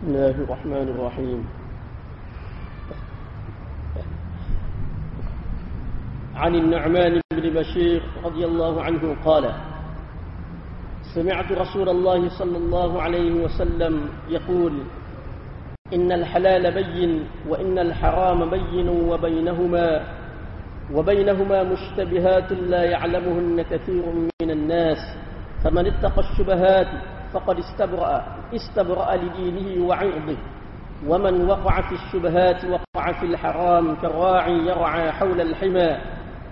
بسم 0.00 0.08
الله 0.08 0.30
الرحمن 0.30 0.88
الرحيم. 0.96 1.40
عن 6.36 6.54
النعمان 6.54 7.20
بن 7.32 7.50
بشير 7.60 8.02
رضي 8.24 8.44
الله 8.44 8.82
عنه 8.82 9.16
قال 9.24 9.52
سمعت 11.14 11.52
رسول 11.52 11.88
الله 11.88 12.28
صلى 12.38 12.56
الله 12.58 13.02
عليه 13.02 13.44
وسلم 13.44 14.08
يقول 14.28 14.72
إن 15.94 16.12
الحلال 16.12 16.74
بين 16.74 17.24
وإن 17.48 17.78
الحرام 17.78 18.50
بين 18.50 18.88
وبينهما 18.88 20.06
وبينهما 20.94 21.62
مشتبهات 21.62 22.52
لا 22.52 22.84
يعلمهن 22.84 23.62
كثير 23.62 24.04
من 24.42 24.50
الناس 24.50 24.98
فمن 25.64 25.86
اتقى 25.86 26.20
الشبهات 26.30 26.88
فقد 27.32 27.58
استبرأ 27.58 28.24
استبرأ 28.54 29.16
لدينه 29.16 29.86
وعرضه. 29.86 30.36
ومن 31.06 31.48
وقع 31.48 31.80
في 31.80 31.94
الشبهات 31.94 32.64
وقع 32.64 33.12
في 33.12 33.26
الحرام 33.26 33.94
كالراعي 33.94 34.52
يرعى 34.52 35.12
حول 35.12 35.40
الحمى 35.40 35.98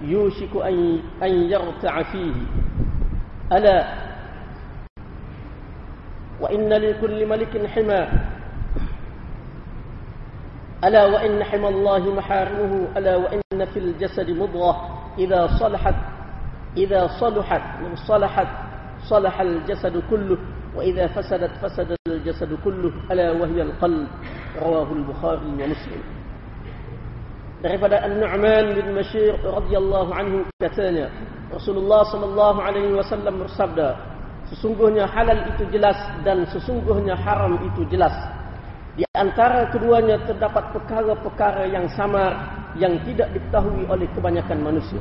يوشك 0.03 0.57
أن, 0.57 1.01
أن 1.23 1.31
يرتع 1.31 2.03
فيه. 2.03 2.35
ألا 3.53 3.95
وإن 6.41 6.69
لكل 6.69 7.27
ملك 7.27 7.67
حمى. 7.67 8.09
ألا 10.85 11.07
وإن 11.07 11.45
حمى 11.45 11.69
الله 11.69 12.15
محارمه. 12.15 12.89
ألا 12.97 13.17
وإن 13.17 13.65
في 13.65 13.79
الجسد 13.79 14.31
مضغة. 14.31 14.75
إذا 15.19 15.47
صلحت 15.61 15.95
إذا 16.77 17.07
صلحت 17.21 17.63
صلحت 18.09 18.49
صلح 19.11 19.41
الجسد 19.41 20.03
كله. 20.11 20.39
وإذا 20.76 21.08
فسدت 21.08 21.52
فسد 21.62 21.96
الجسد 22.08 22.58
كله 22.66 22.92
ألا 23.12 23.32
وهي 23.32 23.62
القلب 23.62 24.08
رواه 24.62 24.90
البخاري 24.92 25.50
ومسلم 25.62 26.04
daripada 27.64 28.04
An-Nu'man 28.04 28.76
bin 28.76 28.92
Bashir 28.92 29.40
radhiyallahu 29.40 30.12
anhu 30.12 30.44
katanya 30.60 31.08
Rasulullah 31.48 32.04
sallallahu 32.12 32.60
alaihi 32.60 32.92
wasallam 32.92 33.40
bersabda 33.40 33.96
sesungguhnya 34.52 35.08
halal 35.08 35.48
itu 35.48 35.64
jelas 35.72 35.96
dan 36.28 36.44
sesungguhnya 36.52 37.16
haram 37.16 37.56
itu 37.64 37.88
jelas 37.88 38.12
di 39.00 39.08
antara 39.16 39.72
keduanya 39.72 40.20
terdapat 40.28 40.76
perkara-perkara 40.76 41.64
yang 41.72 41.88
samar 41.96 42.36
yang 42.76 43.00
tidak 43.08 43.32
diketahui 43.32 43.88
oleh 43.88 44.12
kebanyakan 44.12 44.60
manusia 44.60 45.00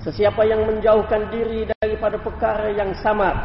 sesiapa 0.00 0.48
yang 0.48 0.64
menjauhkan 0.64 1.28
diri 1.28 1.68
daripada 1.76 2.16
perkara 2.16 2.72
yang 2.72 2.96
samar 3.04 3.36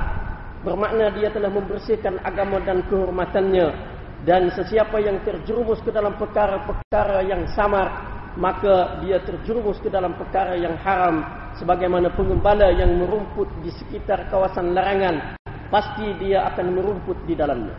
bermakna 0.64 1.12
dia 1.16 1.28
telah 1.32 1.50
membersihkan 1.52 2.20
agama 2.22 2.62
dan 2.64 2.84
kehormatannya. 2.86 3.96
Dan 4.26 4.50
sesiapa 4.50 4.98
yang 4.98 5.22
terjerumus 5.22 5.78
ke 5.84 5.92
dalam 5.92 6.16
perkara-perkara 6.18 7.22
yang 7.28 7.46
samar 7.54 8.16
maka 8.36 9.00
dia 9.00 9.16
terjerumus 9.24 9.80
ke 9.80 9.88
dalam 9.88 10.12
perkara 10.14 10.54
yang 10.54 10.76
haram. 10.80 11.24
Sebagaimana 11.56 12.12
pengembala 12.12 12.68
yang 12.68 13.00
merumput 13.00 13.48
di 13.64 13.72
sekitar 13.72 14.28
kawasan 14.28 14.76
larangan 14.76 15.40
pasti 15.72 16.04
dia 16.20 16.44
akan 16.52 16.76
merumput 16.76 17.16
di 17.24 17.32
dalamnya. 17.32 17.72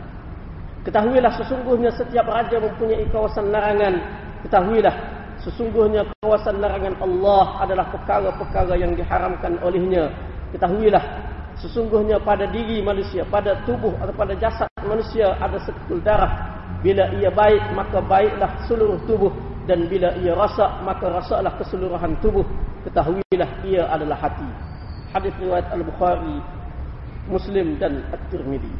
Ketahuilah 0.82 1.30
sesungguhnya 1.38 1.94
setiap 1.94 2.26
raja 2.26 2.58
mempunyai 2.58 3.06
kawasan 3.14 3.54
larangan. 3.54 3.94
Ketahuilah 4.42 4.94
sesungguhnya 5.46 6.02
kawasan 6.18 6.58
larangan 6.58 6.98
Allah 6.98 7.62
adalah 7.62 7.86
perkara-perkara 7.94 8.74
yang 8.74 8.98
diharamkan 8.98 9.62
olehnya. 9.62 10.10
Ketahuilah 10.50 11.04
Sesungguhnya 11.58 12.22
pada 12.22 12.46
diri 12.46 12.78
manusia, 12.78 13.26
pada 13.26 13.58
tubuh 13.66 13.90
atau 13.98 14.14
pada 14.14 14.30
jasad 14.38 14.70
manusia 14.86 15.34
ada 15.42 15.58
sekul 15.66 15.98
darah. 15.98 16.54
Bila 16.78 17.10
ia 17.18 17.34
baik, 17.34 17.74
maka 17.74 17.98
baiklah 17.98 18.50
seluruh 18.70 18.98
tubuh. 19.10 19.34
Dan 19.66 19.90
bila 19.90 20.14
ia 20.22 20.32
rasak, 20.32 20.80
maka 20.86 21.10
rasaklah 21.10 21.52
keseluruhan 21.58 22.14
tubuh. 22.22 22.46
Ketahuilah 22.86 23.50
ia 23.66 23.90
adalah 23.90 24.16
hati. 24.16 24.46
Hadis 25.10 25.34
riwayat 25.42 25.66
Al-Bukhari, 25.74 26.38
Muslim 27.26 27.76
dan 27.82 28.06
At-Tirmidhi. 28.14 28.72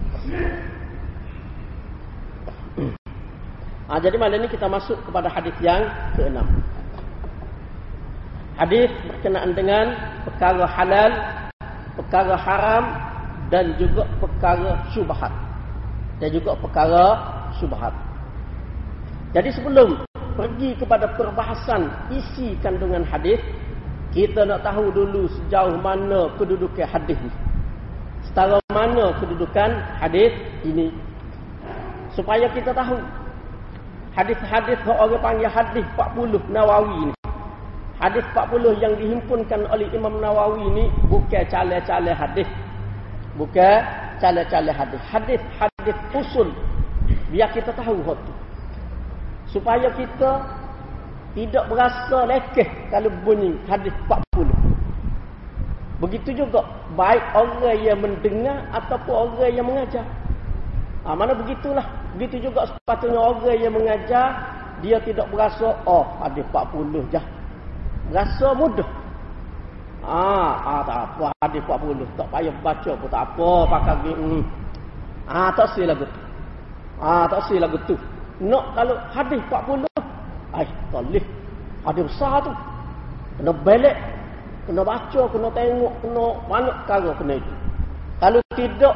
Ha, 3.88 3.96
jadi 3.98 4.16
malam 4.20 4.44
ini 4.44 4.48
kita 4.52 4.70
masuk 4.70 5.00
kepada 5.02 5.26
hadis 5.32 5.56
yang 5.64 5.82
keenam. 6.14 6.46
Hadis 8.54 8.92
berkenaan 9.08 9.50
dengan 9.56 9.86
perkara 10.28 10.68
halal 10.68 11.12
perkara 11.98 12.38
haram 12.38 12.84
dan 13.50 13.74
juga 13.74 14.06
perkara 14.22 14.78
syubhat. 14.94 15.34
Dan 16.22 16.30
juga 16.30 16.54
perkara 16.54 17.04
syubhat. 17.58 17.90
Jadi 19.34 19.50
sebelum 19.50 20.06
pergi 20.38 20.78
kepada 20.78 21.10
perbahasan 21.18 21.90
isi 22.14 22.54
kandungan 22.62 23.02
hadis 23.02 23.42
kita 24.14 24.46
nak 24.46 24.64
tahu 24.64 24.88
dulu 24.94 25.28
sejauh 25.28 25.76
mana 25.82 26.30
kedudukan 26.38 26.86
hadis 26.86 27.18
ni. 27.18 27.32
Setara 28.24 28.62
mana 28.72 29.12
kedudukan 29.18 29.70
hadis 30.00 30.32
ini. 30.64 30.94
Supaya 32.16 32.48
kita 32.50 32.72
tahu 32.72 32.98
hadis-hadis 34.16 34.78
orang 34.88 35.20
panggil 35.22 35.50
hadis 35.50 35.86
40 35.94 36.50
Nawawi 36.50 37.12
ni 37.12 37.17
Hadis 37.98 38.22
40 38.30 38.78
yang 38.78 38.94
dihimpunkan 38.94 39.66
oleh 39.74 39.90
Imam 39.90 40.22
Nawawi 40.22 40.70
ini 40.70 40.86
bukan 41.10 41.42
calon-calon 41.50 42.14
hadis. 42.14 42.46
Bukan 43.34 43.82
calon-calon 44.22 44.70
hadis. 44.70 45.02
Hadis-hadis 45.10 45.98
usul. 46.14 46.54
Biar 47.34 47.50
kita 47.50 47.74
tahu 47.74 47.98
tu. 48.06 48.32
Supaya 49.50 49.90
kita 49.98 50.46
tidak 51.34 51.64
berasa 51.66 52.18
lekeh 52.22 52.70
kalau 52.86 53.10
bunyi 53.26 53.58
hadis 53.66 53.90
40. 54.06 54.46
Begitu 55.98 56.46
juga 56.46 56.62
baik 56.94 57.34
orang 57.34 57.82
yang 57.82 57.98
mendengar 57.98 58.62
ataupun 58.78 59.34
orang 59.34 59.50
yang 59.50 59.66
mengajar. 59.66 60.06
Ha, 61.02 61.18
mana 61.18 61.34
begitulah. 61.34 61.82
Begitu 62.14 62.46
juga 62.46 62.70
sepatutnya 62.70 63.18
orang 63.18 63.58
yang 63.58 63.74
mengajar 63.74 64.54
dia 64.78 65.02
tidak 65.02 65.26
berasa 65.34 65.74
oh 65.82 66.06
hadis 66.22 66.46
40 66.54 67.10
je 67.10 67.37
rasa 68.12 68.48
mudah. 68.56 68.88
Ah, 70.08 70.56
ah 70.64 70.80
tak 70.86 70.98
apa 71.04 71.24
hadis 71.44 71.60
40 71.68 72.06
tak 72.16 72.28
payah 72.32 72.54
baca 72.64 72.90
pun 72.96 73.08
tak 73.12 73.22
apa 73.28 73.48
pakai 73.68 74.14
ni. 74.16 74.40
Ah 75.28 75.52
tak 75.52 75.68
sih 75.76 75.84
lagu 75.84 76.08
tu. 76.08 76.20
Ah 77.02 77.28
tak 77.28 77.44
sih 77.50 77.60
lagu 77.60 77.76
tu. 77.84 77.98
Nak 78.40 78.64
kalau 78.72 78.96
hadis 79.12 79.40
40 79.52 79.84
ai 80.56 80.66
toleh. 80.88 81.24
Ada 81.84 82.00
besar 82.04 82.40
tu. 82.40 82.52
Kena 83.38 83.52
belek, 83.54 83.96
kena 84.66 84.82
baca, 84.82 85.22
kena 85.30 85.48
tengok, 85.54 85.92
kena 86.02 86.24
banyak 86.50 86.76
perkara 86.84 87.10
kena 87.20 87.34
itu. 87.38 87.52
Kalau 88.18 88.40
tidak 88.58 88.94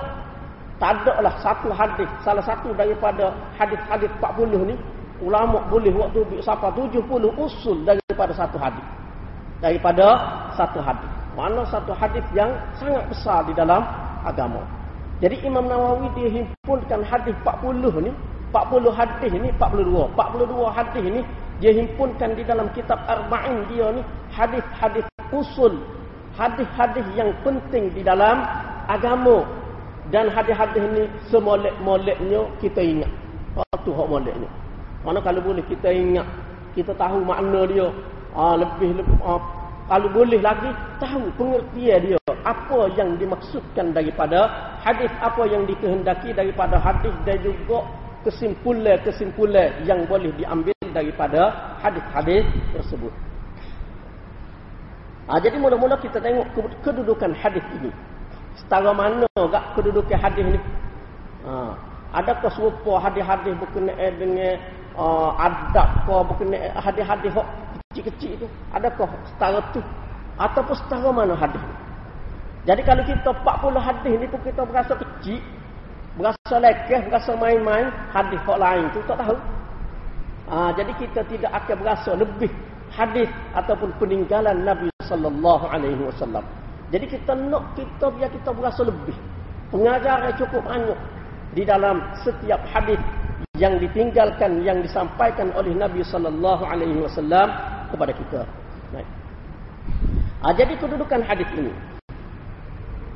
tak 0.83 0.99
ada 0.99 1.15
lah 1.23 1.35
satu 1.39 1.71
hadis, 1.71 2.11
salah 2.27 2.43
satu 2.43 2.75
daripada 2.75 3.31
hadis-hadis 3.55 4.11
40 4.19 4.67
ni 4.67 4.75
ulama 5.23 5.63
boleh 5.71 5.95
waktu 5.95 6.27
siapa 6.43 6.75
70 6.75 6.99
usul 7.39 7.87
daripada 7.87 8.35
satu 8.35 8.59
hadis 8.59 8.83
daripada 9.63 10.07
satu 10.59 10.83
hadis. 10.83 11.09
Mana 11.39 11.65
satu 11.71 11.95
hadis 11.97 12.27
yang 12.37 12.51
sangat 12.77 13.07
besar 13.09 13.47
di 13.47 13.55
dalam 13.57 13.81
agama. 14.27 14.61
Jadi 15.23 15.39
Imam 15.47 15.71
Nawawi 15.71 16.11
dia 16.19 16.43
himpunkan 16.43 17.01
hadis 17.07 17.33
40 17.47 18.03
ni, 18.03 18.13
40 18.51 18.91
hadis 18.91 19.33
ni, 19.39 19.49
42. 19.55 20.13
42 20.19 20.77
hadis 20.77 21.05
ni 21.07 21.23
dia 21.63 21.73
himpunkan 21.73 22.35
di 22.35 22.43
dalam 22.43 22.67
kitab 22.75 22.99
Arba'in 23.07 23.63
dia 23.71 23.87
ni 23.95 24.03
hadis-hadis 24.35 25.07
usul, 25.31 25.79
hadis-hadis 26.35 27.07
yang 27.15 27.31
penting 27.47 27.89
di 27.95 28.03
dalam 28.03 28.43
agama. 28.91 29.47
Dan 30.11 30.29
hadis-hadis 30.29 30.83
ni 30.91 31.07
semolek-moleknya 31.31 32.45
kita 32.59 32.83
ingat. 32.83 33.09
Waktu 33.55 33.89
hak 33.95 34.09
moleknya. 34.11 34.51
Mana 35.07 35.23
kalau 35.23 35.41
boleh 35.41 35.63
kita 35.71 35.89
ingat, 35.89 36.27
kita 36.75 36.93
tahu 36.99 37.23
makna 37.23 37.63
dia, 37.71 37.89
Ah 38.33 38.57
lebih, 38.57 38.97
lebih 38.97 39.17
ah, 39.21 39.37
kalau 39.93 40.09
boleh 40.09 40.41
lagi 40.41 40.73
tahu 40.97 41.29
pengertian 41.37 42.17
dia 42.17 42.21
apa 42.49 42.89
yang 42.97 43.13
dimaksudkan 43.21 43.93
daripada 43.93 44.49
hadis 44.81 45.13
apa 45.21 45.45
yang 45.45 45.69
dikehendaki 45.69 46.33
daripada 46.33 46.81
hadis 46.81 47.13
dan 47.29 47.37
juga 47.45 47.85
kesimpulan-kesimpulan 48.25 49.69
yang 49.85 50.09
boleh 50.09 50.33
diambil 50.41 50.73
daripada 50.97 51.77
hadis-hadis 51.85 52.41
tersebut. 52.73 53.13
Ah 55.29 55.37
jadi 55.37 55.61
mula-mula 55.61 56.01
kita 56.01 56.25
tengok 56.25 56.49
kedudukan 56.81 57.37
hadis 57.37 57.65
ini. 57.77 57.93
Setara 58.57 58.97
mana 58.97 59.29
gak 59.37 59.77
kedudukan 59.77 60.17
hadis 60.17 60.57
ini? 60.57 60.61
Ah 61.45 61.77
adakah 62.17 62.49
serupa 62.49 62.97
hadis-hadis 62.97 63.57
berkenaan 63.61 64.13
dengan 64.17 64.57
uh, 64.97 65.37
adab 65.37 65.89
ke 66.05 66.17
berkenaan 66.33 66.71
hadis-hadis 66.81 67.33
kecil-kecil 67.93 68.41
tu 68.41 68.49
adakah 68.73 69.09
setara 69.29 69.61
tu 69.77 69.85
ataupun 70.41 70.75
setara 70.81 71.09
mana 71.13 71.37
hadis 71.37 71.61
jadi 72.65 72.81
kalau 72.87 73.03
kita 73.05 73.31
40 73.31 73.77
hadis 73.79 74.15
ni 74.17 74.27
pun 74.31 74.41
kita 74.41 74.63
berasa 74.65 74.95
kecil 74.97 75.43
berasa 76.17 76.57
lekeh, 76.61 77.01
berasa 77.09 77.33
main-main, 77.37 77.89
hadis 78.13 78.41
hak 78.45 78.59
lain 78.61 78.85
tu 78.93 79.01
tak 79.09 79.17
tahu. 79.21 79.37
Ha, 80.53 80.75
jadi 80.77 80.93
kita 81.01 81.21
tidak 81.25 81.53
akan 81.65 81.77
berasa 81.81 82.11
lebih 82.13 82.51
hadis 82.93 83.31
ataupun 83.57 83.89
peninggalan 83.97 84.69
Nabi 84.69 84.93
sallallahu 85.09 85.65
alaihi 85.65 86.03
wasallam. 86.05 86.45
Jadi 86.93 87.09
kita 87.09 87.33
nak 87.33 87.73
kita 87.73 88.13
biar 88.13 88.29
kita 88.29 88.53
berasa 88.53 88.85
lebih. 88.85 89.17
Pengajaran 89.73 90.37
cukup 90.37 90.61
banyak 90.69 90.99
di 91.57 91.65
dalam 91.65 92.05
setiap 92.21 92.61
hadis 92.69 93.01
yang 93.63 93.79
ditinggalkan 93.79 94.67
yang 94.67 94.83
disampaikan 94.83 95.55
oleh 95.55 95.71
Nabi 95.71 96.03
sallallahu 96.03 96.67
alaihi 96.67 96.99
wasallam 96.99 97.47
kepada 97.95 98.11
kita. 98.11 98.41
Baik. 98.91 99.07
Ha, 100.43 100.51
jadi 100.51 100.75
kedudukan 100.83 101.23
hadis 101.23 101.47
ini. 101.55 101.71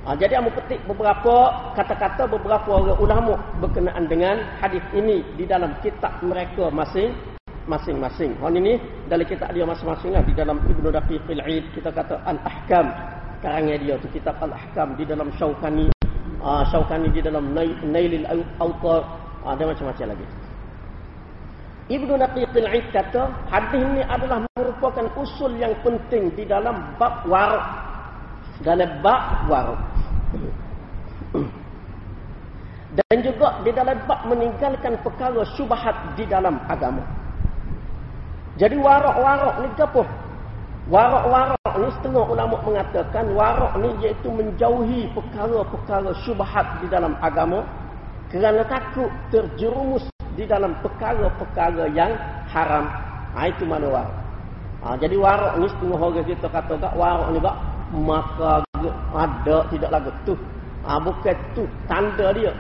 Ha, 0.07 0.15
jadi 0.15 0.39
aku 0.39 0.55
petik 0.55 0.79
beberapa 0.87 1.35
kata-kata 1.75 2.31
beberapa 2.31 2.79
orang 2.79 2.99
ulama 3.03 3.35
berkenaan 3.59 4.07
dengan 4.07 4.39
hadis 4.63 4.87
ini 4.95 5.27
di 5.35 5.51
dalam 5.51 5.75
kitab 5.83 6.23
mereka 6.23 6.71
masing 6.71 7.11
masing-masing. 7.67 8.39
Hal 8.39 8.55
ini 8.55 8.79
dalam 9.11 9.27
kitab 9.27 9.51
dia 9.51 9.67
masing-masing 9.67 10.15
lah. 10.15 10.23
di 10.23 10.31
dalam 10.39 10.63
Ibnu 10.63 10.95
Daqiqil 10.95 11.43
Aid 11.43 11.75
kita 11.75 11.91
kata 11.91 12.23
Al-Ahkam 12.23 12.87
karangnya 13.43 13.77
dia 13.83 13.95
tu 13.99 14.07
kitab 14.15 14.39
Al-Ahkam 14.39 14.95
di 14.95 15.03
dalam 15.03 15.35
Syaukani 15.35 15.91
uh, 16.39 16.63
Syaukani 16.71 17.11
di 17.11 17.19
dalam 17.19 17.51
Nailil 17.83 18.23
Autar 18.63 19.26
ada 19.47 19.63
macam-macam 19.63 20.07
lagi. 20.13 20.27
Ibnu 21.87 22.19
Daqiqil 22.19 22.67
Aid 22.67 22.91
kata 22.91 23.31
hadis 23.47 23.79
ini 23.79 24.03
adalah 24.03 24.43
merupakan 24.59 25.07
usul 25.23 25.55
yang 25.55 25.71
penting 25.87 26.35
di 26.35 26.43
dalam 26.43 26.99
bab 26.99 27.23
warok 27.31 27.63
dalam 28.67 28.91
bab 29.07 29.47
warok 29.47 29.81
dan 32.99 33.17
juga 33.23 33.63
di 33.63 33.71
dalam 33.71 33.95
bab 34.11 34.27
meninggalkan 34.27 34.99
perkara 35.07 35.47
syubhat 35.55 35.95
di 36.19 36.27
dalam 36.27 36.59
agama. 36.67 37.07
Jadi 38.57 38.75
warak-warak 38.81 39.55
ni 39.63 39.69
apa? 39.77 40.03
Warak-warak 40.91 41.75
ni 41.77 41.89
setengah 42.01 42.25
ulama 42.25 42.57
mengatakan 42.65 43.31
warak 43.37 43.79
ni 43.79 43.91
iaitu 44.01 44.27
menjauhi 44.33 45.07
perkara-perkara 45.13 46.11
syubhat 46.25 46.67
di 46.83 46.91
dalam 46.91 47.15
agama 47.23 47.63
kerana 48.31 48.67
takut 48.67 49.11
terjerumus 49.31 50.03
di 50.35 50.45
dalam 50.45 50.77
perkara-perkara 50.83 51.89
yang 51.95 52.13
haram. 52.51 52.91
Ha, 53.37 53.49
itu 53.49 53.65
mana 53.65 53.89
warak. 53.89 54.17
Ha, 54.85 54.87
jadi 55.01 55.17
warak 55.17 55.61
ni 55.61 55.67
setengah 55.71 56.01
orang 56.01 56.27
kita 56.27 56.49
kata 56.49 56.75
tak 56.79 56.93
warak 56.95 57.29
ni 57.33 57.41
tak 57.41 57.57
maka 57.97 58.53
ada 59.15 59.57
tidak 59.71 59.91
lagu 59.91 60.11
tu. 60.27 60.35
Ha, 60.87 60.99
bukan 61.01 61.37
tu 61.55 61.65
tanda 61.87 62.31
dia. 62.35 62.53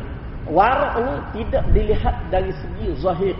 Warak 0.46 0.94
ni 1.02 1.14
tidak 1.42 1.64
dilihat 1.74 2.16
dari 2.30 2.50
segi 2.54 2.86
zahir. 3.02 3.36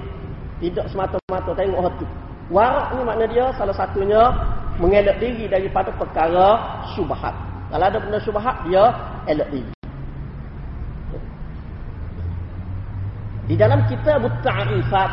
Tidak 0.59 0.89
semata-mata 0.91 1.53
tengok 1.55 1.83
hati. 1.87 2.07
Warak 2.51 2.95
ni 2.95 3.03
makna 3.03 3.27
dia 3.31 3.47
salah 3.55 3.75
satunya 3.75 4.23
mengelak 4.79 5.19
diri 5.19 5.47
daripada 5.47 5.93
perkara 5.95 6.81
syubhat. 6.95 7.35
Kalau 7.71 7.85
ada 7.87 7.99
benda 7.99 8.19
syubhat 8.23 8.57
dia 8.69 8.85
elak 9.27 9.49
diri. 9.51 9.76
Di 13.47 13.55
dalam 13.55 13.87
kitab 13.87 14.27
Ta'rifat 14.43 15.11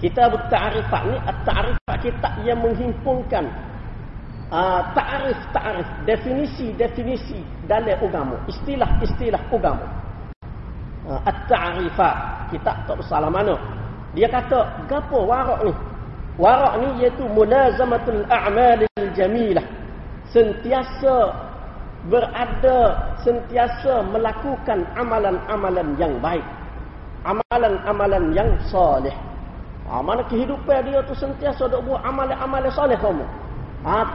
Kitab 0.00 0.32
Ta'rifat 0.48 1.02
ni 1.08 1.16
At-Ta'rifat 1.24 1.96
kitab 2.04 2.32
yang 2.44 2.60
menghimpunkan 2.60 3.48
uh, 4.52 4.84
ta'rif 4.92 5.40
ta'rif 5.56 5.88
definisi-definisi 6.04 7.40
dalam 7.64 7.96
agama, 7.96 8.36
istilah-istilah 8.44 9.40
agama. 9.48 9.88
Uh, 11.08 11.20
At-Ta'rifat 11.24 12.16
kitab 12.52 12.76
tak 12.84 12.96
bersalah 13.00 13.32
mana 13.32 13.56
dia 14.16 14.32
kata, 14.32 14.88
gapo 14.88 15.28
warak 15.28 15.60
ni? 15.60 15.72
Warak 16.40 16.74
ni 16.80 16.88
iaitu 17.04 17.28
mulazamatul 17.28 18.24
a'malil 18.32 19.08
jamilah. 19.12 19.64
Sentiasa 20.32 21.36
berada, 22.08 23.12
sentiasa 23.20 24.00
melakukan 24.08 24.88
amalan-amalan 24.96 26.00
yang 26.00 26.16
baik. 26.24 26.44
Amalan-amalan 27.26 28.30
yang 28.30 28.50
soleh. 28.70 29.14
Ha, 29.90 29.98
mana 29.98 30.22
kehidupan 30.30 30.86
dia 30.86 31.02
tu 31.02 31.14
sentiasa 31.18 31.66
duk 31.66 31.82
buat 31.90 31.98
amalan-amalan 32.06 32.70
soleh 32.70 32.94
kamu. 33.02 33.26
Ha. 33.82 34.14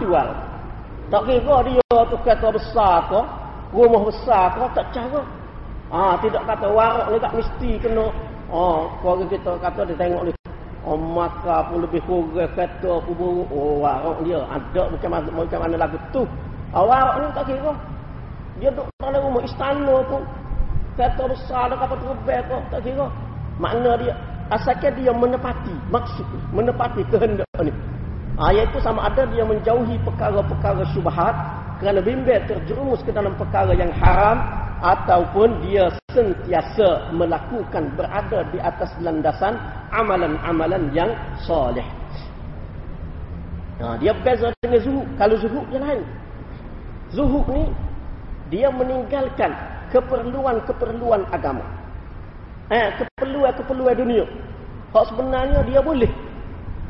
Tak 1.11 1.23
kira 1.27 1.57
dia 1.67 1.99
tu 2.07 2.15
kata 2.23 2.47
besar 2.55 3.03
ke, 3.11 3.19
rumah 3.75 4.07
besar 4.07 4.55
ke, 4.55 4.63
tak 4.79 4.87
cara. 4.95 5.21
Ha, 5.91 6.15
tidak 6.23 6.43
kata 6.47 6.67
warak 6.71 7.07
ni 7.11 7.19
tak 7.19 7.35
mesti 7.35 7.71
kena 7.83 8.07
Oh, 8.51 8.91
keluarga 8.99 9.31
kita 9.31 9.51
kata 9.63 9.81
dia 9.87 9.95
tengok 9.95 10.27
ni. 10.27 10.31
Oh, 10.83 10.99
maka 10.99 11.71
pun 11.71 11.87
lebih 11.87 12.03
kurang 12.03 12.51
kata 12.51 12.99
pun 12.99 13.15
buruk. 13.15 13.47
Oh, 13.47 13.79
warak 13.79 14.19
dia. 14.27 14.43
Ada 14.43 14.91
macam 14.91 15.09
mana, 15.11 15.27
macam 15.31 15.59
mana 15.63 15.75
lagu 15.79 15.97
tu. 16.11 16.23
Oh, 16.75 16.83
warak 16.83 17.15
ni 17.23 17.27
tak 17.31 17.47
kira. 17.47 17.71
Dia 18.59 18.69
duduk 18.75 18.91
dalam 18.99 19.23
rumah 19.23 19.43
istana 19.47 19.95
pun. 20.03 20.23
Kata 20.99 21.23
besar 21.23 21.71
dah 21.71 21.77
kata 21.79 21.95
terbang 21.99 22.43
kok. 22.51 22.61
Tak 22.71 22.79
kira. 22.83 23.07
Makna 23.59 23.91
dia. 23.99 24.13
Asalkan 24.51 24.91
dia 24.99 25.11
menepati 25.15 25.75
maksud. 25.87 26.27
Menepati 26.51 27.01
kehendak 27.07 27.47
ni. 27.63 27.71
Ayat 28.41 28.73
itu 28.73 28.79
sama 28.83 29.07
ada 29.07 29.23
dia 29.29 29.47
menjauhi 29.47 29.95
perkara-perkara 30.03 30.83
syubhat. 30.91 31.35
Kerana 31.79 31.97
bimbing 32.03 32.45
terjerumus 32.45 33.01
ke 33.01 33.09
dalam 33.09 33.33
perkara 33.39 33.73
yang 33.73 33.89
haram 33.97 34.37
ataupun 34.81 35.65
dia 35.65 35.89
sentiasa 36.13 37.09
melakukan 37.13 37.89
berada 37.95 38.45
di 38.51 38.59
atas 38.61 38.91
landasan 39.01 39.57
amalan-amalan 39.89 40.89
yang 40.93 41.09
soleh. 41.41 41.85
Nah, 43.81 43.97
dia 43.97 44.13
beza 44.13 44.53
dengan 44.61 44.81
zuhud. 44.85 45.07
Kalau 45.17 45.35
zuhud 45.41 45.65
yang 45.73 45.85
lain. 45.85 46.05
Zuhud 47.11 47.45
ni 47.49 47.65
dia 48.53 48.69
meninggalkan 48.69 49.51
keperluan-keperluan 49.91 51.27
agama. 51.29 51.63
Eh, 52.71 52.87
keperluan-keperluan 52.97 53.95
dunia. 53.99 54.23
Hak 54.95 55.11
sebenarnya 55.11 55.59
dia 55.67 55.79
boleh. 55.83 56.11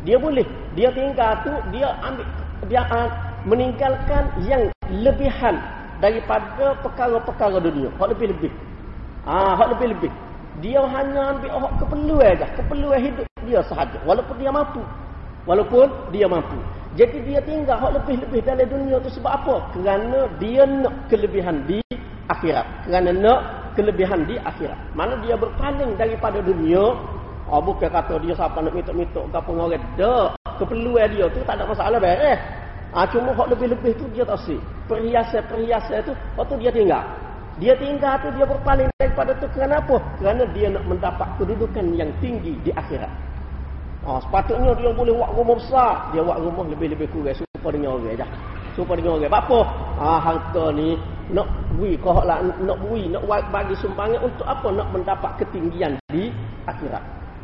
Dia 0.06 0.18
boleh. 0.18 0.46
Dia 0.78 0.90
tinggal 0.94 1.42
tu 1.46 1.54
dia 1.74 1.94
ambil 2.02 2.26
dia 2.70 2.86
uh, 2.86 3.10
meninggalkan 3.50 4.30
yang 4.46 4.70
lebihan 4.90 5.58
daripada 5.98 6.78
perkara-perkara 6.86 7.58
dunia. 7.62 7.90
Hak 7.98 8.14
lebih-lebih. 8.14 8.54
Ah, 9.26 9.54
hak 9.58 9.78
lebih-lebih. 9.78 10.10
Dia 10.62 10.82
hanya 10.86 11.38
ambil 11.38 11.50
hak 11.58 11.74
keperluan 11.82 12.28
aja, 12.38 12.46
keperluan 12.58 13.00
hidup 13.02 13.26
dia 13.46 13.62
sahaja 13.66 13.98
walaupun 14.06 14.36
dia 14.38 14.54
mampu. 14.54 14.82
Walaupun 15.50 15.90
dia 16.14 16.30
mampu. 16.30 16.58
Jadi 16.94 17.18
dia 17.26 17.42
tinggal 17.42 17.82
hak 17.82 17.92
lebih-lebih 18.02 18.42
dalam 18.46 18.68
dunia 18.70 19.02
tu 19.02 19.10
sebab 19.10 19.32
apa? 19.42 19.56
Kerana 19.74 20.30
dia 20.38 20.70
nak 20.70 21.10
kelebihan 21.10 21.66
di 21.66 21.82
akhirat. 22.30 22.66
Kerana 22.86 23.10
nak 23.16 23.40
kelebihan 23.74 24.28
di 24.28 24.36
akhirat. 24.38 24.78
Mana 24.94 25.18
dia 25.24 25.34
berpaling 25.40 25.96
daripada 25.96 26.44
dunia, 26.44 26.94
oh, 27.48 27.62
bukan 27.64 27.90
kata 27.90 28.20
dia 28.22 28.36
siapa 28.36 28.62
nak 28.62 28.74
minta-minta 28.76 29.22
ke 29.24 29.38
apa 29.38 29.50
orang. 29.50 29.86
Tak. 29.98 30.30
Keperluan 30.62 31.10
dia 31.10 31.26
tu 31.32 31.42
tak 31.42 31.58
ada 31.58 31.66
masalah 31.66 31.98
beres. 31.98 32.38
Ah, 32.92 33.08
cuma 33.08 33.32
hak 33.32 33.48
lebih-lebih 33.56 33.96
tu 33.96 34.04
dia 34.12 34.28
tak 34.28 34.36
sih 34.44 34.60
perhiasan-perhiasan 34.92 36.04
itu 36.04 36.14
waktu 36.36 36.60
dia 36.60 36.72
tinggal 36.76 37.04
dia 37.56 37.74
tinggal 37.80 38.20
tu 38.20 38.28
dia 38.36 38.44
berpaling 38.44 38.92
daripada 39.00 39.32
tu 39.40 39.48
kerana 39.56 39.80
apa 39.80 39.96
kerana 40.20 40.44
dia 40.52 40.68
nak 40.68 40.84
mendapat 40.84 41.28
kedudukan 41.40 41.96
yang 41.96 42.12
tinggi 42.20 42.60
di 42.68 42.72
akhirat 42.76 43.08
oh, 44.04 44.20
sepatutnya 44.28 44.76
dia 44.76 44.92
boleh 44.92 45.16
buat 45.16 45.32
rumah 45.40 45.56
besar 45.56 46.12
dia 46.12 46.20
buat 46.20 46.36
rumah 46.44 46.68
lebih-lebih 46.68 47.08
kurang 47.16 47.32
supaya 47.40 47.72
dengan 47.80 47.96
orang 47.96 48.28
supaya 48.76 48.96
dengan 49.00 49.12
orang 49.24 49.32
apa 49.40 49.60
ah, 49.96 50.20
harta 50.20 50.66
ni 50.76 51.00
nak 51.32 51.48
bui 51.80 51.96
kau 52.00 52.20
lah 52.24 52.44
nak 52.44 52.78
bui 52.84 53.08
nak 53.08 53.24
bagi 53.26 53.76
sumbangan 53.80 54.20
untuk 54.22 54.44
apa 54.44 54.68
nak 54.72 54.88
mendapat 54.92 55.32
ketinggian 55.40 55.96
di 56.12 56.30
akhirat 56.68 57.02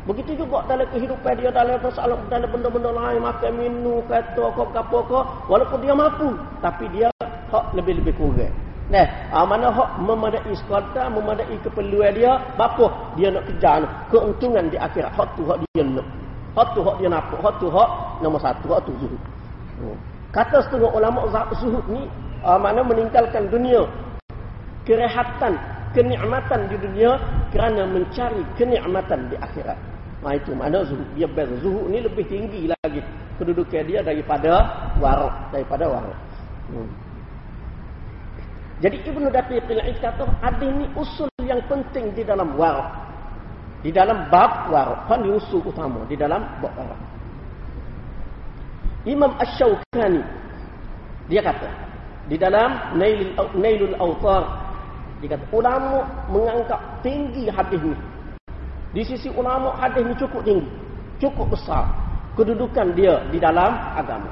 Begitu 0.08 0.40
juga 0.40 0.64
dalam 0.64 0.88
kehidupan 0.88 1.36
dia 1.36 1.52
dalam 1.52 1.76
persoalan 1.84 2.16
dalam 2.32 2.48
benda-benda 2.48 2.88
lain 2.96 3.20
makan 3.20 3.52
minum 3.60 4.00
kata 4.08 4.40
apa 4.40 4.64
apa 4.72 4.96
apa 5.04 5.18
walaupun 5.52 5.84
dia 5.84 5.92
mampu 5.92 6.32
tapi 6.64 6.88
dia 6.96 7.12
hak 7.52 7.76
lebih-lebih 7.76 8.16
kurang. 8.16 8.48
Nah, 8.88 9.04
ah, 9.28 9.44
mana 9.44 9.68
hak 9.68 10.00
memadai 10.00 10.48
sekadar 10.56 11.12
memadai 11.12 11.60
keperluan 11.60 12.08
dia, 12.16 12.40
apa 12.56 12.88
dia 13.20 13.28
nak 13.28 13.44
kejar 13.52 13.84
keuntungan 14.08 14.72
di 14.72 14.80
akhirat. 14.80 15.12
Hak 15.12 15.28
tu 15.36 15.44
hak 15.44 15.60
dia 15.76 15.84
nak. 15.84 16.08
Hak 16.56 16.72
tu 16.72 16.80
hak 16.80 16.96
dia 16.96 17.08
nak. 17.12 17.28
Hak 17.28 17.54
tu 17.60 17.68
hak 17.68 17.90
nombor 18.24 18.40
satu, 18.40 18.66
hak 18.72 18.80
tu 18.88 18.92
zuhud. 18.96 19.20
Hmm. 19.76 19.96
Kata 20.32 20.64
setengah 20.64 20.88
ulama 20.88 21.28
zuhud 21.60 21.84
ni 21.92 22.08
ah, 22.44 22.58
mana 22.58 22.84
meninggalkan 22.84 23.50
dunia 23.50 23.86
kerehatan, 24.88 25.60
kenikmatan 25.92 26.72
di 26.72 26.76
dunia 26.80 27.20
kerana 27.52 27.84
mencari 27.84 28.40
kenikmatan 28.56 29.28
di 29.28 29.36
akhirat. 29.36 29.76
Ha, 30.18 30.34
itu 30.34 30.50
mana 30.56 30.82
zuhud. 30.82 31.06
Dia 31.14 31.28
beza. 31.30 31.54
Zuhud 31.62 31.92
ni 31.92 32.02
lebih 32.02 32.26
tinggi 32.26 32.66
lagi 32.66 32.98
kedudukan 33.38 33.86
dia 33.86 34.00
daripada 34.02 34.66
warak. 34.98 35.54
Daripada 35.54 35.84
warak. 35.86 36.18
Hmm. 36.74 36.90
Jadi 38.82 38.98
Ibn 39.06 39.22
Daqiq 39.30 39.66
Al-Aid 39.66 39.98
kata 40.02 40.26
hadis 40.42 40.70
ni 40.74 40.86
usul 40.98 41.30
yang 41.46 41.62
penting 41.70 42.10
di 42.18 42.26
dalam 42.26 42.58
warak. 42.58 42.90
Di 43.86 43.94
dalam 43.94 44.26
bab 44.26 44.66
warak. 44.74 45.06
Kan 45.06 45.22
usul 45.22 45.62
utama 45.62 46.02
di 46.10 46.18
dalam 46.18 46.42
bab 46.58 46.74
warak. 46.74 47.00
Imam 49.06 49.30
Ash-Shawkani 49.38 50.20
dia 51.30 51.44
kata 51.44 51.87
di 52.28 52.36
dalam 52.36 52.94
Nailul 53.00 53.32
Nailul 53.56 53.96
Awtar 53.96 54.68
dia 55.18 55.34
kata 55.34 55.44
ulama 55.50 56.06
mengangkat 56.30 56.78
tinggi 57.02 57.50
hadis 57.50 57.82
ni. 57.82 57.96
Di 58.94 59.02
sisi 59.02 59.28
ulama 59.34 59.74
hadis 59.74 60.06
ni 60.06 60.14
cukup 60.14 60.46
tinggi, 60.46 60.70
cukup 61.18 61.50
besar 61.50 61.90
kedudukan 62.38 62.94
dia 62.94 63.18
di 63.34 63.42
dalam 63.42 63.74
agama. 63.98 64.30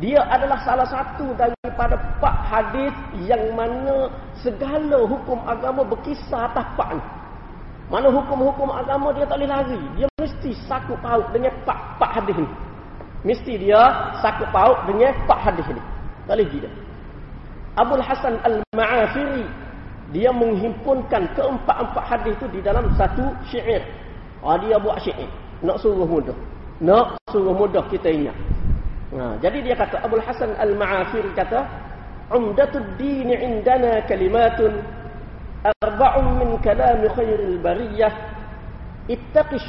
Dia 0.00 0.20
adalah 0.28 0.60
salah 0.64 0.88
satu 0.88 1.32
daripada 1.36 1.96
pak 2.20 2.36
hadis 2.48 2.92
yang 3.24 3.52
mana 3.56 4.08
segala 4.40 5.04
hukum 5.04 5.40
agama 5.48 5.84
berkisar 5.84 6.52
atas 6.52 6.68
pak 6.76 6.96
ni. 6.96 7.04
Mana 7.90 8.06
hukum-hukum 8.06 8.70
agama 8.70 9.10
dia 9.16 9.26
tak 9.26 9.40
boleh 9.40 9.50
lari. 9.50 9.80
Dia 9.98 10.08
mesti 10.20 10.54
sakut 10.68 10.96
paut 11.00 11.26
dengan 11.32 11.52
pak 11.64 11.78
pak 11.96 12.20
hadis 12.20 12.36
ni. 12.36 12.48
Mesti 13.24 13.52
dia 13.60 13.80
sakut 14.20 14.48
paut 14.52 14.78
dengan 14.88 15.12
pak 15.24 15.40
hadis 15.40 15.66
ni. 15.72 15.82
Boleh 16.30 16.46
tidak. 16.46 16.70
Abdul 17.74 18.06
Hasan 18.06 18.38
Al-Ma'afiri 18.46 19.42
dia 20.14 20.30
menghimpunkan 20.30 21.26
keempat-empat 21.34 22.04
hadis 22.06 22.38
itu 22.38 22.46
di 22.54 22.60
dalam 22.62 22.86
satu 22.94 23.34
syair. 23.50 23.82
Ah 24.46 24.54
dia 24.62 24.78
buat 24.78 25.02
syair. 25.02 25.26
Nak 25.66 25.82
suruh 25.82 26.06
mudah. 26.06 26.34
Nak 26.78 27.18
suruh 27.34 27.50
mudah 27.50 27.82
kita 27.90 28.14
ingat. 28.14 28.36
Ha, 29.10 29.42
jadi 29.42 29.58
dia 29.58 29.74
kata 29.74 30.06
Abu 30.06 30.22
Hasan 30.22 30.54
Al-Ma'afir 30.54 31.26
kata 31.34 31.66
Umdatud 32.30 32.94
din 32.94 33.26
indana 33.26 34.06
kalimatun 34.06 34.70
arba'un 35.82 36.38
min 36.38 36.50
kalam 36.62 37.02
khairil 37.18 37.58
bariyah 37.58 38.14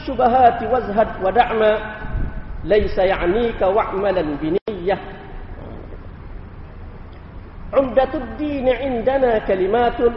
syubahat 0.05 0.61
wazhad 0.69 1.09
wa 1.25 1.33
da'ma 1.33 1.73
laysa 2.69 3.09
ya'nika 3.09 3.65
wa'malan 3.65 4.37
biniyah 4.37 5.20
Umdatud 7.71 8.35
din 8.35 8.67
indana 8.67 9.39
kalimatun. 9.47 10.11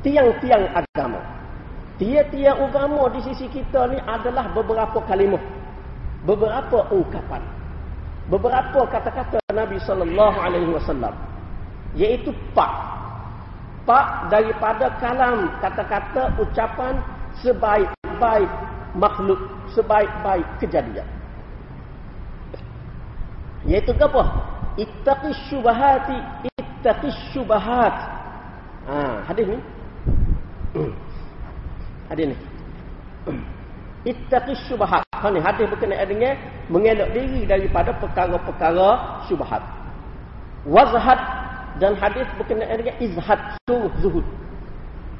Tiang-tiang 0.00 0.64
agama. 0.72 1.20
Tiang-tiang 2.00 2.64
agama 2.64 3.08
di 3.12 3.20
sisi 3.24 3.48
kita 3.52 3.92
ni 3.92 4.00
adalah 4.04 4.48
beberapa 4.56 5.04
kalimah. 5.04 5.40
Beberapa 6.24 6.88
ungkapan. 6.88 7.44
Beberapa 8.32 8.88
kata-kata 8.88 9.36
Nabi 9.52 9.76
sallallahu 9.84 10.38
alaihi 10.40 10.72
wasallam. 10.72 11.12
Iaitu 11.92 12.32
pak. 12.56 12.72
Pak 13.84 14.32
daripada 14.32 14.96
kalam 14.96 15.52
kata-kata 15.60 16.32
ucapan 16.40 16.96
sebaik-baik 17.44 18.48
makhluk 18.96 19.40
sebaik-baik 19.76 20.48
kejadian. 20.56 21.04
Iaitu 23.68 23.92
apa 24.00 24.53
ittaqis 24.78 25.38
syubahati 25.50 26.16
ittaqis 26.58 27.16
syubahat. 27.32 27.94
Ha 28.84 29.24
hadis 29.28 29.46
ni? 29.48 29.58
Hadis 32.10 32.26
ni. 32.32 32.36
Ittaqis 34.04 34.60
syubhat 34.68 35.00
ha 35.00 35.28
ni 35.32 35.40
hadis 35.40 35.64
berkenaan 35.72 36.04
dengan 36.04 36.36
mengelak 36.68 37.08
diri 37.16 37.48
daripada 37.48 37.96
perkara-perkara 37.96 39.24
syubhat 39.24 39.64
wazhad 40.68 41.20
dan 41.80 41.96
hadis 41.96 42.28
berkenaan 42.36 42.76
dengan 42.76 42.96
izhad 43.00 43.40
suruh 43.64 43.92
zuhud. 44.04 44.26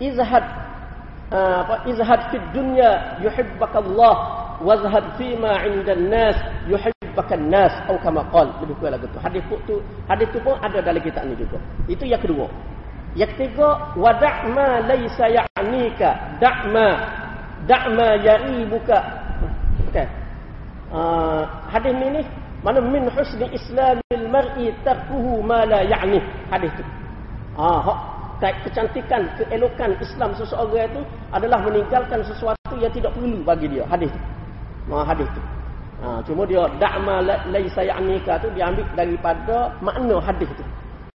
Izhad 0.01 0.45
apa? 1.33 1.89
Izhad 1.89 2.21
fi 2.29 2.37
dunya 2.53 3.21
yuhibbaka 3.25 3.81
Allah 3.81 4.15
wazhad 4.61 5.17
fi 5.17 5.35
ma 5.41 5.65
'inda 5.65 5.97
an-nas 5.97 6.37
yuhibbaka 6.69 7.35
an-nas 7.35 7.73
atau 7.89 7.99
kama 8.03 8.23
qala 8.29 8.53
lebih 8.61 8.77
kurang 8.79 9.01
lagu 9.01 9.09
tu. 9.09 9.19
Hadis 9.19 9.43
tu 9.65 9.77
hadis 10.07 10.29
tu 10.31 10.39
pun 10.45 10.55
ada 10.61 10.79
dalam 10.85 11.01
kitab 11.01 11.25
ni 11.25 11.35
juga. 11.35 11.59
Itu 11.89 12.05
yang 12.05 12.21
kedua. 12.21 12.47
Yang 13.15 13.31
ketiga 13.39 13.95
wada' 13.95 14.51
ma 14.51 14.83
laysa 14.85 15.31
ya'nika 15.31 16.39
da'ma 16.43 16.89
da'ma 17.65 18.09
yaribuka 18.21 18.99
okay. 19.89 20.07
uh, 20.91 21.47
hadis 21.71 21.95
ni 21.95 22.21
mana 22.67 22.83
min 22.83 23.07
husni 23.13 23.47
islamil 23.55 24.27
mar'i 24.29 24.75
tarkuhu 24.83 25.41
ma 25.43 25.63
la 25.65 25.87
ya'ni. 25.87 26.21
Hadis 26.51 26.71
tu. 26.75 26.85
Ah 27.55 28.14
uh, 28.45 28.55
kecantikan 28.69 29.25
keelokan 29.41 29.97
Islam 30.05 30.37
seseorang 30.37 30.93
itu 30.93 31.01
adalah 31.33 31.59
meninggalkan 31.65 32.21
sesuatu 32.21 32.75
yang 32.77 32.93
tidak 32.93 33.17
perlu 33.17 33.41
bagi 33.41 33.67
dia. 33.73 33.89
Hadis 33.89 34.13
tu. 34.13 34.21
Uh, 34.93 35.01
hadis 35.01 35.29
tu. 35.33 35.41
Uh, 36.05 36.21
cuma 36.29 36.45
dia 36.45 36.69
da'ma 36.77 37.25
laysa 37.49 37.81
ya'nika 37.81 38.37
tu 38.45 38.53
diambil 38.53 38.85
daripada 38.93 39.73
makna 39.81 40.21
hadis 40.21 40.51
tu. 40.53 40.65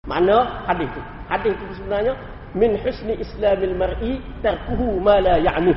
Makna 0.08 0.64
hadis 0.64 0.88
tu. 0.97 1.00
Hadis 1.28 1.52
tu 1.52 1.64
sebenarnya 1.76 2.16
min 2.56 2.80
husni 2.80 3.20
islamil 3.20 3.76
mar'i 3.76 4.25
tarkuhu 4.40 4.97
ma 4.97 5.20
la 5.20 5.37
ya'ni. 5.37 5.76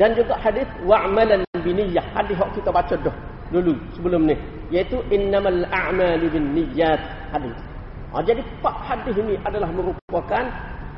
Dan 0.00 0.16
juga 0.16 0.34
hadis 0.40 0.66
wa'malan 0.88 1.44
biniyah. 1.60 2.02
Hadis 2.16 2.34
yang 2.40 2.50
kita 2.56 2.72
baca 2.72 2.96
dah 2.96 3.14
dulu 3.52 3.76
sebelum 3.92 4.26
ni. 4.26 4.34
Iaitu 4.72 4.98
innamal 5.12 5.68
a'malu 5.68 6.26
binniyat 6.32 6.98
hadis 7.30 7.73
ha, 8.14 8.22
jadi 8.22 8.40
empat 8.40 8.74
hadis 8.86 9.14
ini 9.18 9.34
adalah 9.42 9.68
merupakan 9.74 10.44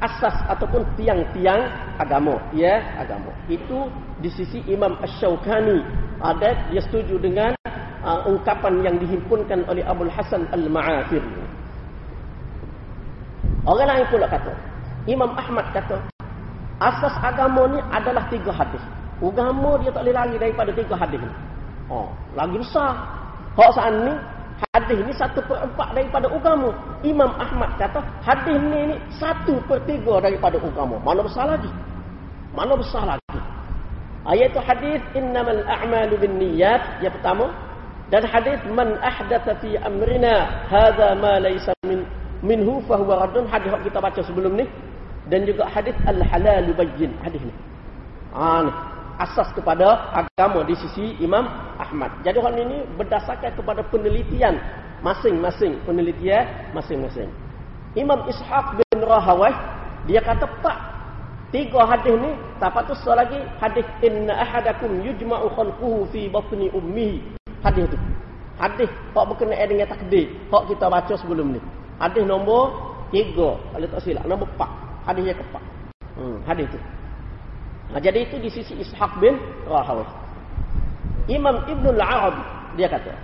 asas 0.04 0.36
ataupun 0.52 0.84
tiang-tiang 1.00 1.72
agama 1.96 2.36
ya 2.52 2.84
agama 3.00 3.32
itu 3.48 3.88
di 4.20 4.28
sisi 4.28 4.60
Imam 4.68 4.92
Asy-Syaukani 5.00 5.80
ada 6.20 6.52
dia 6.68 6.84
setuju 6.84 7.16
dengan 7.16 7.56
uh, 8.04 8.28
ungkapan 8.28 8.84
yang 8.84 9.00
dihimpunkan 9.00 9.64
oleh 9.64 9.80
Abdul 9.88 10.12
Hasan 10.12 10.44
Al-Ma'afir 10.52 11.24
orang 13.64 13.88
lain 13.88 14.04
pula 14.12 14.28
kata 14.28 14.52
Imam 15.08 15.32
Ahmad 15.32 15.64
kata 15.72 15.96
Asas 16.76 17.16
agama 17.24 17.64
ni 17.72 17.80
adalah 17.88 18.28
tiga 18.28 18.52
hadis. 18.52 18.84
Agama 19.16 19.80
dia 19.80 19.88
tak 19.88 20.04
boleh 20.04 20.12
lari 20.12 20.36
daripada 20.36 20.70
tiga 20.76 20.92
hadis 20.92 21.20
ni. 21.24 21.32
Oh, 21.88 22.12
lagi 22.36 22.60
besar. 22.60 22.92
Hak 23.56 23.72
saat 23.72 23.96
ni, 24.04 24.12
hadis 24.72 24.98
ni 25.04 25.12
satu 25.16 25.40
per 25.44 25.64
empat 25.64 25.88
daripada 25.92 26.26
agama. 26.28 26.72
Imam 27.04 27.32
Ahmad 27.36 27.76
kata, 27.76 28.00
hadis 28.24 28.56
ni 28.60 28.92
ni 28.92 28.96
satu 29.20 29.60
per 29.68 29.80
tiga 29.84 30.20
daripada 30.20 30.56
agama. 30.60 30.96
Mana 31.04 31.20
besar 31.24 31.48
lagi? 31.48 31.68
Mana 32.56 32.72
besar 32.76 33.04
lagi? 33.04 33.38
Ayat 34.26 34.50
itu 34.50 34.60
hadis 34.64 35.00
innamal 35.14 35.62
a'malu 35.70 36.18
bin 36.18 36.34
niyat 36.42 36.82
yang 36.98 37.14
pertama 37.14 37.46
dan 38.10 38.26
hadis 38.26 38.58
man 38.74 38.98
ahdatha 38.98 39.54
fi 39.62 39.78
amrina 39.78 40.66
hadza 40.66 41.14
ma 41.14 41.38
laysa 41.38 41.70
min 41.86 42.02
minhu 42.42 42.82
fa 42.90 42.98
huwa 42.98 43.22
raddun 43.22 43.46
hadis 43.46 43.70
yang 43.70 43.86
kita 43.86 44.02
baca 44.02 44.18
sebelum 44.26 44.58
ni 44.58 44.66
dan 45.30 45.46
juga 45.46 45.70
hadis 45.70 45.94
al-halal 46.10 46.66
bayyin 46.74 47.14
hadis 47.22 47.38
ni. 47.38 47.54
Ha 48.34 48.66
ni 48.66 48.95
asas 49.16 49.48
kepada 49.56 50.12
agama 50.12 50.64
di 50.64 50.76
sisi 50.76 51.16
Imam 51.20 51.44
Ahmad. 51.80 52.12
Jadi 52.20 52.38
hal 52.40 52.54
ini 52.56 52.84
berdasarkan 52.96 53.52
kepada 53.56 53.80
penelitian 53.88 54.60
masing-masing 55.00 55.80
penelitian 55.84 56.44
masing-masing. 56.72 57.28
Imam 57.96 58.24
Ishaq 58.28 58.76
bin 58.76 59.00
Rahawai 59.00 59.52
dia 60.04 60.20
kata 60.20 60.44
pak 60.60 60.78
tiga 61.50 61.82
hadis 61.88 62.12
ni 62.12 62.32
tak 62.60 62.76
patut 62.76 62.96
lagi 63.16 63.40
hadis 63.60 63.86
inna 64.04 64.36
ahadakum 64.36 65.00
yujma'u 65.00 65.48
khalquhu 65.52 66.04
fi 66.12 66.28
batni 66.28 66.68
ummihi. 66.72 67.24
Hadis 67.64 67.88
tu. 67.88 67.98
Hadis 68.56 68.88
pak 69.12 69.24
berkenaan 69.28 69.66
dengan 69.68 69.88
takdir. 69.88 70.28
Hak 70.52 70.62
kita 70.68 70.86
baca 70.88 71.14
sebelum 71.16 71.56
ni. 71.56 71.60
Hadis 71.96 72.24
nombor 72.28 72.76
3 73.08 73.32
kalau 73.72 73.86
tak 73.88 74.00
silap 74.04 74.24
nombor 74.28 74.48
4 74.60 75.08
hadis 75.08 75.24
yang 75.32 75.38
keempat. 75.38 75.62
Hmm, 76.16 76.36
hadis 76.44 76.64
itu. 76.68 76.78
Nah, 77.90 78.00
jadi 78.02 78.26
itu 78.26 78.36
di 78.42 78.50
sisi 78.50 78.74
Ishaq 78.82 79.22
bin 79.22 79.38
Rahawih. 79.70 80.08
Imam 81.26 81.62
Ibn 81.66 81.84
al-Arabi 81.98 82.42
dia 82.78 82.86
kata, 82.86 83.14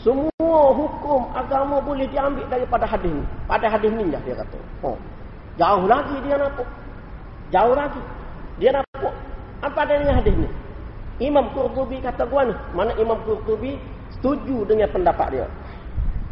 semua 0.00 0.62
hukum 0.72 1.28
agama 1.36 1.80
boleh 1.80 2.08
diambil 2.08 2.44
daripada 2.48 2.88
hadis 2.88 3.10
ini. 3.10 3.24
Pada 3.44 3.66
hadis 3.68 3.90
ini 3.90 4.10
dia 4.10 4.34
kata. 4.36 4.58
Oh, 4.80 4.96
jauh 5.60 5.84
lagi 5.84 6.16
dia 6.24 6.36
nampak. 6.40 6.68
Jauh 7.50 7.74
lagi. 7.74 8.00
Dia 8.62 8.70
nampak. 8.78 9.14
Apa 9.60 9.84
adanya 9.84 10.16
hadis 10.16 10.32
ini? 10.32 10.48
Imam 11.20 11.52
Qurtubi 11.52 12.00
kata 12.00 12.24
gua 12.24 12.48
ni. 12.48 12.54
Mana 12.72 12.96
Imam 12.96 13.20
Qurtubi 13.28 13.76
setuju 14.16 14.64
dengan 14.64 14.88
pendapat 14.88 15.36
dia. 15.36 15.46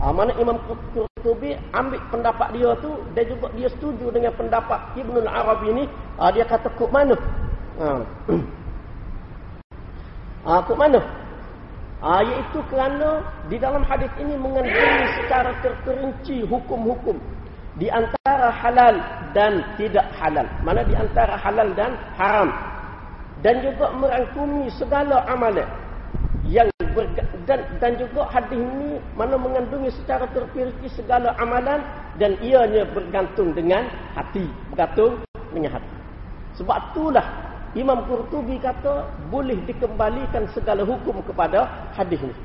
Ha, 0.00 0.14
mana 0.14 0.32
Imam 0.38 0.56
Qurtubi 1.18 1.58
ambil 1.74 1.98
pendapat 2.14 2.54
dia 2.54 2.70
tu 2.78 2.94
dan 3.10 3.26
juga 3.26 3.50
dia 3.58 3.68
setuju 3.74 4.14
dengan 4.14 4.30
pendapat 4.38 4.78
Ibn 4.94 5.26
Arabi 5.26 5.82
ni 5.82 5.84
ha, 6.14 6.30
dia 6.30 6.46
kata 6.46 6.70
kut 6.78 6.94
mana 6.94 7.18
ha. 7.82 8.06
ha 10.46 10.62
kut 10.62 10.78
mana 10.78 11.02
ha, 11.98 12.22
iaitu 12.22 12.62
kerana 12.70 13.26
di 13.50 13.58
dalam 13.58 13.82
hadis 13.82 14.14
ini 14.22 14.38
mengandungi 14.38 15.06
secara 15.18 15.58
terperinci 15.58 16.46
hukum-hukum 16.46 17.18
di 17.78 17.90
antara 17.90 18.50
halal 18.50 18.94
dan 19.34 19.62
tidak 19.78 20.06
halal. 20.18 20.46
Mana 20.66 20.82
di 20.82 20.94
antara 20.98 21.38
halal 21.38 21.70
dan 21.78 21.94
haram. 22.18 22.50
Dan 23.38 23.62
juga 23.62 23.94
merangkumi 23.94 24.66
segala 24.74 25.22
amalan 25.30 25.66
yang 26.48 26.68
dan 27.44 27.60
dan 27.78 27.92
juga 28.00 28.24
hadis 28.32 28.56
ini 28.56 28.96
mana 29.14 29.36
mengandungi 29.36 29.92
secara 29.92 30.24
terperinci 30.32 30.88
segala 30.96 31.36
amalan 31.36 31.84
dan 32.16 32.34
ianya 32.40 32.88
bergantung 32.90 33.52
dengan 33.52 33.86
hati, 34.16 34.48
bergantung 34.72 35.20
dengan 35.52 35.78
hati. 35.78 35.92
Sebab 36.58 36.76
itulah 36.90 37.26
Imam 37.76 38.02
Qurtubi 38.08 38.56
kata 38.58 39.06
boleh 39.28 39.60
dikembalikan 39.68 40.48
segala 40.56 40.82
hukum 40.82 41.20
kepada 41.22 41.68
hadis 41.94 42.18
ini. 42.24 42.36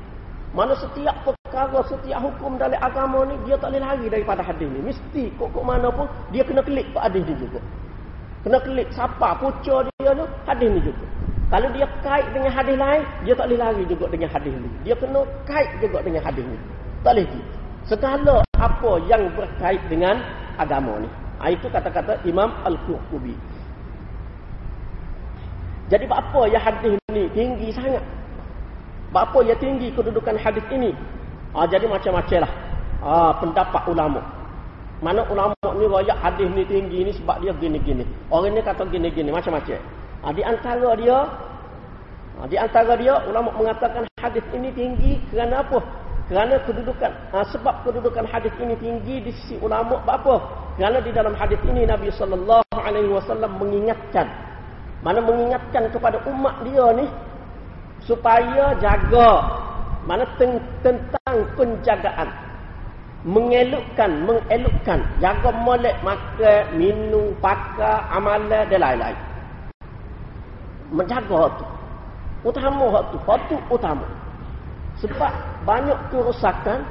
Mana 0.54 0.76
setiap 0.78 1.16
perkara, 1.26 1.82
setiap 1.88 2.22
hukum 2.22 2.54
dalam 2.54 2.78
agama 2.78 3.26
ni 3.26 3.34
dia 3.42 3.58
tak 3.58 3.74
boleh 3.74 3.82
lari 3.82 4.06
daripada 4.06 4.44
hadis 4.44 4.68
ni. 4.70 4.80
Mesti 4.84 5.34
kok 5.34 5.50
kok 5.50 5.64
mana 5.66 5.90
pun 5.90 6.06
dia 6.30 6.46
kena 6.46 6.62
klik 6.62 6.86
ke 6.94 6.98
hadis 7.00 7.24
ni 7.26 7.34
juga. 7.40 7.58
Kena 8.46 8.60
klik 8.62 8.88
siapa 8.94 9.34
pucuk 9.40 9.88
dia 9.98 10.12
tu 10.14 10.24
hadis 10.46 10.68
ni 10.70 10.80
juga. 10.84 11.04
Kalau 11.54 11.70
dia 11.70 11.86
kait 12.02 12.26
dengan 12.34 12.50
hadis 12.50 12.74
lain, 12.74 13.06
dia 13.22 13.30
tak 13.38 13.46
boleh 13.46 13.62
lari 13.62 13.86
juga 13.86 14.10
dengan 14.10 14.26
hadis 14.26 14.50
ni. 14.58 14.66
Dia 14.82 14.98
kena 14.98 15.22
kait 15.46 15.70
juga 15.78 16.02
dengan 16.02 16.26
hadis 16.26 16.42
ni. 16.42 16.58
Tak 17.06 17.14
boleh 17.14 17.26
gitu. 17.30 17.46
Segala 17.86 18.42
apa 18.58 18.92
yang 19.06 19.30
berkait 19.38 19.78
dengan 19.86 20.18
agama 20.58 20.98
ni. 20.98 21.06
Ha, 21.38 21.54
itu 21.54 21.70
kata-kata 21.70 22.18
Imam 22.26 22.50
Al-Qurtubi. 22.66 23.38
Jadi 25.94 26.10
apa 26.10 26.42
ya 26.50 26.58
hadis 26.58 26.98
ni 27.14 27.30
tinggi 27.30 27.70
sangat? 27.70 28.02
Apa 29.14 29.46
ya 29.46 29.54
tinggi 29.54 29.94
kedudukan 29.94 30.34
hadis 30.34 30.66
ini? 30.74 30.90
Ha, 31.54 31.70
jadi 31.70 31.86
macam-macam 31.86 32.50
lah. 32.50 32.52
Ha, 32.98 33.30
pendapat 33.38 33.82
ulama. 33.86 34.26
Mana 34.98 35.22
ulama 35.30 35.54
ni 35.78 35.86
royak 35.86 36.18
hadis 36.18 36.50
ni 36.50 36.66
tinggi 36.66 37.06
ni 37.06 37.14
sebab 37.14 37.38
dia 37.38 37.54
gini-gini. 37.62 38.02
Orang 38.26 38.50
ni 38.50 38.58
kata 38.58 38.82
gini-gini 38.90 39.30
macam-macam. 39.30 39.93
Ha, 40.24 40.32
di 40.32 40.40
antara 40.40 40.96
dia 40.96 41.20
ha, 42.40 42.48
di 42.48 42.56
antara 42.56 42.96
dia 42.96 43.12
ulama 43.28 43.52
mengatakan 43.60 44.08
hadis 44.16 44.40
ini 44.56 44.72
tinggi 44.72 45.20
kerana 45.28 45.60
apa? 45.60 45.84
Kerana 46.32 46.56
kedudukan. 46.64 47.12
Ha, 47.28 47.44
sebab 47.52 47.84
kedudukan 47.84 48.24
hadis 48.24 48.56
ini 48.56 48.72
tinggi 48.80 49.20
di 49.20 49.30
sisi 49.36 49.60
ulama 49.60 50.00
apa? 50.08 50.40
Kerana 50.80 51.04
di 51.04 51.12
dalam 51.12 51.36
hadis 51.36 51.60
ini 51.68 51.84
Nabi 51.84 52.08
sallallahu 52.08 52.72
alaihi 52.72 53.12
wasallam 53.12 53.52
mengingatkan. 53.60 54.24
Mana 55.04 55.20
mengingatkan 55.20 55.92
kepada 55.92 56.16
umat 56.24 56.64
dia 56.64 56.88
ni 56.96 57.06
supaya 58.08 58.72
jaga. 58.80 59.60
Mana 60.08 60.24
tentang 60.40 61.36
penjagaan. 61.52 62.32
Mengelukkan 63.28 64.10
mengelukkan. 64.24 65.00
Jaga 65.20 65.50
molek 65.52 66.00
makan 66.00 66.80
minum 66.80 67.36
pakai 67.44 68.08
amalan 68.08 68.64
dan 68.72 68.80
lain-lain 68.80 69.33
menjaga 70.94 71.50
tu. 71.58 71.64
Utama 72.46 73.02
tu. 73.10 73.18
Tu 73.50 73.56
utama. 73.68 74.06
Sebab 75.02 75.32
banyak 75.66 75.98
kerosakan 76.14 76.86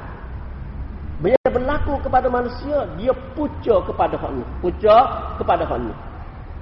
bila 1.22 1.38
berlaku 1.46 1.94
kepada 2.02 2.26
manusia 2.26 2.84
dia 2.98 3.14
pucuk 3.38 3.86
kepada 3.86 4.18
hak 4.18 4.34
ni 4.34 4.44
pucuk 4.58 5.06
kepada 5.38 5.62
hak 5.62 5.78
ni 5.78 5.94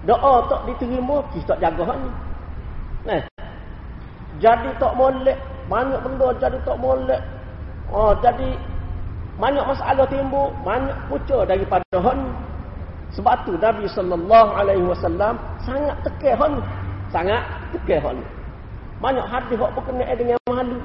doa 0.05 0.45
tak 0.47 0.61
diterima 0.69 1.25
kita 1.33 1.57
tak 1.57 1.59
jaga 1.65 1.83
hak 1.89 1.99
ni 1.99 2.11
nah. 3.09 3.23
Jadi 4.41 4.75
tak 4.77 4.93
molek 4.99 5.39
banyak 5.71 6.01
benda 6.03 6.35
jadi 6.43 6.59
tak 6.67 6.77
molek. 6.83 7.23
Oh 7.93 8.13
jadi 8.21 8.59
banyak 9.41 9.65
masalah 9.65 10.07
timbul 10.07 10.53
banyak 10.67 10.97
pucuk 11.09 11.49
daripada 11.49 11.87
hak 11.97 12.17
ni 12.17 12.31
sebab 13.13 13.37
tu 13.45 13.57
Nabi 13.57 13.89
sallallahu 13.89 14.51
alaihi 14.57 14.85
wasallam 14.85 15.41
sangat 15.65 15.97
tekan 16.05 16.37
hak 16.37 16.49
ni 16.55 16.63
sangat 17.13 17.45
tekan 17.77 18.01
hak 18.01 18.13
ni 18.17 18.25
banyak 18.99 19.27
hadis 19.29 19.59
hak 19.61 19.73
berkenaan 19.77 20.17
dengan 20.17 20.39
malu 20.49 20.81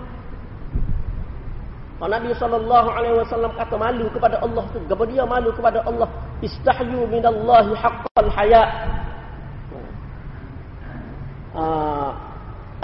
kalau 1.98 2.14
Nabi 2.14 2.30
sallallahu 2.38 2.90
alaihi 2.94 3.18
wasallam 3.26 3.52
kata 3.58 3.74
malu 3.74 4.06
kepada 4.14 4.38
Allah 4.46 4.62
tu, 4.70 4.78
gapo 4.86 5.02
dia 5.10 5.26
malu 5.26 5.50
kepada 5.50 5.82
Allah? 5.82 6.06
Istahyu 6.46 7.10
minallahi 7.10 7.74
haqqal 7.74 8.30
haya. 8.38 8.64
Ah, 11.58 12.14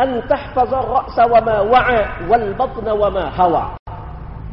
an 0.02 0.18
tahfaza 0.26 0.82
ar-ra'sa 0.82 1.30
wa 1.30 1.40
ma 1.46 1.62
wa'a 1.62 2.26
wal 2.26 2.48
batna 2.58 2.92
wa 2.98 3.10
ma 3.14 3.30
hawa. 3.30 3.78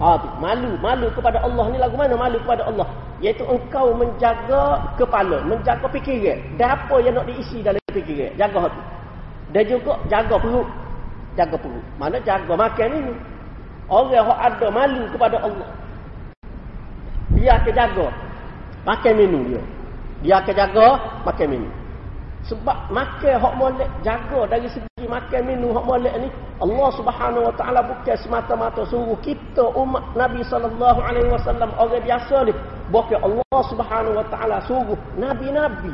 Ha 0.01 0.17
tu, 0.17 0.29
malu, 0.41 0.81
malu 0.81 1.13
kepada 1.13 1.45
Allah 1.45 1.69
ni 1.69 1.77
lagu 1.77 1.93
mana 1.93 2.17
malu 2.17 2.41
kepada 2.41 2.65
Allah? 2.65 2.89
Iaitu 3.21 3.45
engkau 3.45 3.93
menjaga 3.93 4.81
kepala, 4.97 5.45
menjaga 5.45 5.85
fikiran. 5.93 6.41
Dan 6.57 6.73
apa 6.73 7.05
yang 7.05 7.21
nak 7.21 7.29
diisi 7.29 7.61
dalam 7.61 7.77
fikiran? 7.93 8.33
Jaga 8.41 8.73
tu. 8.73 8.81
Dan 9.53 9.63
juga 9.69 10.01
jaga 10.09 10.41
perut. 10.41 10.65
Jaga 11.37 11.57
perut. 11.61 11.85
Mana 12.01 12.17
jaga 12.25 12.53
makan 12.57 12.89
ini? 12.97 13.15
Orang 13.93 14.09
yang 14.17 14.25
ada 14.33 14.67
malu 14.73 15.05
kepada 15.13 15.37
Allah. 15.37 15.69
Dia 17.37 17.61
akan 17.61 17.73
jaga. 17.77 18.07
Makan 18.89 19.13
minum 19.21 19.43
dia. 19.53 19.63
Dia 20.25 20.35
akan 20.41 20.55
jaga 20.57 20.87
makan 21.29 21.47
minum. 21.61 21.73
Sebab 22.49 22.89
makan 22.89 23.37
hak 23.37 23.55
molek 23.61 23.91
jaga 24.01 24.49
dari 24.49 24.67
segi 24.73 25.05
makan 25.05 25.43
minum 25.45 25.77
hak 25.77 25.85
molek 25.85 26.15
ni 26.19 26.29
Allah 26.61 26.89
Subhanahu 26.97 27.47
wa 27.47 27.55
taala 27.55 27.81
bukan 27.85 28.17
semata-mata 28.17 28.83
suruh 28.89 29.17
kita 29.21 29.65
umat 29.77 30.17
Nabi 30.17 30.41
sallallahu 30.49 31.01
alaihi 31.05 31.29
wasallam 31.29 31.69
orang 31.77 32.01
biasa 32.01 32.49
ni 32.49 32.53
bukan 32.89 33.21
Allah 33.21 33.61
Subhanahu 33.69 34.19
wa 34.19 34.27
taala 34.33 34.57
suruh 34.65 34.97
nabi-nabi 35.21 35.93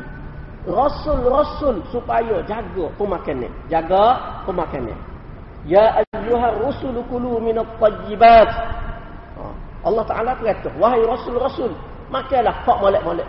rasul-rasul 0.63 1.83
supaya 1.91 2.39
jaga 2.47 2.87
pemakanan 2.95 3.51
jaga 3.67 4.39
pemakanan 4.47 4.95
Ya 5.67 5.99
ayyuhar 5.99 6.63
rusul 6.63 6.95
kulu 7.11 7.43
minat 7.43 7.67
tayyibat. 7.75 8.47
Ha. 9.35 9.43
Allah 9.83 10.03
Ta'ala 10.07 10.31
kata, 10.39 10.71
wahai 10.79 11.03
rasul-rasul, 11.03 11.75
makanlah 12.07 12.55
hak 12.63 12.77
molek-molek. 12.79 13.27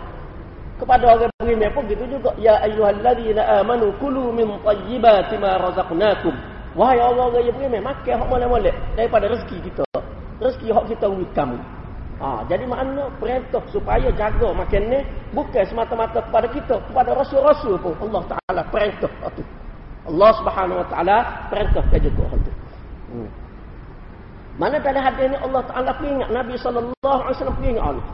Kepada 0.79 1.03
orang 1.11 1.31
beriman 1.43 1.69
pun 1.75 1.83
gitu 1.91 2.07
juga. 2.07 2.31
Ya 2.39 2.55
ayyuhalladzina 2.63 3.59
amanu 3.59 3.91
kulu 3.99 4.31
min 4.31 4.47
tayyibati 4.63 5.35
ma 5.35 5.59
razaqnakum. 5.59 6.31
Wahai 6.77 7.01
orang-orang 7.03 7.49
yang 7.49 7.55
beriman, 7.59 7.81
makan 7.91 8.15
hak 8.23 8.27
molek-molek 8.29 8.75
daripada 8.95 9.25
rezeki 9.27 9.57
kita. 9.67 9.83
Rezeki 10.39 10.67
hak 10.71 10.85
kita 10.87 11.05
beri 11.11 11.27
kamu. 11.35 11.57
Ha, 12.19 12.43
jadi 12.51 12.67
makna 12.67 13.07
perintah 13.15 13.63
supaya 13.71 14.11
jaga 14.11 14.51
makan 14.51 14.91
ni 14.91 14.99
bukan 15.31 15.63
semata-mata 15.63 16.19
kepada 16.19 16.47
kita, 16.51 16.75
kepada 16.91 17.15
rasul-rasul 17.15 17.79
pun 17.79 17.95
Allah 18.11 18.23
Taala 18.35 18.61
perintah 18.67 19.07
itu. 19.07 19.43
Allah 20.03 20.31
Subhanahu 20.35 20.77
Wa 20.83 20.87
Taala 20.91 21.17
perintahkan 21.47 21.99
juga 22.03 22.23
hal 22.27 22.39
itu. 22.43 22.53
Hmm. 23.09 23.29
Mana 24.59 24.75
dalam 24.83 24.99
hadis 24.99 25.31
ini 25.31 25.37
Allah 25.39 25.61
Taala 25.71 25.91
peringat 25.95 26.29
Nabi 26.35 26.55
sallallahu 26.59 27.19
alaihi 27.23 27.35
wasallam 27.39 27.55
peringat 27.55 27.83
Allah. 27.87 28.05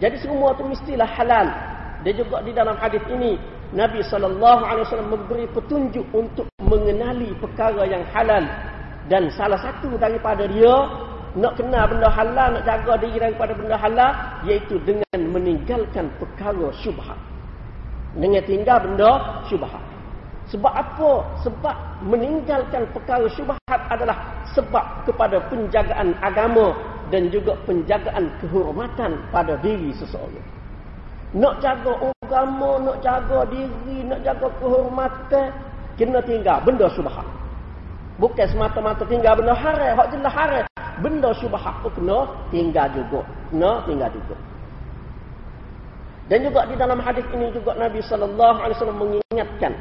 Jadi 0.00 0.16
semua 0.24 0.56
itu 0.56 0.64
mestilah 0.64 1.06
halal. 1.06 1.46
Dan 2.00 2.12
juga 2.16 2.40
di 2.40 2.56
dalam 2.56 2.80
hadis 2.80 3.04
ini 3.12 3.36
Nabi 3.76 4.00
sallallahu 4.00 4.62
alaihi 4.64 4.84
wasallam 4.88 5.12
memberi 5.12 5.44
petunjuk 5.52 6.06
untuk 6.16 6.48
mengenali 6.64 7.36
perkara 7.38 7.84
yang 7.84 8.02
halal 8.08 8.40
dan 9.10 9.26
salah 9.34 9.58
satu 9.58 9.98
daripada 9.98 10.46
dia 10.46 10.74
nak 11.34 11.58
kenal 11.58 11.86
benda 11.86 12.08
halal, 12.10 12.48
nak 12.54 12.64
jaga 12.66 12.94
diri 13.02 13.18
daripada 13.18 13.52
benda 13.54 13.76
halal 13.78 14.12
iaitu 14.46 14.78
dengan 14.82 15.18
meninggalkan 15.30 16.10
perkara 16.18 16.70
syubhat. 16.78 17.18
Dengan 18.14 18.42
tinggal 18.46 18.78
benda 18.82 19.42
syubhat. 19.46 19.89
Sebab 20.50 20.72
apa? 20.74 21.22
Sebab 21.46 21.76
meninggalkan 22.02 22.82
perkara 22.90 23.30
syubhat 23.30 23.62
adalah 23.70 24.18
sebab 24.50 25.06
kepada 25.06 25.38
penjagaan 25.46 26.10
agama 26.18 26.74
dan 27.14 27.30
juga 27.30 27.54
penjagaan 27.70 28.26
kehormatan 28.42 29.14
pada 29.30 29.54
diri 29.62 29.94
seseorang. 29.94 30.46
Nak 31.38 31.62
jaga 31.62 31.94
agama, 32.26 32.82
nak 32.82 32.98
jaga 32.98 33.46
diri, 33.46 34.02
nak 34.02 34.26
jaga 34.26 34.50
kehormatan, 34.58 35.54
kena 35.94 36.18
tinggal 36.26 36.58
benda 36.66 36.90
syubhat. 36.90 37.26
Bukan 38.18 38.46
semata-mata 38.50 39.06
tinggal 39.06 39.38
benda 39.38 39.54
haram, 39.54 39.94
hak 40.02 40.06
jelas 40.10 40.34
haram. 40.34 40.66
Benda 40.98 41.30
syubhat 41.38 41.78
tu 41.86 41.88
kena 41.94 42.26
tinggal 42.50 42.90
juga. 42.90 43.22
Kena 43.54 43.86
tinggal 43.86 44.10
juga. 44.10 44.36
Dan 46.26 46.46
juga 46.46 46.62
di 46.66 46.74
dalam 46.78 46.98
hadis 47.02 47.26
ini 47.34 47.50
juga 47.54 47.74
Nabi 47.74 47.98
sallallahu 48.02 48.58
alaihi 48.62 48.76
wasallam 48.78 48.98
mengingatkan 49.02 49.74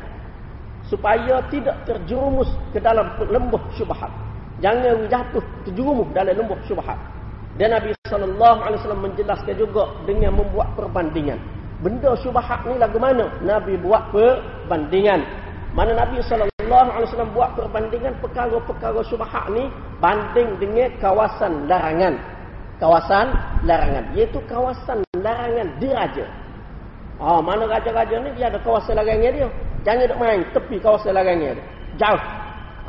supaya 0.89 1.39
tidak 1.54 1.78
terjerumus 1.86 2.49
ke 2.73 2.82
dalam 2.82 3.13
lembah 3.21 3.62
syubhat. 3.78 4.10
Jangan 4.60 5.08
jatuh 5.08 5.43
terjerumus 5.63 6.10
dalam 6.12 6.34
lembah 6.34 6.60
syubhat. 6.65 6.97
Dan 7.56 7.78
Nabi 7.78 7.93
sallallahu 8.10 8.60
alaihi 8.65 8.80
wasallam 8.82 9.04
menjelaskan 9.06 9.56
juga 9.56 9.84
dengan 10.10 10.36
membuat 10.41 10.73
perbandingan. 10.73 11.38
Benda 11.80 12.12
syubhat 12.19 12.65
ni 12.67 12.75
lagu 12.75 12.97
mana? 12.97 13.30
Nabi 13.45 13.78
buat 13.80 14.10
perbandingan. 14.12 15.23
Mana 15.78 15.93
Nabi 15.95 16.19
sallallahu 16.25 16.49
alaihi 16.67 17.08
wasallam 17.08 17.32
buat 17.38 17.54
perbandingan 17.54 18.13
perkara-perkara 18.19 18.99
syubhat 19.06 19.45
ni 19.54 19.69
banding 20.02 20.58
dengan 20.58 20.89
kawasan 20.97 21.69
larangan. 21.69 22.17
Kawasan 22.80 23.28
larangan, 23.67 24.15
iaitu 24.15 24.39
kawasan 24.47 25.04
larangan 25.19 25.67
diraja. 25.84 26.25
Ah, 27.19 27.43
mana 27.43 27.67
raja-raja 27.67 28.23
ni 28.23 28.32
dia 28.39 28.47
ada 28.47 28.60
kawasan 28.63 28.95
larangan 28.95 29.36
dia. 29.36 29.49
Jangan 29.87 30.11
duk 30.11 30.19
main 30.19 30.39
tepi 30.51 30.75
kawasan 30.79 31.15
larangan 31.15 31.55
dia. 31.55 31.63
Jauh. 31.95 32.23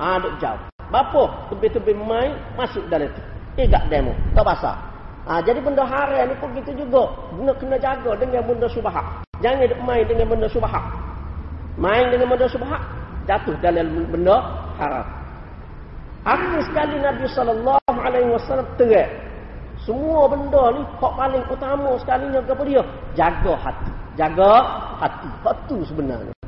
Ah, 0.00 0.16
duk 0.18 0.35
jauh. 0.42 0.61
Bapa 0.90 1.22
tepi-tepi 1.55 1.94
main 1.94 2.35
masuk 2.59 2.83
dalam 2.90 3.11
tu. 3.14 3.22
Tak 3.61 3.92
demo, 3.92 4.16
tak 4.33 4.44
basah. 4.46 4.76
Ah, 5.29 5.38
jadi 5.44 5.61
benda 5.61 5.85
haram 5.85 6.26
ni 6.26 6.35
pun 6.40 6.48
gitu 6.57 6.72
juga. 6.74 7.12
Benda 7.37 7.53
kena 7.55 7.76
jaga 7.76 8.16
dengan 8.16 8.42
benda 8.42 8.66
subhat. 8.72 9.05
Jangan 9.44 9.68
duk 9.68 9.81
main 9.85 10.05
dengan 10.09 10.26
benda 10.33 10.48
subhat. 10.48 10.85
Main 11.76 12.11
dengan 12.11 12.26
benda 12.35 12.46
subhat 12.48 12.83
jatuh 13.29 13.55
dalam 13.61 13.87
benda 14.09 14.37
haram. 14.81 15.07
Akhir 16.24 16.61
sekali 16.68 16.96
Nabi 17.00 17.24
sallallahu 17.33 17.96
alaihi 17.96 18.29
wasallam 18.33 18.68
terang 18.76 19.09
semua 19.88 20.29
benda 20.29 20.76
ni 20.76 20.83
hak 20.85 21.12
paling 21.16 21.44
utama 21.48 21.90
sekalinya 21.96 22.40
kepada 22.44 22.68
dia 22.68 22.83
jaga 23.16 23.53
hati. 23.57 23.90
Jaga 24.20 24.53
hati. 25.00 25.29
Hak 25.40 25.57
tu 25.64 25.81
sebenarnya. 25.88 26.39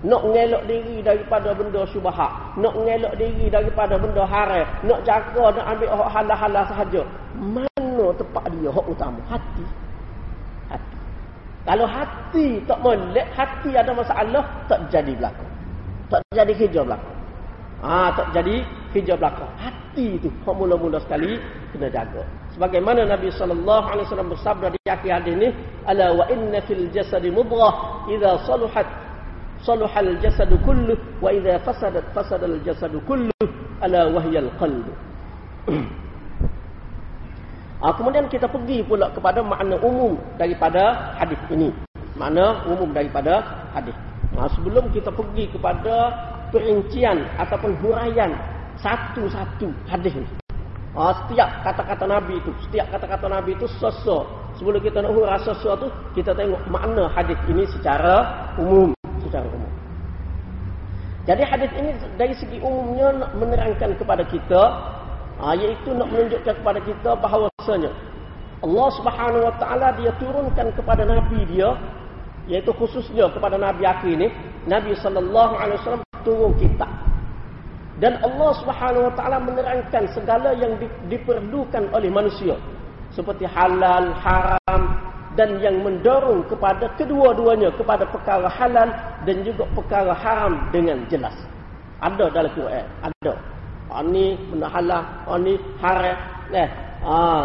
Nak 0.00 0.22
ngelak 0.32 0.64
diri 0.64 1.04
daripada 1.04 1.52
benda 1.52 1.84
syubhat, 1.84 2.56
nak 2.56 2.72
ngelak 2.72 3.20
diri 3.20 3.52
daripada 3.52 4.00
benda 4.00 4.24
haram, 4.24 4.64
nak 4.88 5.04
jaga 5.04 5.52
nak 5.52 5.64
ambil 5.76 5.92
hak 5.92 6.08
halal-halal 6.16 6.64
sahaja. 6.72 7.02
Mana 7.36 8.06
tempat 8.16 8.44
dia 8.48 8.72
hak 8.72 8.86
utama? 8.88 9.20
Hati. 9.28 9.64
Hati. 10.72 10.96
Kalau 11.68 11.84
hati 11.84 12.46
tak 12.64 12.80
molek, 12.80 13.28
hati 13.36 13.70
ada 13.76 13.92
masalah, 13.92 14.44
tak 14.64 14.80
jadi 14.88 15.12
belakang. 15.12 15.52
Tak 16.08 16.20
jadi 16.32 16.52
kerja 16.56 16.80
belakang. 16.80 17.16
Ah, 17.84 18.08
tak 18.16 18.28
jadi 18.32 18.64
kerja 18.96 19.14
belakang. 19.20 19.52
Hati 19.60 20.16
tu 20.16 20.32
hak 20.48 20.54
mula-mula 20.56 20.96
sekali 20.96 21.36
kena 21.76 21.92
jaga. 21.92 22.24
Sebagaimana 22.56 23.04
Nabi 23.04 23.28
sallallahu 23.28 23.84
alaihi 23.84 24.06
wasallam 24.08 24.32
bersabda 24.32 24.66
di 24.72 24.80
akhir 24.88 25.10
hadis 25.12 25.32
ini, 25.36 25.48
"Ala 25.84 26.12
wa 26.16 26.24
inna 26.32 26.58
fil 26.64 26.88
jasadi 26.88 27.28
mudghah, 27.28 28.04
idza 28.10 28.48
saluhat 28.48 28.88
saluhal 29.64 30.16
jasadu 30.24 30.56
kullu 30.64 30.96
wa 31.20 31.30
idza 31.32 31.60
fasadat 31.64 32.04
fasadal 32.16 32.56
jasadu 32.64 32.98
kullu, 33.04 33.32
ala 33.84 34.08
wahyal 34.12 34.48
qalb." 34.56 34.86
ah, 37.84 37.92
kemudian 37.94 38.26
kita 38.28 38.48
pergi 38.48 38.80
pula 38.84 39.12
kepada 39.12 39.44
makna 39.44 39.76
umum 39.84 40.16
daripada 40.40 41.14
hadis 41.20 41.40
ini. 41.52 41.68
Makna 42.16 42.64
umum 42.68 42.92
daripada 42.92 43.40
hadis. 43.72 43.96
Ah, 44.36 44.48
sebelum 44.52 44.88
kita 44.92 45.12
pergi 45.12 45.48
kepada 45.52 46.12
perincian 46.50 47.24
ataupun 47.38 47.78
huraian 47.80 48.34
satu-satu 48.80 49.70
hadis 49.86 50.14
ini. 50.16 50.30
Ha, 50.90 51.14
setiap 51.22 51.62
kata-kata 51.62 52.02
Nabi 52.02 52.42
itu, 52.42 52.50
setiap 52.66 52.90
kata-kata 52.90 53.30
Nabi 53.30 53.54
itu 53.54 53.66
sosok. 53.78 54.26
Sebelum 54.58 54.82
kita 54.82 54.98
nak 54.98 55.14
hurah 55.14 55.38
sosok 55.38 55.78
itu, 55.78 55.88
kita 56.18 56.34
tengok 56.34 56.58
makna 56.66 57.06
hadis 57.14 57.38
ini 57.46 57.62
secara 57.70 58.26
umum, 58.58 58.90
secara 59.30 59.46
umum. 59.46 59.72
Jadi 61.24 61.42
hadis 61.46 61.70
ini 61.78 61.90
dari 62.18 62.34
segi 62.34 62.58
umumnya 62.58 63.14
nak 63.14 63.30
menerangkan 63.38 63.94
kepada 63.94 64.26
kita, 64.26 64.62
ha, 65.38 65.54
iaitu 65.54 65.94
nak 65.94 66.10
menunjukkan 66.10 66.54
kepada 66.58 66.80
kita 66.82 67.10
bahawasanya 67.22 67.92
Allah 68.60 68.88
Subhanahu 68.98 69.46
Wa 69.46 69.54
Taala 69.62 69.88
dia 69.94 70.10
turunkan 70.18 70.74
kepada 70.74 71.06
Nabi 71.06 71.46
dia, 71.46 71.78
iaitu 72.50 72.74
khususnya 72.74 73.30
kepada 73.30 73.54
Nabi 73.54 73.86
akhir 73.86 74.10
ini, 74.10 74.28
Nabi 74.66 74.92
Sallallahu 74.98 75.54
Alaihi 75.54 75.78
Wasallam 75.78 76.04
turun 76.26 76.52
kitab 76.58 76.90
dan 78.00 78.16
Allah 78.24 78.50
Subhanahu 78.64 79.12
wa 79.12 79.14
taala 79.14 79.38
menerangkan 79.44 80.08
segala 80.16 80.56
yang 80.56 80.72
di, 80.80 80.88
diperlukan 81.12 81.92
oleh 81.92 82.08
manusia 82.08 82.56
seperti 83.12 83.44
halal, 83.44 84.16
haram 84.16 85.09
dan 85.38 85.62
yang 85.62 85.78
mendorong 85.86 86.42
kepada 86.50 86.90
kedua-duanya 86.98 87.70
kepada 87.78 88.02
perkara 88.02 88.50
halal 88.50 88.90
dan 89.22 89.36
juga 89.46 89.62
perkara 89.78 90.10
haram 90.10 90.58
dengan 90.74 91.06
jelas. 91.06 91.34
Ada 92.02 92.32
dalam 92.32 92.50
Quran, 92.56 92.86
ada. 93.04 93.34
Ini 93.90 94.24
ah, 94.26 94.32
benda 94.50 94.68
halal, 94.70 95.02
ini 95.38 95.54
ah, 95.54 95.62
haram. 95.82 96.16
Nah, 96.50 96.68
ah, 97.06 97.42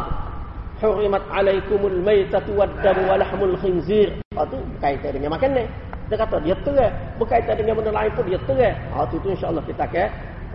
hurimat 0.81 1.23
alaikumul 1.29 1.99
maitatu 2.01 2.57
wad-damu 2.57 3.05
wa 3.05 3.15
lahmul 3.21 3.55
khinzir. 3.61 4.17
Itu 4.33 4.57
berkaitan 4.77 5.11
dengan 5.21 5.37
makanan. 5.37 5.67
Dia 6.09 6.17
kata 6.21 6.37
dia 6.41 6.55
terang. 6.61 6.93
Berkaitan 7.21 7.53
dengan 7.57 7.81
benda 7.81 7.91
lain 7.93 8.11
pun 8.17 8.25
dia 8.25 8.39
terang. 8.49 8.75
Ah, 8.93 9.05
itu, 9.05 9.21
itu 9.21 9.27
insya-Allah 9.37 9.63
kita 9.65 9.83
akan 9.85 10.07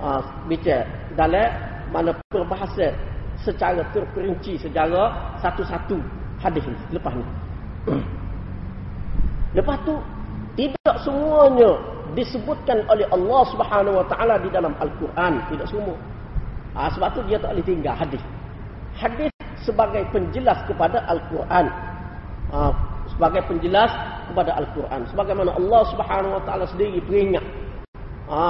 uh, 0.02 0.22
bicara 0.50 0.86
dalam 1.14 1.50
mana 1.90 2.10
perbahasa 2.30 2.94
secara 3.42 3.82
terperinci 3.90 4.60
secara 4.60 5.34
satu-satu 5.42 6.19
hadis 6.40 6.64
ini 6.64 6.78
lepas 6.96 7.12
ni. 7.14 7.24
lepas 9.56 9.76
tu 9.84 9.94
tidak 10.56 10.96
semuanya 11.04 11.70
disebutkan 12.12 12.82
oleh 12.90 13.06
Allah 13.14 13.42
Subhanahu 13.54 14.02
Wa 14.02 14.06
Taala 14.10 14.34
di 14.42 14.50
dalam 14.50 14.74
Al-Quran 14.82 15.32
tidak 15.52 15.66
semua. 15.70 15.96
Ha, 16.74 16.90
sebab 16.94 17.08
tu 17.14 17.20
dia 17.26 17.38
tak 17.38 17.54
boleh 17.54 17.66
tinggal 17.66 17.94
hadis. 17.94 18.22
Hadis 18.98 19.30
sebagai 19.62 20.02
penjelas 20.10 20.58
kepada 20.66 21.02
Al-Quran. 21.06 21.66
Ha, 22.50 22.58
sebagai 23.14 23.42
penjelas 23.46 23.92
kepada 24.30 24.50
Al-Quran. 24.58 25.00
Sebagaimana 25.10 25.50
Allah 25.54 25.82
Subhanahu 25.94 26.32
Wa 26.40 26.42
Taala 26.46 26.64
sendiri 26.66 26.98
peringat. 27.04 27.44
Ha, 28.30 28.42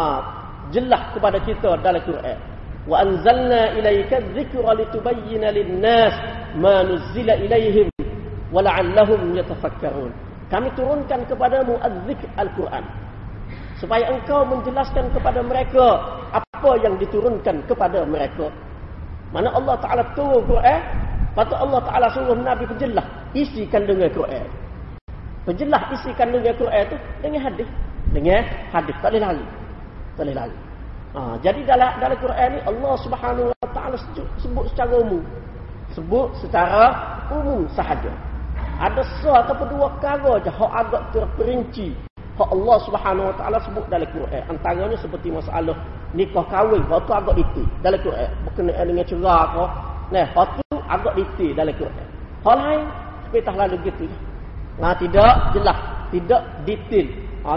jelas 0.72 1.02
kepada 1.16 1.38
kita 1.42 1.76
dalam 1.80 2.00
Quran. 2.04 2.49
Wa 2.88 3.04
anzalna 3.04 3.76
ilaika 3.76 4.24
dzikra 4.32 4.72
litubayyana 4.76 5.52
lin-nas 5.52 6.14
ma 6.56 6.80
nuzila 6.84 7.36
ilaihim 7.36 7.88
wa 8.48 8.60
la'allahum 8.64 9.36
yatafakkarun. 9.36 10.12
Kami 10.48 10.68
turunkan 10.74 11.22
kepadamu 11.28 11.78
az-zikr 11.78 12.26
Al-Quran 12.40 12.84
supaya 13.80 14.12
engkau 14.12 14.44
menjelaskan 14.44 15.08
kepada 15.16 15.40
mereka 15.40 15.96
apa 16.36 16.70
yang 16.84 17.00
diturunkan 17.00 17.64
kepada 17.64 18.04
mereka. 18.04 18.52
Mana 19.32 19.48
Allah 19.56 19.78
Taala 19.80 20.04
turun 20.12 20.44
Quran, 20.44 20.80
patut 21.32 21.56
Allah 21.56 21.80
Taala 21.88 22.06
suruh 22.12 22.36
Nabi 22.36 22.68
penjelas 22.68 23.06
isi 23.32 23.64
kandungan 23.70 24.10
Quran. 24.12 24.44
Penjelas 25.48 25.82
isi 25.96 26.10
kandungan 26.18 26.52
Quran 26.60 26.82
itu 26.84 26.96
dengan 27.24 27.40
hadis. 27.48 27.68
Dengan 28.10 28.42
hadis 28.74 28.96
tak 29.00 29.14
boleh 29.14 29.22
lari 29.22 29.46
boleh 30.20 30.34
lari. 30.36 30.69
Ha, 31.10 31.34
jadi 31.42 31.66
dalam 31.66 31.98
dalam 31.98 32.14
Quran 32.22 32.48
ni 32.54 32.60
Allah 32.62 32.94
Subhanahu 33.02 33.50
Wa 33.50 33.68
Taala 33.74 33.98
sebut 34.38 34.64
secara 34.70 34.94
umum. 34.94 35.22
Sebut 35.90 36.30
secara 36.38 36.82
umum 37.34 37.66
sahaja. 37.74 38.14
Ada 38.78 39.02
satu 39.18 39.52
atau 39.58 39.66
dua 39.66 39.90
perkara 39.98 40.38
je 40.40 40.50
hak 40.54 40.72
agak 40.86 41.02
terperinci 41.10 41.92
hak 42.38 42.48
Allah 42.54 42.76
Subhanahu 42.86 43.26
Wa 43.26 43.34
Taala 43.42 43.58
sebut 43.58 43.84
dalam 43.90 44.06
Quran. 44.14 44.42
Antaranya 44.46 44.96
seperti 45.02 45.34
masalah 45.34 45.74
nikah 46.14 46.46
kahwin, 46.46 46.82
hak 46.86 47.02
tu 47.02 47.12
agak 47.12 47.34
detail 47.34 47.66
dalam 47.82 47.98
Quran. 48.06 48.30
Berkenaan 48.46 48.84
dengan 48.86 49.04
cerai 49.10 49.44
ke. 49.50 49.64
Nah, 50.14 50.26
hak 50.30 50.48
tu 50.62 50.76
agak 50.86 51.12
detail 51.18 51.50
dalam 51.58 51.74
Quran. 51.74 52.06
Hal 52.40 52.56
lain 52.56 52.82
seperti 53.26 53.50
lalu 53.58 53.76
gitu. 53.82 54.06
Nah, 54.78 54.94
tidak 54.96 55.32
jelas, 55.58 55.78
tidak 56.14 56.42
detail. 56.62 57.06
Ha, 57.44 57.52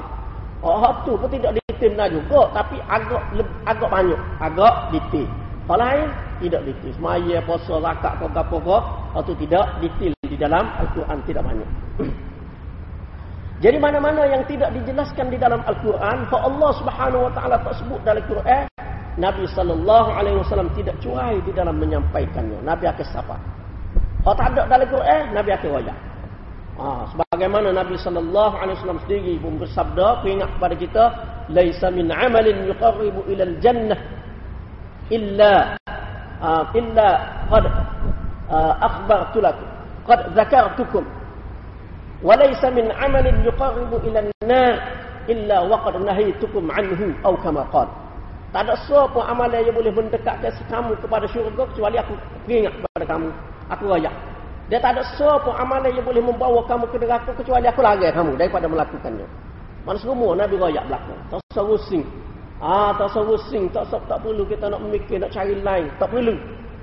oh, 0.66 0.94
tu 1.06 1.14
pun 1.22 1.30
tidak 1.30 1.54
detail 1.54 1.63
dah 1.80 2.08
juga 2.10 2.40
tapi 2.54 2.78
agak 2.86 3.22
agak 3.66 3.90
banyak. 3.90 4.20
Agak 4.40 4.74
detail. 4.94 5.30
Hal 5.64 5.80
lain 5.80 6.08
tidak 6.44 6.62
detail. 6.68 6.94
Semaya 7.00 7.38
puasa 7.48 7.74
zakat 7.80 8.14
apa 8.20 8.58
ke 8.58 8.78
itu 9.14 9.34
tidak 9.48 9.66
detail 9.80 10.14
di 10.28 10.38
dalam 10.38 10.66
al-Quran 10.82 11.18
tidak 11.24 11.44
banyak. 11.46 11.70
Jadi 13.64 13.78
mana-mana 13.80 14.28
yang 14.28 14.44
tidak 14.44 14.76
dijelaskan 14.76 15.32
di 15.32 15.38
dalam 15.40 15.64
al-Quran 15.64 16.28
fa 16.28 16.38
Allah 16.44 16.72
Subhanahu 16.76 17.22
wa 17.30 17.32
taala 17.32 17.56
tak 17.64 17.80
sebut 17.80 18.00
dalam 18.04 18.20
Quran 18.28 18.68
Nabi 19.16 19.46
sallallahu 19.46 20.10
alaihi 20.10 20.38
wasallam 20.42 20.68
tidak 20.76 20.98
cuai 21.00 21.38
di 21.48 21.52
dalam 21.56 21.80
menyampaikannya. 21.80 22.60
Nabi 22.66 22.90
akan 22.92 23.08
sapa. 23.08 23.38
Kalau 24.26 24.36
tak 24.36 24.56
ada 24.56 24.68
dalam 24.68 24.88
Quran 24.90 25.24
Nabi 25.32 25.52
akan 25.56 25.70
wayak 25.80 25.98
Ha, 26.74 27.06
sebagaimana 27.14 27.70
Nabi 27.70 28.02
sallallahu 28.02 28.58
alaihi 28.58 28.82
wasallam 28.82 28.98
sendiri 29.06 29.38
pun 29.38 29.62
bersabda, 29.62 30.26
ingat 30.26 30.50
kepada 30.58 30.74
kita, 30.74 31.04
yuqarribu 32.70 33.26
ila 33.28 33.44
al-jannah 33.44 34.00
illa 35.12 35.54
uh, 36.40 36.64
illa 36.78 37.08
qad 37.52 37.66
uh, 38.48 38.74
akhbartu 38.80 39.38
lakum 39.44 39.68
qad 40.08 40.20
zakartukum 40.36 41.04
wa 42.24 42.34
laisa 42.40 42.72
min 42.72 42.88
amalin 42.96 43.36
yuqarribu 43.44 44.00
ila 44.08 44.20
an-nar 44.24 44.76
illa 45.28 45.58
waqad 45.68 46.00
nahaytukum 46.00 46.68
anhu 46.72 47.12
aw 47.28 47.34
kama 47.40 47.64
qala 47.72 47.92
tak 48.54 48.70
ada 48.70 48.78
sesuatu 48.86 49.18
amalan 49.18 49.66
yang 49.66 49.74
boleh 49.74 49.90
mendekatkan 49.90 50.54
kamu 50.70 50.94
kepada 51.02 51.26
syurga 51.26 51.66
kecuali 51.74 51.98
aku 51.98 52.14
ingat 52.46 52.70
kepada 52.78 53.06
kamu. 53.10 53.30
Aku 53.74 53.90
royak 53.90 54.14
dia 54.72 54.80
tak 54.80 54.96
ada 54.96 55.04
sesuatu 55.04 55.52
amalan 55.52 55.92
yang 55.92 56.06
boleh 56.08 56.24
membawa 56.24 56.64
kamu 56.64 56.88
ke 56.88 56.98
neraka 57.02 57.36
kecuali 57.36 57.68
aku 57.68 57.84
larang 57.84 58.14
kamu 58.16 58.32
daripada 58.40 58.66
melakukannya. 58.70 59.28
Mana 59.84 60.00
semua 60.00 60.32
Nabi 60.36 60.56
royak 60.56 60.88
belakang. 60.88 61.20
Tak 61.28 61.38
usah 61.52 61.66
rusing. 61.68 62.04
Ah, 62.64 62.96
tak 62.96 63.12
usah 63.12 63.24
rusing. 63.28 63.68
Tak, 63.72 63.92
tak 63.92 64.20
perlu 64.24 64.48
kita 64.48 64.72
nak 64.72 64.82
mikir, 64.88 65.20
nak 65.20 65.32
cari 65.36 65.60
lain. 65.60 65.92
Tak 66.00 66.08
perlu. 66.08 66.36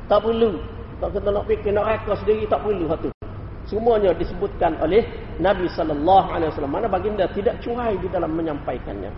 Tak 0.07 0.21
perlu. 0.21 0.61
Tak 1.01 1.17
kita 1.17 1.29
nak 1.33 1.45
fikir, 1.49 1.71
nak 1.73 1.87
reka 1.89 2.13
sendiri. 2.21 2.45
Tak 2.45 2.61
perlu. 2.61 2.85
Hatu. 2.89 3.09
semuanya 3.71 4.11
disebutkan 4.19 4.75
oleh 4.83 5.07
Nabi 5.39 5.71
sallallahu 5.71 6.27
alaihi 6.35 6.51
wasallam 6.51 6.75
mana 6.75 6.91
baginda 6.91 7.31
tidak 7.31 7.63
cuai 7.63 7.95
di 8.03 8.11
dalam 8.11 8.35
menyampaikannya 8.35 9.15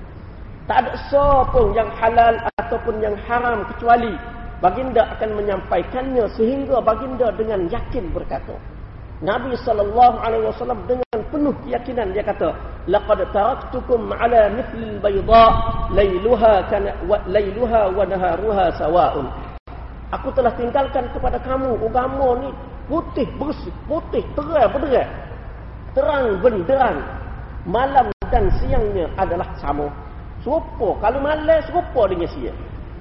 tak 0.68 0.85
ada 0.87 0.92
siapa 1.09 1.73
yang 1.73 1.88
halal 1.97 2.37
ataupun 2.61 3.01
yang 3.01 3.16
haram 3.25 3.64
kecuali 3.73 4.12
baginda 4.61 5.09
akan 5.18 5.40
menyampaikannya 5.40 6.29
sehingga 6.37 6.85
baginda 6.85 7.33
dengan 7.35 7.64
yakin 7.73 8.12
berkata 8.12 8.55
Nabi 9.23 9.55
sallallahu 9.55 10.19
alaihi 10.19 10.51
wasallam 10.51 10.83
dengan 10.91 11.19
penuh 11.31 11.55
keyakinan 11.63 12.11
dia 12.11 12.27
kata 12.27 12.51
laqad 12.91 13.23
taraktukum 13.31 14.11
ala 14.11 14.51
mithli 14.51 14.99
albayda 14.99 15.47
lailuha 15.95 16.67
kana 16.67 16.91
wa 17.07 17.23
lailuha 17.31 17.95
wa 17.95 18.03
naharuha 18.03 18.75
sawa'un 18.75 19.31
Aku 20.13 20.29
telah 20.37 20.53
tinggalkan 20.61 21.09
kepada 21.17 21.41
kamu 21.41 21.73
agama 21.89 22.37
ni 22.45 22.53
putih 22.85 23.25
bersih, 23.41 23.73
putih 23.89 24.21
terang 24.37 24.69
benderang. 24.69 25.11
Terang 25.97 26.27
benderang. 26.45 26.99
Malam 27.65 28.13
dan 28.29 28.53
siangnya 28.61 29.09
adalah 29.17 29.49
sama. 29.57 29.89
Serupa. 30.45 31.01
Kalau 31.01 31.17
malam 31.17 31.65
serupa 31.65 32.05
dengan 32.13 32.29
siang. 32.29 32.59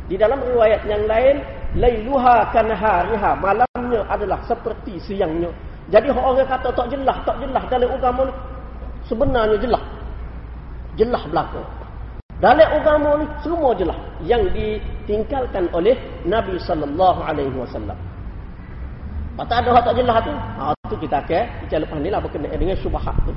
Di 0.07 0.15
dalam 0.15 0.39
riwayat 0.39 0.87
yang 0.87 1.03
lain, 1.03 1.43
lailuha 1.75 2.47
kanahariha. 2.55 3.31
Malamnya 3.43 4.07
adalah 4.07 4.39
seperti 4.47 4.95
siangnya. 5.03 5.51
Jadi 5.91 6.07
orang 6.07 6.47
kata 6.47 6.71
tak 6.71 6.87
jelas, 6.87 7.17
tak 7.27 7.35
jelas 7.43 7.63
dalam 7.67 7.89
agama 7.91 8.21
ni. 8.31 8.33
Sebenarnya 9.11 9.57
jelas. 9.59 9.83
Jelas 10.95 11.23
belakang. 11.27 11.67
Dalam 12.41 12.69
agama 12.73 13.21
ni 13.21 13.25
semua 13.45 13.69
jelas 13.77 13.99
yang 14.25 14.41
ditinggalkan 14.49 15.69
oleh 15.77 15.93
Nabi 16.25 16.57
sallallahu 16.57 17.21
alaihi 17.21 17.53
wasallam. 17.53 17.93
Patah 19.37 19.61
ada 19.61 19.77
tak 19.85 19.95
jelas 20.01 20.17
tu. 20.25 20.33
Ha 20.33 20.73
tu 20.89 20.95
kita 20.97 21.21
ke 21.29 21.39
kita 21.67 21.85
lepas 21.85 22.01
ni 22.01 22.09
lah 22.09 22.17
berkenaan 22.17 22.57
dengan 22.57 22.73
syubhat 22.81 23.13
tu. 23.29 23.33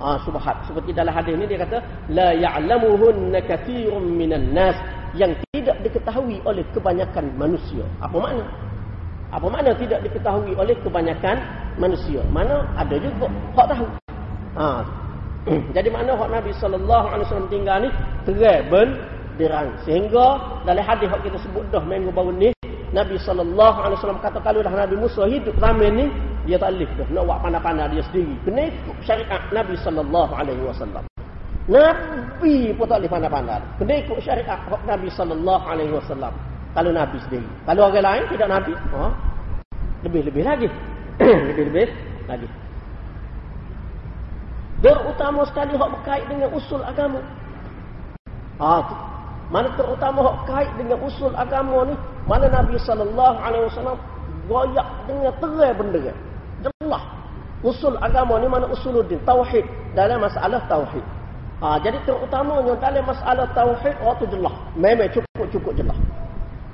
Ha 0.00 0.16
syubhat 0.24 0.56
seperti 0.64 0.96
dalam 0.96 1.12
hadis 1.12 1.36
ni 1.36 1.44
dia 1.44 1.68
kata 1.68 1.84
la 2.08 2.32
ya'lamuhunna 2.32 3.44
katsirun 3.44 4.16
minan 4.16 4.56
nas 4.56 4.78
yang 5.12 5.36
tidak 5.52 5.76
diketahui 5.84 6.40
oleh 6.48 6.64
kebanyakan 6.72 7.28
manusia. 7.36 7.84
Apa 8.00 8.16
makna? 8.16 8.44
Apa 9.36 9.52
makna 9.52 9.76
tidak 9.76 10.00
diketahui 10.00 10.56
oleh 10.56 10.72
kebanyakan 10.80 11.36
manusia? 11.76 12.24
Mana 12.32 12.64
ada 12.72 12.96
juga 12.96 13.28
hak 13.52 13.66
tahu. 13.68 13.86
Ha 14.56 14.68
Jadi 15.76 15.88
mana 15.92 16.16
hak 16.16 16.32
Nabi 16.32 16.50
sallallahu 16.56 17.06
alaihi 17.12 17.26
wasallam 17.28 17.50
tinggal 17.52 17.76
ni 17.84 17.88
terang 18.24 18.64
benderang. 18.72 19.68
Sehingga 19.84 20.26
dalam 20.64 20.80
hadis 20.80 21.12
yang 21.12 21.20
kita 21.20 21.38
sebut 21.44 21.68
dah 21.68 21.84
minggu 21.84 22.08
baru 22.16 22.32
ni 22.32 22.50
Nabi 22.96 23.20
sallallahu 23.20 23.76
alaihi 23.76 24.00
wasallam 24.00 24.24
kata 24.24 24.40
kalau 24.40 24.64
dah 24.64 24.72
Nabi 24.72 24.96
Musa 24.96 25.28
hidup 25.28 25.52
zaman 25.60 25.92
ni 25.92 26.06
dia 26.48 26.56
tak 26.56 26.72
leh 26.80 26.88
dah 26.96 27.06
nak 27.12 27.22
buat 27.28 27.38
pandai-pandai 27.44 27.92
dia 27.92 28.02
sendiri. 28.08 28.34
Kena 28.48 28.62
ikut 28.72 28.96
syariat 29.04 29.42
Nabi 29.52 29.74
sallallahu 29.84 30.32
alaihi 30.32 30.62
wasallam. 30.64 31.04
Nabi 31.68 32.72
pun 32.72 32.86
tak 32.88 33.04
boleh 33.04 33.12
pandai-pandai. 33.12 33.60
Kena 33.76 33.94
ikut 34.00 34.18
syariat 34.24 34.58
Nabi 34.88 35.08
sallallahu 35.12 35.64
alaihi 35.68 35.92
wasallam. 35.92 36.32
Kalau 36.76 36.92
Nabi 36.92 37.16
sendiri. 37.24 37.48
Kalau 37.64 37.88
orang 37.88 38.04
lain 38.04 38.22
tidak 38.28 38.48
Nabi, 38.52 38.72
ha? 38.92 39.08
lebih-lebih 40.04 40.44
lagi. 40.44 40.68
lebih-lebih 41.48 41.88
lagi 42.28 42.48
terutama 44.84 45.42
sekali 45.48 45.72
hak 45.74 45.90
berkait 45.98 46.24
dengan 46.28 46.48
usul 46.52 46.82
agama. 46.84 47.20
Ha, 48.60 48.76
mana 49.48 49.68
terutama 49.74 50.18
hak 50.28 50.36
kait 50.48 50.70
dengan 50.76 50.98
usul 51.00 51.32
agama 51.32 51.88
ni, 51.88 51.94
mana 52.28 52.46
Nabi 52.52 52.76
sallallahu 52.84 53.36
alaihi 53.40 53.64
wasallam 53.66 53.98
goyak 54.46 54.88
dengan 55.08 55.32
terang 55.40 55.74
benda. 55.80 56.12
Jelas. 56.62 57.04
Usul 57.64 57.96
agama 57.98 58.36
ni 58.38 58.46
mana 58.46 58.68
usuluddin, 58.68 59.18
tauhid 59.24 59.64
dalam 59.96 60.20
masalah 60.22 60.60
tauhid. 60.68 61.02
Ha, 61.64 61.80
jadi 61.80 61.96
terutamanya 62.04 62.76
dalam 62.76 63.02
masalah 63.08 63.48
tauhid 63.56 63.96
waktu 64.04 64.28
jelas. 64.28 64.54
Memang 64.76 65.08
cukup-cukup 65.08 65.72
jelas. 65.72 65.96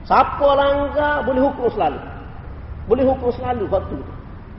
Siapa 0.02 0.46
langgar 0.58 1.22
boleh 1.22 1.42
hukum 1.46 1.70
selalu. 1.70 2.00
Boleh 2.90 3.04
hukum 3.06 3.30
selalu 3.38 3.64
waktu 3.70 3.94
tu. 3.94 4.14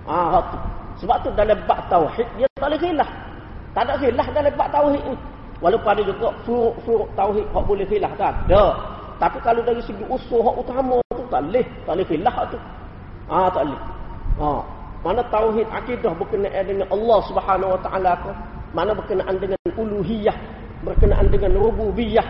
Ha, 0.08 0.15
waktu. 0.39 0.58
Sebab 1.03 1.17
tu 1.25 1.29
dalam 1.36 1.58
bab 1.67 1.84
tauhid 1.91 2.27
dia 2.39 2.47
tak 2.56 2.71
boleh 2.71 2.79
khilaf. 2.79 3.10
Tak 3.75 3.82
ada 3.89 3.93
khilaf 3.99 4.27
dalam 4.32 4.53
bab 4.56 4.69
tauhid 4.71 5.03
ni. 5.03 5.15
Walaupun 5.60 5.89
ada 5.95 6.01
juga 6.03 6.27
furuk-furuk 6.43 7.10
tauhid 7.15 7.45
hak 7.51 7.63
boleh 7.63 7.86
khilaf 7.88 8.12
tak 8.15 8.32
ada. 8.47 8.63
Tapi 9.19 9.38
kalau 9.43 9.62
dari 9.63 9.79
segi 9.84 10.03
usul 10.08 10.43
hak 10.43 10.56
utama 10.60 10.99
tu 11.15 11.23
tak 11.27 11.43
leh, 11.51 11.65
tak 11.84 11.95
leh 11.99 12.06
khilaf 12.08 12.36
tu. 12.51 12.60
Ah 13.27 13.47
tak 13.51 13.67
leh. 13.67 13.79
Ha. 14.39 14.47
Mana 15.03 15.19
tauhid 15.27 15.67
akidah 15.67 16.15
berkenaan 16.15 16.63
dengan 16.63 16.88
Allah 16.88 17.19
Subhanahu 17.27 17.75
Wa 17.75 17.79
Taala 17.84 18.12
ke? 18.23 18.32
Mana 18.71 18.91
berkenaan 18.95 19.36
dengan 19.36 19.60
uluhiyah, 19.75 20.38
berkenaan 20.88 21.27
dengan 21.27 21.51
rububiyah. 21.60 22.23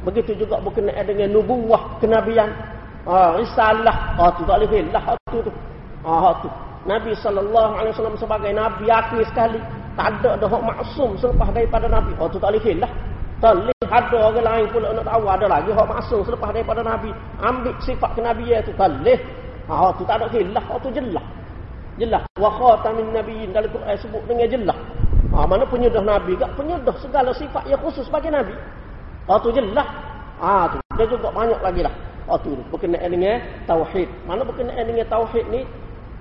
Begitu 0.00 0.32
juga 0.46 0.56
berkenaan 0.64 1.04
dengan 1.04 1.28
nubuwah, 1.36 2.00
kenabian. 2.00 2.48
Ah 3.08 3.36
risalah, 3.36 4.16
ah 4.20 4.28
tu 4.36 4.44
tak 4.44 4.60
leh 4.60 4.68
khilaf 4.68 5.04
tu 5.32 5.40
tu. 5.40 5.52
Ah 6.04 6.32
tu. 6.40 6.48
Nabi 6.88 7.12
wasallam 7.12 8.16
sebagai 8.16 8.52
nabi 8.56 8.88
akhir 8.88 9.20
sekali 9.28 9.60
tak 10.00 10.16
ada 10.16 10.38
dah 10.40 10.48
hak 10.48 10.62
maksum 10.64 11.12
selepas 11.20 11.52
daripada 11.52 11.84
Nabi. 11.90 12.16
Oh 12.16 12.24
tu 12.30 12.40
tak 12.40 12.56
boleh 12.56 12.80
lah. 12.80 12.92
Tak 13.40 13.52
boleh 13.56 13.76
ada 13.90 14.16
orang 14.16 14.44
lain 14.44 14.64
pula 14.72 14.88
nak 14.96 15.04
tahu 15.04 15.24
ada 15.28 15.46
lagi 15.50 15.70
hak 15.76 15.88
maksum 15.92 16.20
selepas 16.24 16.48
daripada 16.56 16.80
Nabi. 16.80 17.10
Ambil 17.42 17.74
sifat 17.84 18.10
kenabian 18.16 18.64
tu 18.64 18.72
tak 18.80 18.88
boleh. 18.96 19.18
Ha 19.68 19.92
tu 20.00 20.02
tak 20.08 20.16
ada 20.22 20.26
khilaf. 20.32 20.64
Oh 20.72 20.78
tu 20.80 20.88
jelas. 20.94 21.26
Jelas. 22.00 22.24
Wa 22.40 22.48
khatamin 22.48 23.12
nabiyyin 23.12 23.52
dalam 23.52 23.68
Quran 23.68 23.96
sebut 24.00 24.22
dengan 24.24 24.48
jelas. 24.48 24.78
Ha 25.36 25.38
mana 25.44 25.64
penyudah 25.68 26.00
Nabi 26.00 26.32
gak 26.40 26.52
penyudah 26.56 26.96
segala 27.02 27.30
sifat 27.36 27.68
yang 27.68 27.80
khusus 27.84 28.08
bagi 28.08 28.32
Nabi. 28.32 28.56
Oh 29.30 29.38
tu 29.38 29.54
jelas. 29.54 29.86
Ha 30.42 30.66
tu 30.74 30.78
dia 30.98 31.06
juga 31.06 31.30
banyak 31.30 31.62
lagi 31.62 31.86
lah. 31.86 31.94
Oh 32.26 32.34
tu 32.34 32.58
berkenaan 32.74 33.06
dengan 33.06 33.38
tauhid. 33.70 34.10
Mana 34.26 34.42
berkenaan 34.42 34.82
dengan 34.82 35.06
tauhid 35.06 35.46
ni 35.54 35.62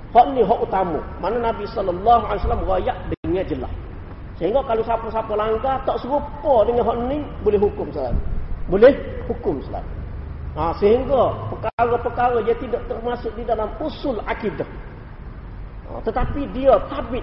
Hak 0.09 0.25
ni 0.33 0.41
hak 0.41 0.59
utama. 0.65 0.97
Mana 1.21 1.37
Nabi 1.37 1.69
sallallahu 1.69 2.23
alaihi 2.25 2.41
wasallam 2.41 2.63
royak 2.65 2.97
dengan 3.21 3.45
jelas. 3.45 3.73
Sehingga 4.41 4.65
kalau 4.65 4.81
siapa-siapa 4.81 5.33
langgar 5.37 5.85
tak 5.85 6.01
serupa 6.01 6.65
dengan 6.65 6.83
hak 6.89 6.97
ni 7.05 7.21
boleh 7.45 7.59
hukum 7.61 7.93
selalu. 7.93 8.21
Boleh 8.73 8.93
hukum 9.29 9.61
selalu. 9.61 9.89
Ha, 10.57 10.73
sehingga 10.81 11.29
perkara-perkara 11.53 12.41
dia 12.41 12.57
tidak 12.57 12.81
termasuk 12.89 13.29
di 13.37 13.45
dalam 13.45 13.69
usul 13.77 14.17
akidah. 14.25 14.65
Ha, 15.85 16.01
tetapi 16.01 16.41
dia 16.57 16.73
tabit 16.89 17.21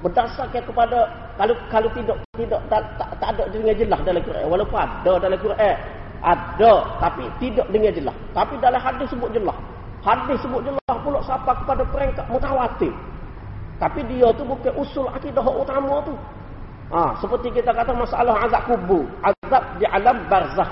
berdasarkan 0.00 0.62
kepada 0.64 0.98
kalau 1.36 1.54
kalau 1.68 1.88
tidak 1.92 2.16
tidak 2.36 2.60
tak, 2.72 2.82
tak, 2.96 3.10
tak 3.20 3.28
ada 3.36 3.44
dengan 3.52 3.74
jelas 3.76 4.00
dalam 4.04 4.22
Quran 4.24 4.44
walaupun 4.48 4.78
ada 4.80 5.12
dalam 5.20 5.38
Quran 5.40 5.76
ada 6.20 6.72
tapi 7.00 7.24
tidak 7.40 7.66
dengan 7.68 7.92
jelas 7.92 8.16
tapi 8.32 8.56
dalam 8.60 8.80
hadis 8.80 9.08
sebut 9.12 9.28
jelas 9.32 9.56
Hadis 10.00 10.40
sebut 10.40 10.64
jelas 10.64 10.96
pula 11.04 11.20
siapa 11.20 11.52
kepada 11.60 11.84
peringkat 11.92 12.24
mutawatir. 12.32 12.92
Tapi 13.76 14.00
dia 14.08 14.32
tu 14.32 14.44
bukan 14.44 14.72
usul 14.80 15.08
akidah 15.12 15.44
utama 15.44 16.00
tu. 16.04 16.16
Ha, 16.90 17.20
seperti 17.20 17.60
kita 17.60 17.70
kata 17.72 17.92
masalah 17.92 18.44
azab 18.48 18.64
kubur. 18.68 19.04
Azab 19.20 19.62
di 19.76 19.84
alam 19.84 20.24
barzah. 20.28 20.68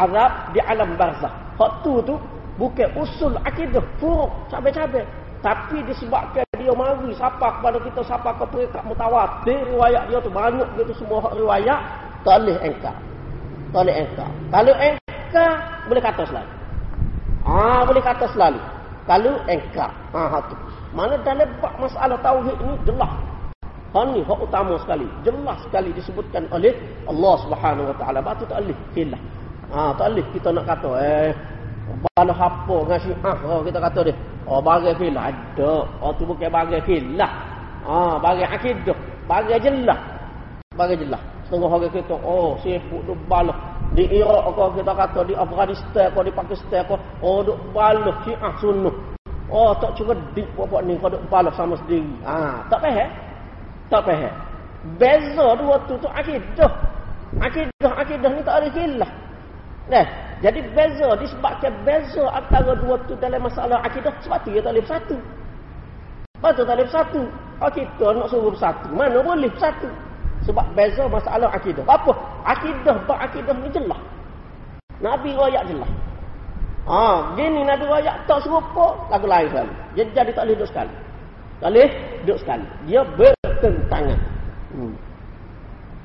Azab 0.00 0.32
di 0.56 0.60
alam 0.64 0.96
barzah. 0.96 1.32
Hak 1.56 1.84
tu 1.84 2.00
tu 2.04 2.16
bukan 2.56 2.88
usul 2.96 3.36
akidah. 3.44 3.84
Furuk. 4.00 4.28
Cabai-cabai. 4.48 5.04
Tapi 5.44 5.84
disebabkan 5.84 6.44
dia 6.56 6.72
mari 6.72 7.12
siapa 7.14 7.60
kepada 7.60 7.78
kita 7.78 8.00
siapa 8.02 8.30
ke 8.40 8.44
peringkat 8.50 8.82
mutawatir. 8.88 9.58
Riwayat 9.70 10.08
dia 10.08 10.18
tu 10.18 10.32
banyak 10.32 10.68
gitu 10.80 10.92
semua 11.04 11.22
hak 11.22 11.34
riwayat. 11.36 11.80
Engkar. 12.26 12.96
Tak 13.70 13.80
boleh 13.86 13.94
engkar. 14.02 14.30
Kalau 14.50 14.74
engkar 14.74 15.52
boleh 15.86 16.02
kata 16.02 16.22
selalu. 16.26 16.52
Ah 17.46 17.80
boleh 17.86 18.02
kata 18.02 18.26
selalu. 18.34 18.60
Kalau 19.06 19.34
engkar. 19.46 19.90
Ha 20.10 20.38
tu. 20.50 20.56
Mana 20.90 21.14
dalam 21.22 21.46
bab 21.62 21.74
masalah 21.78 22.18
tauhid 22.18 22.56
ini 22.58 22.74
jelas. 22.82 23.12
Ha 23.94 24.00
ni 24.10 24.20
hak 24.26 24.38
utama 24.42 24.74
sekali. 24.82 25.06
Jelas 25.22 25.58
sekali 25.62 25.94
disebutkan 25.94 26.50
oleh 26.50 26.74
Allah 27.06 27.34
Subhanahu 27.46 27.94
Wa 27.94 27.96
Taala. 28.02 28.18
Batu 28.18 28.42
tak 28.50 28.58
alih 28.64 28.74
hilah. 28.98 29.22
Ha 29.70 29.94
tak 29.94 30.18
kita 30.34 30.50
nak 30.50 30.66
kata 30.66 30.90
eh 30.98 31.30
bala 31.86 32.34
apa 32.34 32.76
dengan 32.82 32.98
syiah 32.98 33.36
oh, 33.46 33.60
kita 33.62 33.78
kata 33.78 34.00
dia. 34.10 34.14
Oh 34.46 34.58
bagi 34.62 34.90
filah 34.98 35.30
ada. 35.30 35.72
Oh 36.02 36.10
tu 36.14 36.26
bukan 36.26 36.50
bagi 36.50 36.78
filah. 36.82 37.32
Ah 37.86 38.18
bagi 38.18 38.42
akidah, 38.42 38.98
bagi 39.30 39.58
jelas. 39.62 40.00
Bagi 40.74 40.98
jelas. 40.98 41.22
Setengah 41.46 41.70
orang 41.70 41.94
kita 41.94 42.14
oh 42.26 42.58
sibuk 42.58 43.06
duk 43.06 43.18
balah 43.30 43.54
di 43.94 44.02
Iraq 44.18 44.50
kau 44.58 44.74
kita 44.74 44.92
kata 44.92 45.20
di 45.30 45.34
Afghanistan 45.38 46.10
kau 46.10 46.26
di 46.26 46.34
Pakistan 46.34 46.82
kau 46.90 46.98
oh 47.22 47.38
duk 47.46 47.54
balah 47.70 48.18
syiah 48.26 48.50
sunnah 48.58 48.90
oh 49.46 49.70
tak 49.78 49.94
cuba 49.94 50.10
di 50.34 50.42
pokok 50.58 50.82
ni 50.82 50.98
kau 50.98 51.06
duk 51.06 51.22
balah 51.30 51.54
sama 51.54 51.78
sendiri 51.86 52.10
ah 52.26 52.66
tak 52.66 52.82
faham 52.82 53.08
tak 53.86 54.02
faham 54.02 54.34
beza 54.98 55.46
dua 55.54 55.78
tu 55.86 55.94
tu 56.02 56.10
akidah 56.10 56.72
akidah 57.38 57.92
akidah 57.94 58.30
ni 58.34 58.42
tak 58.42 58.58
ada 58.58 58.68
khilaf 58.74 59.12
Nah, 59.86 60.02
jadi 60.46 60.62
beza 60.62 61.10
disebabkan 61.18 61.74
beza 61.82 62.22
antara 62.30 62.78
dua 62.78 62.94
tu 63.10 63.18
dalam 63.18 63.42
masalah 63.42 63.82
akidah 63.82 64.14
sebab 64.22 64.38
tu 64.46 64.54
dia 64.54 64.62
tak 64.62 64.78
boleh 64.78 64.86
satu. 64.86 65.16
Sebab 66.38 66.50
tu 66.54 66.62
tak 66.62 66.76
boleh 66.78 66.90
satu. 66.94 67.22
Oh 67.58 67.70
kita 67.74 68.06
nak 68.14 68.30
suruh 68.30 68.54
bersatu. 68.54 68.86
Mana 68.94 69.18
boleh 69.26 69.50
bersatu? 69.50 69.90
Sebab 70.46 70.62
beza 70.78 71.02
masalah 71.10 71.50
akidah. 71.50 71.82
Apa? 71.90 72.14
Akidah, 72.46 72.94
bak 73.10 73.26
akidah 73.26 73.58
ni 73.58 73.74
jelas. 73.74 73.98
Nabi 75.02 75.34
royak 75.34 75.66
jelas. 75.66 75.90
Ha, 76.86 77.34
gini 77.34 77.66
Nabi 77.66 77.82
royak 77.90 78.14
tak 78.30 78.38
serupa 78.46 78.94
lagu 79.10 79.26
lain 79.26 79.50
sekali. 79.50 79.74
Dia 79.98 80.04
jadi 80.14 80.30
tak 80.30 80.46
boleh 80.46 80.54
duduk 80.62 80.70
sekali. 80.70 80.94
Tak 81.58 81.68
boleh 81.74 81.88
duduk 82.22 82.38
sekali. 82.38 82.66
Dia 82.86 83.02
bertentangan. 83.02 84.20
Hmm. 84.70 84.94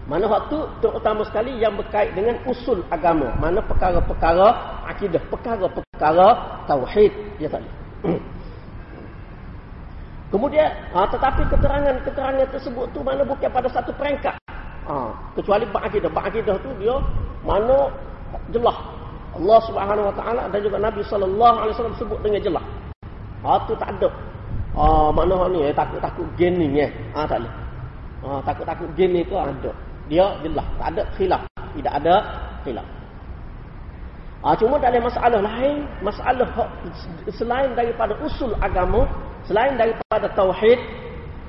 Mana 0.10 0.26
waktu 0.26 0.58
terutama 0.82 1.22
sekali 1.22 1.62
yang 1.62 1.78
berkait 1.78 2.18
dengan 2.18 2.42
usul 2.50 2.82
agama. 2.90 3.30
Mana 3.38 3.62
perkara-perkara 3.62 4.48
akidah, 4.90 5.22
perkara-perkara 5.30 6.28
tauhid 6.66 7.14
dia 7.38 7.50
tak. 7.50 7.62
Kemudian, 10.32 10.72
ha, 10.96 11.04
tetapi 11.12 11.44
keterangan-keterangan 11.52 12.48
tersebut 12.56 12.88
tu 12.96 13.04
mana 13.04 13.22
bukan 13.28 13.52
pada 13.52 13.68
satu 13.68 13.92
peringkat. 14.00 14.40
Ha, 14.88 14.96
kecuali 15.38 15.68
bak 15.70 15.92
akidah. 15.92 16.10
Bak 16.10 16.32
akidah 16.32 16.56
tu 16.64 16.72
dia 16.80 16.96
mana 17.44 17.92
jelas. 18.50 18.78
Allah 19.32 19.60
Subhanahu 19.68 20.08
Wa 20.12 20.16
Taala 20.16 20.44
dan 20.50 20.60
juga 20.64 20.78
Nabi 20.80 21.04
Sallallahu 21.04 21.56
Alaihi 21.62 21.74
Wasallam 21.76 21.98
sebut 22.00 22.20
dengan 22.24 22.42
jelas. 22.42 22.66
Ha, 23.44 23.60
tu 23.68 23.76
tak 23.76 23.92
ada. 24.00 24.10
Ha, 24.72 25.12
mana 25.12 25.52
ni 25.52 25.68
eh, 25.68 25.76
takut-takut 25.76 26.26
geni 26.40 26.80
eh. 26.80 26.92
Ha, 27.12 27.28
tak 27.28 27.44
boleh. 27.44 27.54
Ha, 28.24 28.30
takut-takut 28.48 28.90
geni 28.96 29.22
tu 29.28 29.36
ada. 29.36 29.72
Dia 30.12 30.36
jelas. 30.44 30.68
Tak 30.76 30.88
ada 30.92 31.04
khilaf. 31.16 31.42
Tidak 31.72 31.94
ada 32.04 32.16
khilaf. 32.68 32.88
Ha, 34.42 34.58
cuma 34.58 34.82
dalam 34.82 35.06
masalah 35.06 35.38
lain, 35.38 35.86
masalah 36.02 36.50
selain 37.30 37.78
daripada 37.78 38.18
usul 38.26 38.58
agama, 38.58 39.06
selain 39.46 39.78
daripada 39.78 40.26
tauhid, 40.34 40.82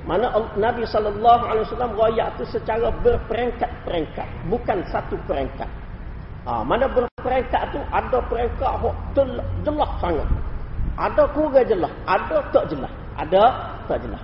mana 0.05 0.29
Nabi 0.53 0.85
sallallahu 0.85 1.41
alaihi 1.41 1.65
wasallam 1.73 1.91
royak 1.97 2.37
tu 2.37 2.45
secara 2.45 2.93
berperingkat-peringkat, 3.01 4.29
bukan 4.45 4.85
satu 4.93 5.17
peringkat. 5.25 5.65
Ha, 6.45 6.61
mana 6.61 6.85
berperingkat 6.85 7.73
tu 7.73 7.81
ada 7.89 8.21
peringkat 8.29 8.73
yang 9.17 9.41
jelas 9.65 9.91
sangat. 9.97 10.29
Ada 10.93 11.23
kurang 11.33 11.65
jelas, 11.65 11.93
ada 12.05 12.37
tak 12.53 12.69
jelas. 12.69 12.93
Ada 13.17 13.43
tak 13.89 13.97
jelas. 14.05 14.21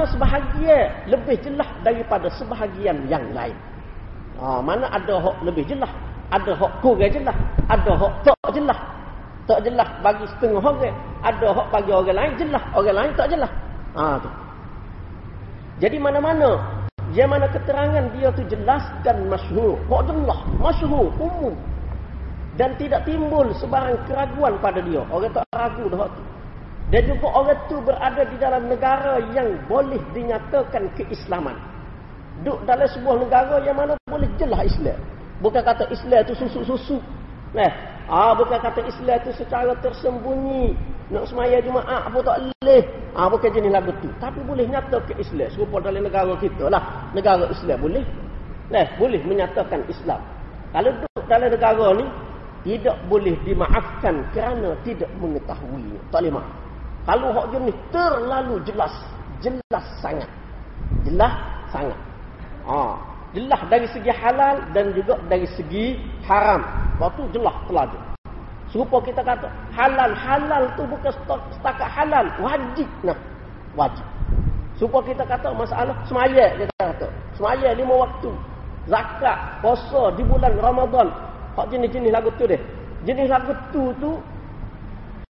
Sebaliknya 0.00 0.16
sebahagian 0.16 0.88
lebih 1.12 1.36
jelas 1.44 1.68
daripada 1.84 2.26
sebahagian 2.32 2.96
yang 3.04 3.24
lain. 3.36 3.52
Ha, 4.40 4.64
mana 4.64 4.88
ada 4.88 5.20
hak 5.20 5.44
lebih 5.44 5.68
jelas, 5.68 5.92
ada 6.32 6.56
hak 6.56 6.72
kurang 6.80 7.12
jelas. 7.12 7.36
Ada 7.68 7.92
hak 8.00 8.12
tak 8.24 8.50
jelas. 8.56 8.80
Tak 9.44 9.60
jelas 9.66 9.88
bagi 10.00 10.24
setengah 10.24 10.64
orang. 10.64 10.96
Ada 11.20 11.46
hak 11.52 11.66
bagi 11.68 11.90
orang 11.92 12.16
lain 12.16 12.32
jelas. 12.40 12.64
Orang 12.72 12.96
lain 12.96 13.12
tak 13.12 13.28
jelas. 13.28 13.52
Ha, 13.92 14.16
tu. 14.24 14.30
Jadi 15.84 15.96
mana-mana. 16.00 16.80
Yang 17.12 17.28
mana 17.28 17.46
keterangan 17.50 18.04
dia 18.16 18.28
tu 18.32 18.42
jelas 18.48 18.84
dan 19.04 19.28
masyhur. 19.28 19.76
Hak 19.84 20.02
jelas. 20.08 20.40
Masyhur. 20.56 21.12
Umum. 21.20 21.52
Dan 22.56 22.72
tidak 22.80 23.04
timbul 23.04 23.52
sebarang 23.52 24.00
keraguan 24.08 24.56
pada 24.64 24.80
dia. 24.80 25.04
Orang 25.12 25.28
tak 25.36 25.44
ragu 25.52 25.84
dah 25.92 26.08
tu. 26.08 26.22
Dan 26.90 27.06
juga 27.06 27.30
orang 27.30 27.60
tu 27.70 27.78
berada 27.86 28.26
di 28.26 28.36
dalam 28.42 28.66
negara 28.66 29.22
yang 29.30 29.62
boleh 29.70 30.02
dinyatakan 30.10 30.90
keislaman. 30.98 31.54
Duduk 32.42 32.66
dalam 32.66 32.88
sebuah 32.90 33.16
negara 33.22 33.62
yang 33.62 33.78
mana 33.78 33.94
boleh 34.10 34.26
jelas 34.42 34.66
Islam. 34.66 34.98
Bukan 35.38 35.62
kata 35.62 35.86
Islam 35.94 36.20
itu 36.26 36.34
susu-susu. 36.34 36.98
Nah, 37.54 37.70
ah 38.10 38.34
bukan 38.34 38.58
kata 38.58 38.82
Islam 38.90 39.22
itu 39.22 39.30
secara 39.38 39.70
tersembunyi. 39.78 40.74
Nak 41.14 41.30
semaya 41.30 41.62
Jumaat 41.62 42.10
apa 42.10 42.18
tak 42.26 42.36
boleh. 42.58 42.82
Ah 43.14 43.30
bukan 43.30 43.50
jenis 43.54 43.70
lagu 43.70 43.94
tu. 44.02 44.10
Tapi 44.18 44.42
boleh 44.42 44.66
nyata 44.66 44.98
ke 45.06 45.14
Islam. 45.22 45.46
Serupa 45.54 45.78
dalam 45.78 46.02
negara 46.02 46.34
kita 46.42 46.66
lah. 46.66 47.10
Negara 47.14 47.46
Islam 47.54 47.78
boleh. 47.86 48.04
Nah, 48.70 48.86
boleh 48.98 49.22
menyatakan 49.22 49.86
Islam. 49.86 50.18
Kalau 50.74 50.90
duduk 50.90 51.24
dalam 51.30 51.50
negara 51.54 51.86
ni 51.94 52.06
tidak 52.66 52.98
boleh 53.06 53.38
dimaafkan 53.46 54.26
kerana 54.34 54.74
tidak 54.82 55.10
mengetahui. 55.22 55.94
Tak 56.10 56.18
boleh 56.18 56.34
maaf. 56.34 56.69
Kalau 57.10 57.34
hak 57.34 57.50
jenis 57.50 57.74
terlalu 57.90 58.62
jelas, 58.62 58.94
jelas 59.42 59.82
sangat. 59.98 60.30
Jelas 61.02 61.34
sangat. 61.74 61.98
Ah, 62.62 63.02
jelas 63.34 63.58
dari 63.66 63.90
segi 63.90 64.14
halal 64.14 64.62
dan 64.70 64.94
juga 64.94 65.18
dari 65.26 65.42
segi 65.58 65.98
haram. 66.22 66.62
Waktu 67.02 67.26
jelas 67.34 67.50
telaju. 67.66 67.98
Serupa 68.70 69.02
kita 69.02 69.26
kata 69.26 69.50
halal 69.74 70.14
halal 70.14 70.70
tu 70.78 70.86
bukan 70.86 71.10
setakat 71.50 71.90
halal 71.90 72.30
wajib 72.38 72.86
nah 73.02 73.18
wajib. 73.74 74.06
Serupa 74.78 75.02
kita 75.02 75.26
kata 75.26 75.50
masalah 75.50 75.98
semaya 76.06 76.54
kita 76.54 76.70
kata 76.78 77.10
semaya 77.34 77.74
lima 77.74 78.06
waktu 78.06 78.30
zakat 78.86 79.58
puasa 79.58 80.14
di 80.14 80.22
bulan 80.22 80.54
Ramadan 80.62 81.10
hak 81.58 81.66
jenis-jenis 81.74 82.14
lagu 82.14 82.30
tu 82.38 82.46
deh. 82.46 82.62
Jenis 83.02 83.26
lagu 83.26 83.50
tu 83.74 83.90
tu 83.98 84.22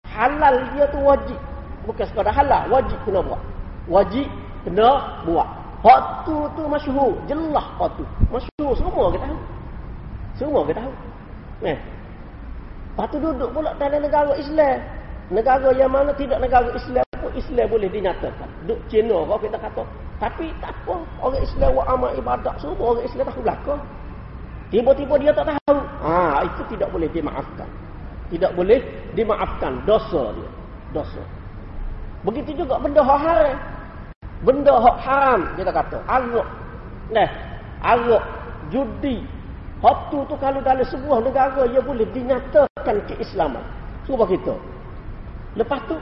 halal 0.04 0.60
dia 0.76 0.84
tu 0.92 1.00
wajib 1.00 1.40
bukan 1.84 2.04
sekadar 2.08 2.34
halal 2.34 2.68
wajib 2.68 2.98
kena 3.06 3.20
buat. 3.24 3.40
Wajib 3.88 4.26
kena 4.66 5.20
buat. 5.24 5.48
Hak 5.80 6.28
tu 6.28 6.36
tu 6.52 6.62
masyhur, 6.68 7.16
jelas 7.24 7.66
hak 7.80 7.90
tu. 7.96 8.04
Masyhur 8.28 8.72
semua 8.76 9.08
kita 9.08 9.24
tahu. 9.24 9.40
Semua 10.36 10.60
kita 10.68 10.80
tahu. 10.84 10.94
Eh. 11.64 11.78
Lepas 12.90 13.06
tu 13.12 13.16
duduk 13.16 13.48
pula 13.56 13.72
dalam 13.80 14.00
negara 14.04 14.32
Islam. 14.36 14.78
Negara 15.30 15.70
yang 15.72 15.88
mana 15.88 16.10
tidak 16.18 16.42
negara 16.42 16.68
Islam 16.74 17.06
pun 17.22 17.32
Islam 17.32 17.66
boleh 17.70 17.88
dinyatakan. 17.88 18.48
Duk 18.68 18.76
Cina 18.92 19.24
apa 19.24 19.40
kita 19.40 19.56
kata. 19.56 19.82
Tapi 20.20 20.52
tak 20.60 20.74
apa. 20.84 21.00
Orang 21.24 21.40
Islam 21.40 21.68
buat 21.72 21.86
amal 21.88 22.12
ibadat 22.12 22.54
semua. 22.60 22.98
Orang 22.98 23.04
Islam 23.08 23.24
tahu 23.24 23.40
belakang. 23.40 23.80
Tiba-tiba 24.68 25.14
dia 25.16 25.32
tak 25.32 25.46
tahu. 25.48 25.78
Ah, 26.04 26.44
itu 26.44 26.62
tidak 26.76 26.92
boleh 26.92 27.08
dimaafkan. 27.08 27.68
Tidak 28.28 28.52
boleh 28.52 28.80
dimaafkan. 29.16 29.72
Dosa 29.88 30.36
dia. 30.36 30.50
Dosa. 30.92 31.22
Begitu 32.26 32.64
juga 32.64 32.76
benda 32.80 33.00
haram 33.00 33.56
benda 34.40 34.72
hak 34.72 34.96
haram 35.04 35.40
kita 35.52 35.68
kata 35.68 36.00
arak 36.08 36.48
nah 37.12 37.28
arak 37.84 38.24
judi 38.72 39.20
Waktu 39.80 40.28
tu 40.28 40.36
kalau 40.36 40.60
dalam 40.60 40.84
sebuah 40.84 41.24
negara 41.24 41.64
ia 41.72 41.80
boleh 41.80 42.04
dinyatakan 42.12 43.00
keislaman. 43.08 43.64
Cuba 44.04 44.28
kita. 44.28 44.52
Lepas 45.56 45.80
tu 45.88 45.96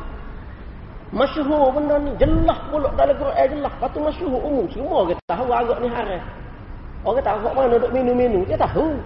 masyhur 1.14 1.70
benda 1.70 1.94
ni 2.02 2.10
jelas 2.18 2.58
pula 2.74 2.90
dalam 2.98 3.14
Quran 3.14 3.46
jelas. 3.54 3.70
Lepas 3.78 3.90
tu 3.94 4.00
masyhur 4.02 4.40
umum 4.42 4.66
semua 4.74 5.06
kita 5.06 5.22
tahu 5.30 5.46
arak 5.54 5.78
ni 5.78 5.88
haram. 5.94 6.22
Orang 7.06 7.22
tahu 7.22 7.38
hak 7.46 7.54
mana 7.54 7.78
duk 7.78 7.92
minum-minum 7.94 8.42
dia 8.50 8.58
tahu. 8.58 8.98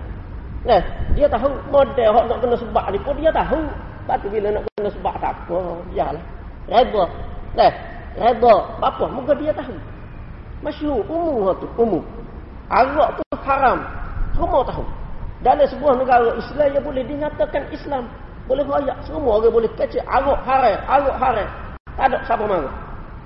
Nah, 0.64 0.80
dia 1.12 1.28
tahu 1.28 1.52
model 1.68 2.08
hak 2.16 2.24
nak 2.32 2.38
kena 2.40 2.56
sebab 2.56 2.84
ni 2.88 2.98
pun 3.04 3.14
dia 3.20 3.28
tahu. 3.28 3.60
Lepas 3.68 4.16
tu 4.24 4.28
bila 4.32 4.48
nak 4.56 4.64
kena 4.72 4.88
sebab 4.88 5.14
tak 5.20 5.32
apa, 5.36 5.60
yalah. 5.92 6.24
Reda. 6.68 7.04
Nah, 7.58 7.72
Reda. 8.18 8.54
Apa? 8.78 9.04
Muka 9.10 9.32
dia 9.38 9.52
tahu. 9.54 9.74
Masyur. 10.62 11.02
Umum 11.06 11.54
tu. 11.58 11.66
Umum. 11.78 12.04
Arak 12.70 13.18
tu 13.18 13.24
haram. 13.42 13.78
Semua 14.38 14.62
tahu. 14.64 14.84
Dalam 15.42 15.66
sebuah 15.66 15.98
negara 15.98 16.38
Islam 16.38 16.68
yang 16.70 16.84
boleh 16.86 17.02
dinyatakan 17.02 17.66
Islam. 17.74 18.06
Boleh 18.46 18.62
rayak. 18.66 18.98
Semua 19.06 19.42
orang 19.42 19.52
boleh 19.52 19.70
kecil. 19.74 20.02
Arak 20.06 20.38
haram. 20.46 20.78
Arak 20.86 21.16
haram. 21.18 21.48
Tak 21.98 22.06
ada 22.08 22.18
siapa 22.24 22.44
marah. 22.46 22.74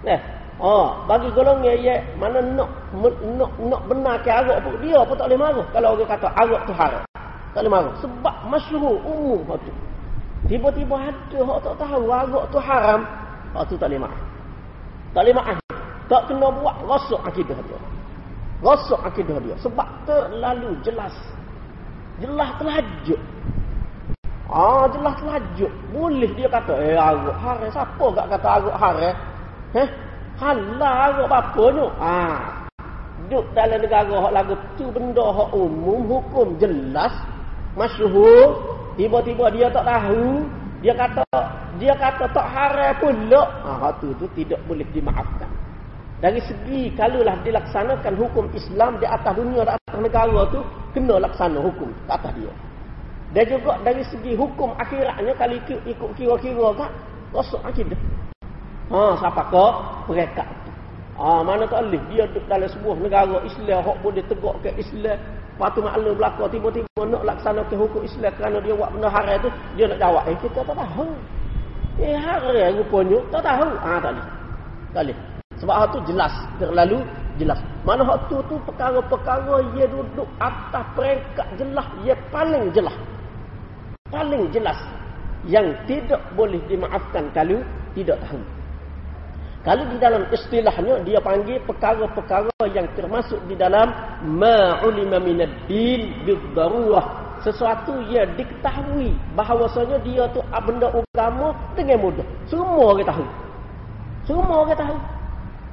Eh. 0.07 0.21
Oh, 0.57 1.05
bagi 1.05 1.29
golongan 1.37 1.77
ya 1.85 2.01
mana 2.17 2.41
nak 2.41 2.73
nak 3.37 3.53
nak 3.61 3.83
benar 3.93 4.17
ke 4.25 4.33
arak 4.33 4.65
pun 4.65 4.73
dia 4.81 4.97
pun 5.05 5.13
tak 5.13 5.29
boleh 5.29 5.37
marah 5.37 5.67
kalau 5.69 5.93
orang 5.93 6.09
kata 6.09 6.33
arak 6.33 6.63
tu 6.65 6.73
haram. 6.73 7.03
Tak 7.53 7.61
boleh 7.61 7.73
marah 7.77 7.93
sebab 8.01 8.37
masyhur 8.49 8.97
umum 9.05 9.45
tu. 9.61 9.73
Tiba-tiba 10.49 11.13
ada 11.13 11.37
orang 11.45 11.61
tak 11.61 11.77
tahu 11.77 12.09
arak 12.09 12.45
tu 12.49 12.57
haram, 12.57 13.01
hak 13.55 13.63
tu 13.71 13.75
tak 13.77 13.93
boleh 13.93 14.01
marah. 14.03 14.23
Tak 15.15 15.23
maaf. 15.33 15.59
Tak 16.07 16.23
kena 16.31 16.49
buat 16.51 16.77
rosak 16.87 17.23
akidah 17.27 17.59
dia. 17.67 17.79
Rosak 18.63 19.01
akidah 19.03 19.39
dia. 19.43 19.57
Sebab 19.59 19.89
terlalu 20.07 20.79
jelas. 20.87 21.15
Jelas 22.23 22.51
terlajuk. 22.63 23.21
Ah, 24.47 24.87
jelas 24.91 25.15
terlajuk. 25.19 25.73
Boleh 25.91 26.31
dia 26.39 26.47
kata, 26.47 26.75
eh, 26.79 26.95
aruk 26.95 27.37
haram. 27.37 27.69
Siapa 27.69 28.07
tak 28.15 28.27
kata 28.39 28.49
aruk 28.63 28.77
haram? 28.79 29.15
Eh, 29.75 29.89
halal 30.39 30.81
aruk 30.81 31.29
apa 31.29 31.65
ni? 31.75 31.85
Ah, 31.99 32.67
duduk 33.27 33.45
dalam 33.59 33.83
negara 33.83 34.15
hak 34.23 34.33
lagu 34.33 34.55
tu 34.79 34.87
benda 34.95 35.27
hak 35.35 35.51
umum, 35.51 36.07
hukum 36.07 36.55
jelas, 36.63 37.11
masyhur, 37.75 38.63
tiba-tiba 38.95 39.51
dia 39.51 39.67
tak 39.75 39.83
tahu, 39.83 40.47
dia 40.85 40.93
kata 40.93 41.25
dia 41.81 41.93
kata 41.97 42.25
tak 42.33 42.47
haram 42.53 42.93
pula. 43.01 43.43
Ha 43.65 43.89
tu 44.01 44.13
tu 44.21 44.27
tidak 44.37 44.61
boleh 44.69 44.85
dimaafkan. 44.93 45.49
Dari 46.17 46.41
segi 46.41 46.97
kalaulah 46.97 47.37
dilaksanakan 47.45 48.15
hukum 48.17 48.49
Islam 48.57 48.97
di 48.97 49.05
atas 49.05 49.37
dunia 49.37 49.69
di 49.69 49.73
atas 49.77 49.97
negara 50.01 50.49
tu 50.49 50.61
kena 50.97 51.21
laksana 51.21 51.61
hukum 51.61 51.93
di 51.93 52.09
atas 52.09 52.33
dia. 52.37 52.53
Dan 53.37 53.45
juga 53.53 53.77
dari 53.85 54.01
segi 54.09 54.33
hukum 54.33 54.73
akhiratnya 54.81 55.37
kalau 55.37 55.57
ikut, 55.61 55.81
ikut 55.85 56.11
kira-kira 56.17 56.69
kan 56.73 56.91
rosak 57.37 57.61
akidah. 57.69 58.01
Ha, 58.87 59.19
siapa 59.19 59.43
ke 59.51 59.67
perekat 60.09 60.49
tu. 60.65 60.73
Ha, 61.21 61.43
mana 61.43 61.67
tak 61.67 61.85
boleh. 61.85 62.01
Dia 62.13 62.25
duduk 62.31 62.45
dalam 62.47 62.69
sebuah 62.71 62.97
negara 63.03 63.37
Islam. 63.45 63.81
Hak 63.83 63.97
boleh 64.01 64.25
tegak 64.25 64.57
ke 64.63 64.71
Islam. 64.79 65.19
Lepas 65.57 65.73
tu 65.73 65.81
maklum 65.81 66.13
belakang. 66.21 66.53
Tiba-tiba 66.53 67.01
nak 67.09 67.23
laksanakan 67.25 67.77
hukum 67.81 68.05
Islam. 68.05 68.33
Kerana 68.37 68.61
dia 68.61 68.77
buat 68.77 68.93
benda 68.93 69.09
haram 69.09 69.37
tu. 69.41 69.49
Dia 69.81 69.89
nak 69.89 69.99
jawab. 70.05 70.23
Eh, 70.29 70.37
kita 70.45 70.61
tak 70.69 70.77
tahu. 70.77 71.09
Eh, 71.97 72.13
haram 72.13 72.77
rupanya. 72.77 73.19
Tak 73.33 73.41
tahu. 73.41 73.71
Ha, 73.81 73.91
tak 74.05 74.11
boleh. 74.13 74.27
Tak 74.93 75.03
boleh. 75.09 75.19
Sebab 75.57 75.75
hal 75.81 75.89
tu 75.89 76.01
jelas. 76.05 76.33
Terlalu 76.61 76.99
jelas. 77.41 77.61
Mana 77.89 78.05
hak 78.05 78.29
tu 78.29 78.37
tu 78.53 78.61
perkara-perkara 78.69 79.65
ia 79.73 79.89
duduk 79.89 80.29
atas 80.45 80.85
peringkat 80.93 81.49
jelas. 81.57 81.89
Ia 82.05 82.15
paling 82.29 82.69
jelas. 82.77 82.97
Paling 84.13 84.53
jelas. 84.53 84.77
Yang 85.49 85.73
tidak 85.89 86.21
boleh 86.37 86.61
dimaafkan 86.69 87.33
kalau 87.33 87.65
tidak 87.97 88.21
tahu. 88.29 88.41
Kalau 89.67 89.83
di 89.91 89.99
dalam 89.99 90.23
istilahnya 90.31 91.03
dia 91.03 91.19
panggil 91.19 91.59
perkara-perkara 91.67 92.55
yang 92.71 92.87
termasuk 92.95 93.43
di 93.51 93.59
dalam 93.59 93.91
ma'ulima 94.23 95.19
minad 95.19 95.51
din 95.67 96.23
bidarurah. 96.23 97.27
Sesuatu 97.43 97.99
yang 98.07 98.31
diketahui 98.39 99.11
bahawasanya 99.35 99.99
dia 100.07 100.23
tu 100.31 100.39
benda 100.63 100.87
agama 100.95 101.51
dengan 101.75 101.99
mudah. 101.99 102.27
Semua 102.47 102.95
orang 102.95 103.11
tahu. 103.11 103.27
Semua 104.31 104.55
orang 104.63 104.79
tahu. 104.79 104.97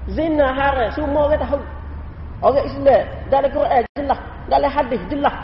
Zina 0.10 0.48
haram, 0.50 0.90
semua 0.98 1.30
orang 1.30 1.42
tahu. 1.46 1.62
Orang 2.42 2.66
Islam 2.66 3.04
dalam 3.30 3.50
Quran 3.54 3.82
jelas, 3.94 4.20
dalam 4.50 4.70
hadis 4.74 5.02
jelas. 5.08 5.38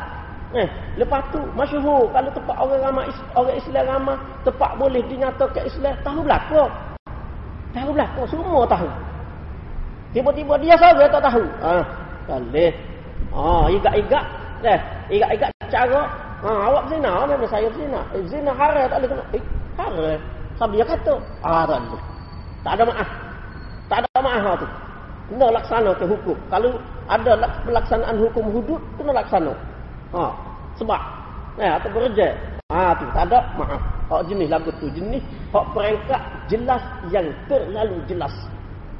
Eh, 0.58 0.70
lepas 0.98 1.22
tu 1.30 1.38
masyhur 1.54 2.10
kalau 2.10 2.34
tempat 2.34 2.58
orang 2.58 2.82
ramai 2.82 3.06
orang 3.38 3.56
Islam 3.62 3.84
ramai, 3.86 4.18
tempat 4.42 4.72
boleh 4.82 5.02
dinyatakan 5.06 5.64
Islam, 5.70 5.94
tahu 6.02 6.26
belakang. 6.26 6.74
Tahu 7.70 7.92
kau 7.94 8.26
semua 8.26 8.66
tahu. 8.66 8.90
Tiba-tiba 10.10 10.58
dia 10.58 10.74
saja 10.74 11.06
tak 11.06 11.22
tahu. 11.22 11.46
Ha, 11.62 11.86
boleh. 12.26 12.74
Ha, 13.30 13.70
igak-igak. 13.70 14.26
Eh, 14.66 14.80
igak-igak 15.14 15.54
cara. 15.70 16.02
Ha, 16.42 16.50
awak 16.50 16.90
zina, 16.90 17.30
mana 17.30 17.46
saya 17.46 17.70
zina. 17.78 18.02
Eh, 18.18 18.26
zina 18.26 18.50
haram 18.58 18.90
tak 18.90 18.98
boleh 19.06 19.10
kena. 19.14 19.24
Eh, 19.38 19.44
haram. 19.78 20.20
Sampai 20.58 20.82
dia 20.82 20.86
kata. 20.90 21.14
Ah, 21.46 21.64
tak 21.70 21.78
boleh. 21.78 22.02
Tak 22.66 22.74
ada 22.74 22.84
maaf. 22.90 23.10
Tak 23.86 23.98
ada 24.02 24.20
maaf 24.20 24.54
tu. 24.58 24.68
Kena 25.30 25.48
laksana 25.54 25.92
ke 25.94 26.06
hukum. 26.10 26.38
Kalau 26.50 26.72
ada 27.06 27.32
pelaksanaan 27.70 28.16
hukum 28.18 28.46
hudud, 28.50 28.82
kena 28.98 29.14
laksana. 29.14 29.54
Ha, 30.18 30.26
sebab. 30.82 31.02
Eh, 31.62 31.70
atau 31.70 31.90
berjaya. 31.94 32.34
Ha, 32.74 32.98
tu 32.98 33.06
tak 33.14 33.30
ada 33.30 33.46
maaf. 33.62 33.99
Hak 34.10 34.26
jenis 34.26 34.50
lagu 34.50 34.74
tu 34.82 34.90
jenis 34.90 35.22
hak 35.54 35.66
perangkat 35.70 36.22
jelas 36.50 36.82
yang 37.14 37.30
terlalu 37.46 38.02
jelas. 38.10 38.34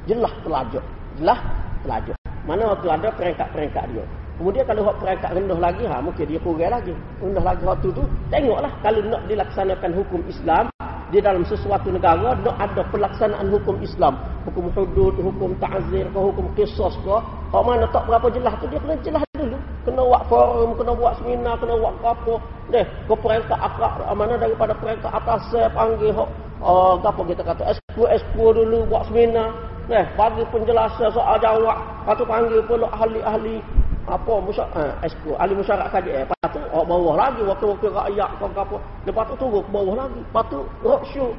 Jelas 0.06 0.30
pelajar. 0.46 0.84
Jelas 1.18 1.40
pelajar. 1.82 2.16
Mana 2.46 2.70
waktu 2.72 2.86
ada 2.88 3.08
perangkat-perangkat 3.18 3.84
dia. 3.90 4.06
Kemudian 4.40 4.64
kalau 4.64 4.88
hak 4.88 4.96
perangkat 4.96 5.30
rendah 5.36 5.58
lagi, 5.60 5.84
ha 5.84 6.00
mungkin 6.00 6.24
dia 6.24 6.40
kurang 6.40 6.72
lagi. 6.72 6.94
Rendah 7.20 7.44
lagi 7.44 7.62
waktu 7.68 7.88
tu, 7.92 8.02
tengoklah 8.32 8.72
kalau 8.80 9.00
nak 9.04 9.22
dilaksanakan 9.28 9.90
hukum 9.92 10.20
Islam 10.24 10.64
di 11.12 11.18
dalam 11.20 11.44
sesuatu 11.44 11.92
negara 11.92 12.32
nak 12.40 12.56
ada 12.56 12.80
pelaksanaan 12.88 13.52
hukum 13.52 13.76
Islam, 13.84 14.16
hukum 14.48 14.72
hudud, 14.72 15.12
hukum 15.20 15.52
ta'zir, 15.60 16.08
hukum 16.16 16.48
qisas 16.56 16.96
ke, 17.04 17.16
hak 17.52 17.62
mana 17.66 17.84
tak 17.92 18.08
berapa 18.08 18.32
jelas 18.32 18.56
tu 18.62 18.66
dia 18.72 18.80
kena 18.80 18.96
jelas 19.04 19.24
dulu. 19.36 19.59
Kena 19.90 20.06
buat 20.06 20.22
forum, 20.30 20.78
kena 20.78 20.94
buat 20.94 21.18
seminar, 21.18 21.58
kena 21.58 21.74
buat 21.74 21.98
apa. 22.06 22.34
Deh, 22.70 22.86
ke 22.86 23.14
perangkat 23.18 23.58
akak 23.58 24.06
mana 24.14 24.38
daripada 24.38 24.70
perangkat 24.78 25.10
atas 25.10 25.42
saya 25.50 25.66
panggil 25.74 26.14
hak 26.14 26.30
uh, 26.62 26.94
apa 27.02 27.18
kita 27.26 27.42
kata 27.42 27.74
expo 27.74 28.06
expo 28.06 28.54
dulu 28.54 28.86
buat 28.86 29.02
seminar. 29.10 29.50
Deh, 29.90 30.06
bagi 30.14 30.46
penjelasan 30.54 31.10
soal 31.10 31.42
jawab, 31.42 31.74
lepas 32.06 32.22
panggil 32.22 32.62
pula 32.70 32.86
ahli-ahli 32.94 33.58
apa 34.06 34.34
musyak 34.38 34.70
eh, 34.78 35.10
expo 35.10 35.34
ahli 35.42 35.58
musyarat 35.58 35.90
kaji 35.90 36.10
eh 36.22 36.24
tu 36.50 36.62
oh, 36.70 36.86
bawah 36.86 37.14
lagi 37.18 37.42
waktu-waktu 37.42 37.90
rakyat 37.90 38.30
kau 38.38 38.46
apa. 38.46 38.78
Lepas 39.10 39.26
tu 39.26 39.34
turun 39.42 39.66
bawah 39.74 40.06
lagi. 40.06 40.22
Lepas 40.22 40.46
tu 40.54 40.58
roadshow. 40.86 41.34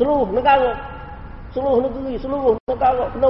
Seluruh 0.00 0.32
negara. 0.32 0.72
Seluruh 1.52 1.84
negeri 1.84 2.16
seluruh 2.16 2.56
negara 2.72 3.04
kena 3.12 3.28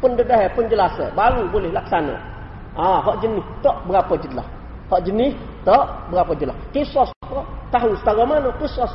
pendedah 0.00 0.48
penjelasan. 0.56 1.12
Baru 1.12 1.44
boleh 1.52 1.68
laksana 1.76 2.39
ah 2.78 2.98
hak 3.02 3.16
jenis 3.22 3.46
tak 3.62 3.76
berapa 3.86 4.14
jelas 4.20 4.46
hak 4.90 5.00
jenis 5.06 5.34
tak 5.66 5.84
berapa 6.10 6.32
jelas 6.38 6.58
kisah 6.70 7.08
tahu 7.70 7.94
setara 8.02 8.22
mana 8.26 8.50
kisah 8.58 8.90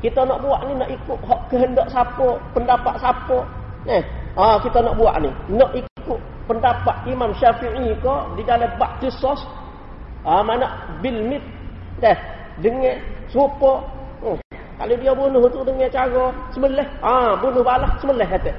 kita 0.00 0.24
nak 0.24 0.40
buat 0.40 0.64
ni 0.64 0.72
nak 0.80 0.88
ikut 0.88 1.18
hak 1.28 1.40
kehendak 1.52 1.86
siapa 1.92 2.40
pendapat 2.56 2.94
siapa? 2.96 3.38
Eh 3.84 4.02
ah 4.32 4.56
kita 4.64 4.80
nak 4.80 4.96
buat 4.96 5.12
ni. 5.20 5.28
Nak 5.52 5.76
ikut 5.76 6.20
pendapat 6.48 6.96
Imam 7.04 7.36
Syafi'i 7.36 7.92
ko 8.00 8.32
di 8.32 8.42
dalam 8.48 8.72
bab 8.80 8.96
qisas 9.04 9.44
ah 10.24 10.40
mana 10.40 10.96
bil 11.04 11.20
mit 11.28 11.44
dah 12.00 12.16
dengan 12.64 12.96
serupa. 13.28 13.84
Hmm. 14.20 14.36
kalau 14.80 14.96
dia 15.00 15.12
bunuh 15.12 15.44
tu 15.52 15.60
dengan 15.68 15.88
cara 15.92 16.32
sembelih. 16.56 16.88
Ah 17.04 17.36
bunuh 17.36 17.60
balas 17.60 17.92
sembelih 18.00 18.24
kata. 18.24 18.52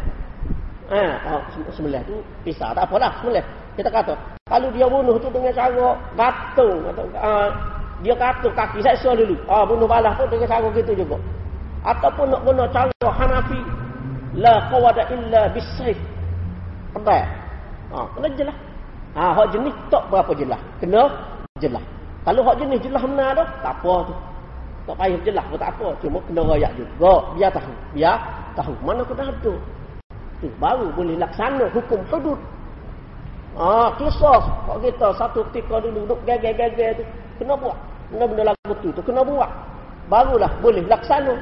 Ah 0.93 1.41
oh, 1.41 1.73
sembelih 1.73 2.05
tu 2.05 2.21
pisah. 2.45 2.69
Tak 2.77 2.85
apalah 2.85 3.17
sembelih 3.17 3.41
kita 3.79 3.89
kata 3.89 4.13
kalau 4.47 4.67
dia 4.75 4.87
bunuh 4.89 5.15
tu 5.21 5.27
dengan 5.31 5.53
cara 5.55 5.87
gatung 6.17 6.81
atau 6.91 7.05
ah, 7.15 7.49
dia 8.01 8.15
kata 8.17 8.47
kaki 8.51 8.79
suruh 8.99 9.15
dulu 9.15 9.35
ah 9.47 9.63
bunuh 9.63 9.87
balas 9.87 10.15
pun 10.17 10.27
dengan 10.27 10.47
cara 10.49 10.67
gitu 10.75 10.91
juga 10.95 11.17
ataupun 11.81 12.29
nak 12.29 12.41
guna 12.45 12.63
cara 12.69 13.07
Hanafi 13.07 13.59
la 14.37 14.69
qawada 14.69 15.03
illa 15.11 15.49
bisayf 15.53 15.97
pedai 16.93 17.41
Ha, 17.91 18.07
kena 18.15 18.27
jelas. 18.39 18.57
Ha, 19.19 19.35
hak 19.35 19.47
jenis 19.51 19.75
tak 19.91 20.03
berapa 20.07 20.31
jelas. 20.31 20.61
Kena 20.79 21.11
jelas. 21.59 21.83
Kalau 22.23 22.41
hak 22.47 22.55
jenis 22.63 22.79
jelas 22.79 23.03
benar 23.03 23.35
dah, 23.35 23.47
tak 23.59 23.75
apa 23.83 23.93
tu. 24.07 24.13
Tak 24.87 24.95
payah 24.97 25.19
jelas 25.27 25.45
pun 25.51 25.59
tak 25.59 25.71
apa. 25.75 25.87
Cuma 25.99 26.17
kena 26.23 26.41
rakyat 26.47 26.71
juga. 26.79 27.13
Biar 27.35 27.51
tahu. 27.51 27.73
Biar 27.91 28.17
tahu. 28.55 28.73
Mana 28.79 29.03
kena 29.03 29.27
ada. 29.27 29.53
Tu, 30.39 30.47
baru 30.57 30.87
boleh 30.95 31.19
laksana 31.19 31.67
hukum 31.75 31.99
hudud. 32.07 32.39
Ah, 33.59 33.91
kisah. 33.99 34.41
Kau 34.63 34.79
kita 34.79 35.11
satu 35.19 35.43
ketika 35.51 35.83
dulu 35.83 36.07
duduk 36.07 36.19
gagal-gagal 36.23 37.03
tu. 37.03 37.03
Kena 37.43 37.53
buat. 37.59 37.77
Kena 38.11 38.23
benda 38.27 38.43
lagu 38.51 38.73
tu. 38.79 38.89
tu 38.95 39.01
kena 39.03 39.21
buat. 39.27 39.49
Barulah 40.07 40.51
boleh 40.63 40.83
laksana. 40.87 41.35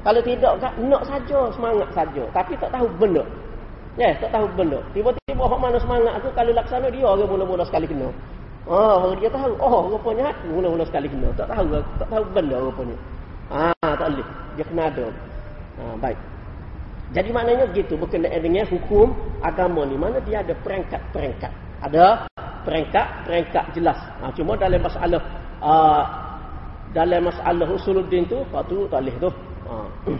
Kalau 0.00 0.20
tidak, 0.24 0.56
nak 0.80 1.02
saja 1.04 1.52
semangat 1.52 1.88
saja. 1.92 2.24
Tapi 2.32 2.56
tak 2.56 2.72
tahu 2.72 2.88
benda. 2.96 3.20
Ya, 4.00 4.16
tak 4.16 4.32
tahu 4.32 4.48
benda. 4.56 4.80
Tiba-tiba 4.96 5.44
hok 5.44 5.60
mana 5.60 5.76
semangat 5.76 6.24
tu 6.24 6.32
kalau 6.32 6.52
laksana 6.56 6.88
dia 6.88 7.04
orang 7.04 7.28
mula-mula 7.28 7.64
sekali 7.68 7.84
kena. 7.84 8.08
Oh, 8.64 9.12
dia 9.20 9.28
tahu. 9.28 9.52
Oh, 9.60 9.92
rupanya 9.92 10.32
mula-mula 10.48 10.84
sekali 10.88 11.12
kena. 11.12 11.28
Tak 11.36 11.52
tahu 11.52 11.76
tak 12.00 12.08
tahu 12.08 12.24
benda 12.32 12.56
rupanya. 12.56 12.96
Ah, 13.52 13.92
tak 14.00 14.08
boleh. 14.16 14.28
Dia 14.56 14.64
kena 14.64 14.82
ada. 14.88 15.06
Ah, 15.76 15.94
baik. 16.00 16.18
Jadi 17.10 17.28
maknanya 17.34 17.66
gitu 17.74 17.98
berkenaan 17.98 18.38
dengan 18.38 18.62
hukum 18.70 19.10
agama 19.42 19.82
ni. 19.82 19.98
Mana 19.98 20.22
dia 20.22 20.46
ada 20.46 20.54
perangkat-perangkat. 20.62 21.50
Ada 21.82 22.30
perangkat-perangkat 22.62 23.64
jelas. 23.74 23.98
Ha, 24.22 24.30
cuma 24.30 24.54
dalam 24.54 24.78
masalah 24.78 25.20
uh, 25.58 26.02
dalam 26.94 27.26
masalah 27.26 27.66
usuluddin 27.66 28.26
tu, 28.30 28.38
waktu 28.54 28.86
tak 28.86 29.00
boleh 29.02 29.16
tu. 29.18 29.30
Ha. 29.66 29.74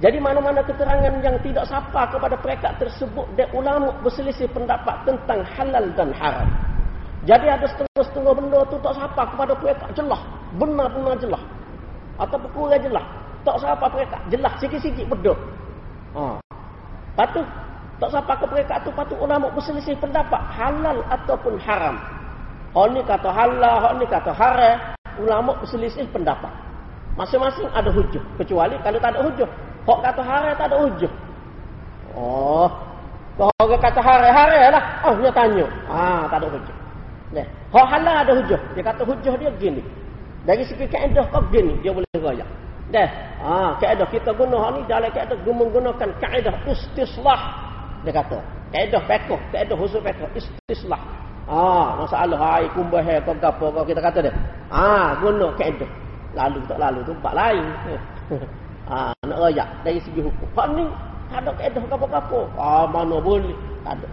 Jadi 0.00 0.16
mana-mana 0.16 0.64
keterangan 0.64 1.12
yang 1.20 1.36
tidak 1.44 1.68
sapa 1.68 2.08
kepada 2.08 2.32
perekat 2.40 2.72
tersebut 2.80 3.28
dan 3.36 3.52
ulama 3.52 3.92
berselisih 4.00 4.48
pendapat 4.48 4.96
tentang 5.04 5.44
halal 5.44 5.84
dan 5.92 6.08
haram. 6.16 6.48
Jadi 7.28 7.52
ada 7.52 7.68
setengah-setengah 7.68 8.32
benda 8.32 8.64
tu 8.72 8.80
tak 8.80 8.96
sapa 8.96 9.28
kepada 9.28 9.52
perekat 9.60 9.92
jelas, 9.92 10.24
benar-benar 10.56 11.20
jelas. 11.20 11.42
Atau 12.16 12.40
kurang 12.56 12.80
jelas, 12.80 13.04
tak 13.44 13.56
sapa 13.60 13.86
perekat 13.88 14.20
jelas 14.28 14.52
sikit-sikit 14.60 15.06
benda. 15.08 15.34
Ha. 16.16 16.40
Patu 17.16 17.42
tak 18.00 18.10
sapa 18.16 18.32
ke 18.40 18.46
perekat 18.48 18.78
tu 18.80 18.90
patut 18.96 19.20
ulama 19.20 19.52
berselisih 19.52 19.92
pendapat 20.00 20.40
halal 20.56 21.04
ataupun 21.12 21.60
haram. 21.60 22.00
Hak 22.72 22.86
ni 22.96 23.00
kata 23.04 23.28
halal, 23.28 23.76
hak 23.82 23.92
ni 24.00 24.06
kata 24.08 24.32
haram, 24.32 24.76
ulama 25.20 25.52
berselisih 25.60 26.08
pendapat. 26.08 26.48
Masing-masing 27.18 27.68
ada 27.76 27.92
hujah 27.92 28.22
kecuali 28.40 28.78
kalau 28.80 28.96
tak 29.02 29.12
ada 29.12 29.20
hujah 29.26 29.50
Hak 29.84 29.98
kata 30.00 30.22
haram 30.24 30.52
tak 30.56 30.66
ada 30.72 30.76
hujah. 30.80 31.12
Oh. 32.16 32.68
Kalau 33.36 33.52
orang 33.64 33.80
kata 33.80 34.00
haram, 34.04 34.32
haram 34.32 34.68
lah. 34.72 34.84
Oh, 35.04 35.12
dia 35.16 35.32
tanya. 35.32 35.66
Ah, 35.88 36.28
tak 36.28 36.44
ada 36.44 36.48
hujah. 36.52 36.76
Nah, 37.32 37.46
hak 37.72 37.86
halal 37.88 38.16
ada 38.20 38.32
hujah. 38.36 38.60
Dia 38.76 38.82
kata 38.84 39.02
hujah 39.04 39.34
dia 39.40 39.50
gini. 39.56 39.82
Dari 40.44 40.64
segi 40.64 40.88
kaedah 40.88 41.28
kau 41.28 41.44
gini, 41.52 41.76
dia 41.84 41.92
boleh 41.92 42.08
raya. 42.16 42.44
Dah. 42.90 43.08
Ah, 43.40 43.70
kaedah 43.78 44.06
kita 44.10 44.34
guna 44.34 44.58
hak 44.58 44.70
ni 44.76 44.80
dalam 44.90 45.10
kaedah 45.14 45.38
menggunakan 45.46 46.10
kaedah 46.18 46.54
istislah. 46.66 47.40
Dia 48.02 48.12
kata. 48.18 48.38
Kaedah 48.70 49.02
pekoh, 49.06 49.40
kaedah 49.54 49.76
khusus 49.78 50.02
pekoh, 50.02 50.28
istislah. 50.34 50.98
Ah, 51.50 51.98
masalah 51.98 52.38
hai 52.38 52.66
kumbah 52.74 53.02
hai 53.02 53.18
kau 53.22 53.34
gapo 53.38 53.70
kau 53.74 53.86
kita 53.86 54.02
kata 54.02 54.26
dia. 54.26 54.34
Ah, 54.70 55.14
guna 55.22 55.54
kaedah. 55.54 55.88
Lalu 56.34 56.62
tak 56.66 56.78
lalu 56.78 57.00
tu 57.06 57.14
bab 57.22 57.34
lain. 57.34 57.64
Ha, 58.90 59.14
nak 59.22 59.38
royak 59.38 59.70
dari 59.86 60.02
segi 60.02 60.18
hukum. 60.18 60.50
Hak 60.58 60.74
ni 60.74 60.82
tak 61.30 61.46
ada 61.46 61.54
kaedah 61.54 61.82
apa-apa. 61.94 62.40
Ah, 62.58 62.84
mana 62.90 63.22
boleh? 63.22 63.54
Tak 63.86 64.02
ada. 64.02 64.08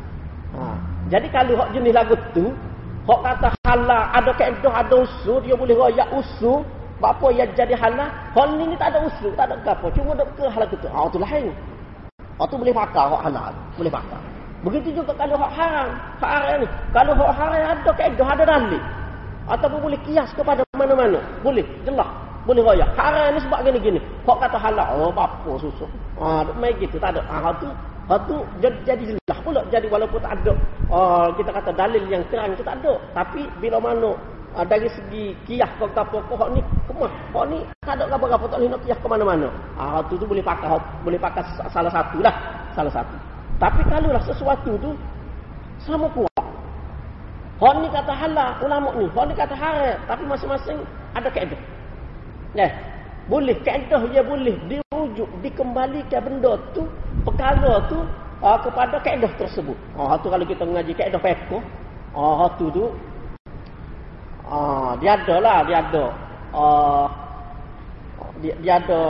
Ha. 0.53 0.61
Jadi 1.09 1.27
kalau 1.33 1.57
hak 1.57 1.73
jenis 1.73 1.97
lagu 1.97 2.13
tu, 2.29 2.53
hak 3.09 3.19
kata 3.25 3.47
halal, 3.65 4.03
ada 4.13 4.31
kaedah, 4.37 4.73
ada 4.85 4.95
usul, 5.01 5.41
dia 5.41 5.57
boleh 5.57 5.73
royak 5.73 6.05
usul, 6.13 6.61
apa 6.97 7.27
yang 7.29 7.49
jadi 7.53 7.77
halal? 7.77 8.09
Hak 8.33 8.47
ni, 8.57 8.73
tak 8.77 8.89
ada 8.93 9.05
usul, 9.05 9.29
tak 9.37 9.53
ada 9.53 9.55
apa. 9.61 9.85
Cuma 9.93 10.17
ada 10.17 10.25
ke 10.33 10.43
halal 10.49 10.67
tu. 10.69 10.77
Ah, 10.89 11.05
tu 11.09 11.19
lain. 11.21 11.53
Ah, 12.41 12.45
tu 12.49 12.57
boleh 12.57 12.73
pakai 12.73 13.05
hak 13.05 13.21
halal. 13.29 13.53
Boleh 13.77 13.91
pakai. 13.93 14.21
Begitu 14.65 14.89
juga 15.01 15.13
kalau 15.13 15.37
hak 15.37 15.51
haram. 15.53 15.89
Hak 16.17 16.31
haram 16.33 16.55
ni. 16.65 16.67
Kalau 16.93 17.13
hak 17.13 17.31
haram 17.37 17.61
ada 17.77 17.91
kaedah, 17.93 18.27
ada 18.33 18.43
dalil. 18.45 18.81
Ataupun 19.47 19.79
boleh 19.79 19.99
kias 20.03 20.29
kepada 20.33 20.65
mana-mana. 20.73 21.21
Boleh. 21.45 21.63
Jelas 21.85 22.09
boleh 22.47 22.63
raya. 22.63 22.87
Haram 22.95 23.35
ni 23.35 23.39
sebab 23.43 23.59
gini-gini. 23.67 23.99
Kok 24.23 24.39
kata 24.39 24.55
halal, 24.55 24.87
oh 24.95 25.11
apa 25.11 25.51
susu. 25.59 25.83
Ah, 26.15 26.47
mai 26.55 26.71
gitu 26.79 26.95
tak 26.95 27.13
ada. 27.13 27.21
Ah 27.27 27.51
tu, 27.59 27.67
tu 28.25 28.35
jadi, 28.63 28.79
jadi 28.87 29.03
jelas 29.11 29.39
pula. 29.43 29.61
Jadi 29.67 29.91
walaupun 29.91 30.23
tak 30.23 30.39
ada 30.39 30.55
ah, 30.87 31.27
kita 31.35 31.51
kata 31.51 31.75
dalil 31.75 32.07
yang 32.07 32.23
terang 32.31 32.55
itu 32.55 32.63
tak 32.63 32.79
ada. 32.79 32.95
Tapi 33.11 33.51
bila 33.59 33.83
mana 33.83 34.15
ah, 34.57 34.65
dari 34.65 34.89
segi 34.89 35.37
kiyah 35.45 35.69
kau 35.77 35.85
apa 35.85 36.17
kok 36.17 36.49
ni 36.51 36.61
kemah. 36.89 37.11
Kok 37.31 37.45
ni 37.53 37.61
tak 37.85 38.01
ada 38.01 38.09
apa-apa 38.09 38.45
tak 38.49 38.59
nak 38.65 38.81
kiyah 38.81 38.97
ke 38.97 39.07
mana-mana. 39.07 39.47
Ah 39.77 40.01
tu 40.09 40.17
tu 40.17 40.25
boleh 40.25 40.41
pakai 40.41 40.73
boleh 41.05 41.19
pakai 41.21 41.45
salah 41.69 41.93
satu 41.93 42.17
lah. 42.19 42.33
Salah 42.73 42.89
satu. 42.89 43.15
Tapi 43.57 43.81
kalau 43.89 44.09
lah 44.13 44.21
sesuatu 44.25 44.73
tu 44.81 44.91
sama 45.81 46.09
kuat. 46.13 46.45
Hak 47.57 47.73
ni 47.81 47.87
kata 47.89 48.13
halal 48.13 48.53
ulama 48.61 48.89
ni. 48.97 49.05
Hak 49.09 49.25
ni 49.29 49.33
kata 49.33 49.55
haram. 49.57 49.97
Tapi 50.05 50.23
masing-masing 50.29 50.77
ada 51.17 51.29
kaedah. 51.33 51.61
Eh, 52.57 52.71
boleh 53.29 53.57
kaedah 53.65 54.01
dia 54.09 54.21
boleh 54.21 54.55
dirujuk 54.69 55.29
dikembalikan 55.41 56.21
benda 56.21 56.57
tu 56.73 56.85
perkara 57.25 57.81
tu 57.89 58.01
uh, 58.41 58.57
kepada 58.61 59.01
kaedah 59.01 59.29
tersebut. 59.41 59.77
Ah 59.97 60.17
tu 60.21 60.29
kalau 60.29 60.45
kita 60.45 60.63
mengaji 60.63 60.93
kaedah 60.93 61.19
fiqh, 61.21 61.61
ah 62.13 62.45
uh, 62.45 62.49
tu 62.61 62.69
tu 62.69 62.93
ah 64.47 64.91
dia 64.97 65.19
ada 65.19 65.35
lah, 65.37 65.59
dia 65.67 65.77
ada. 65.83 66.05
Uh, 66.55 67.05
dia, 68.41 68.53
dia 68.63 68.73
ada 68.79 69.01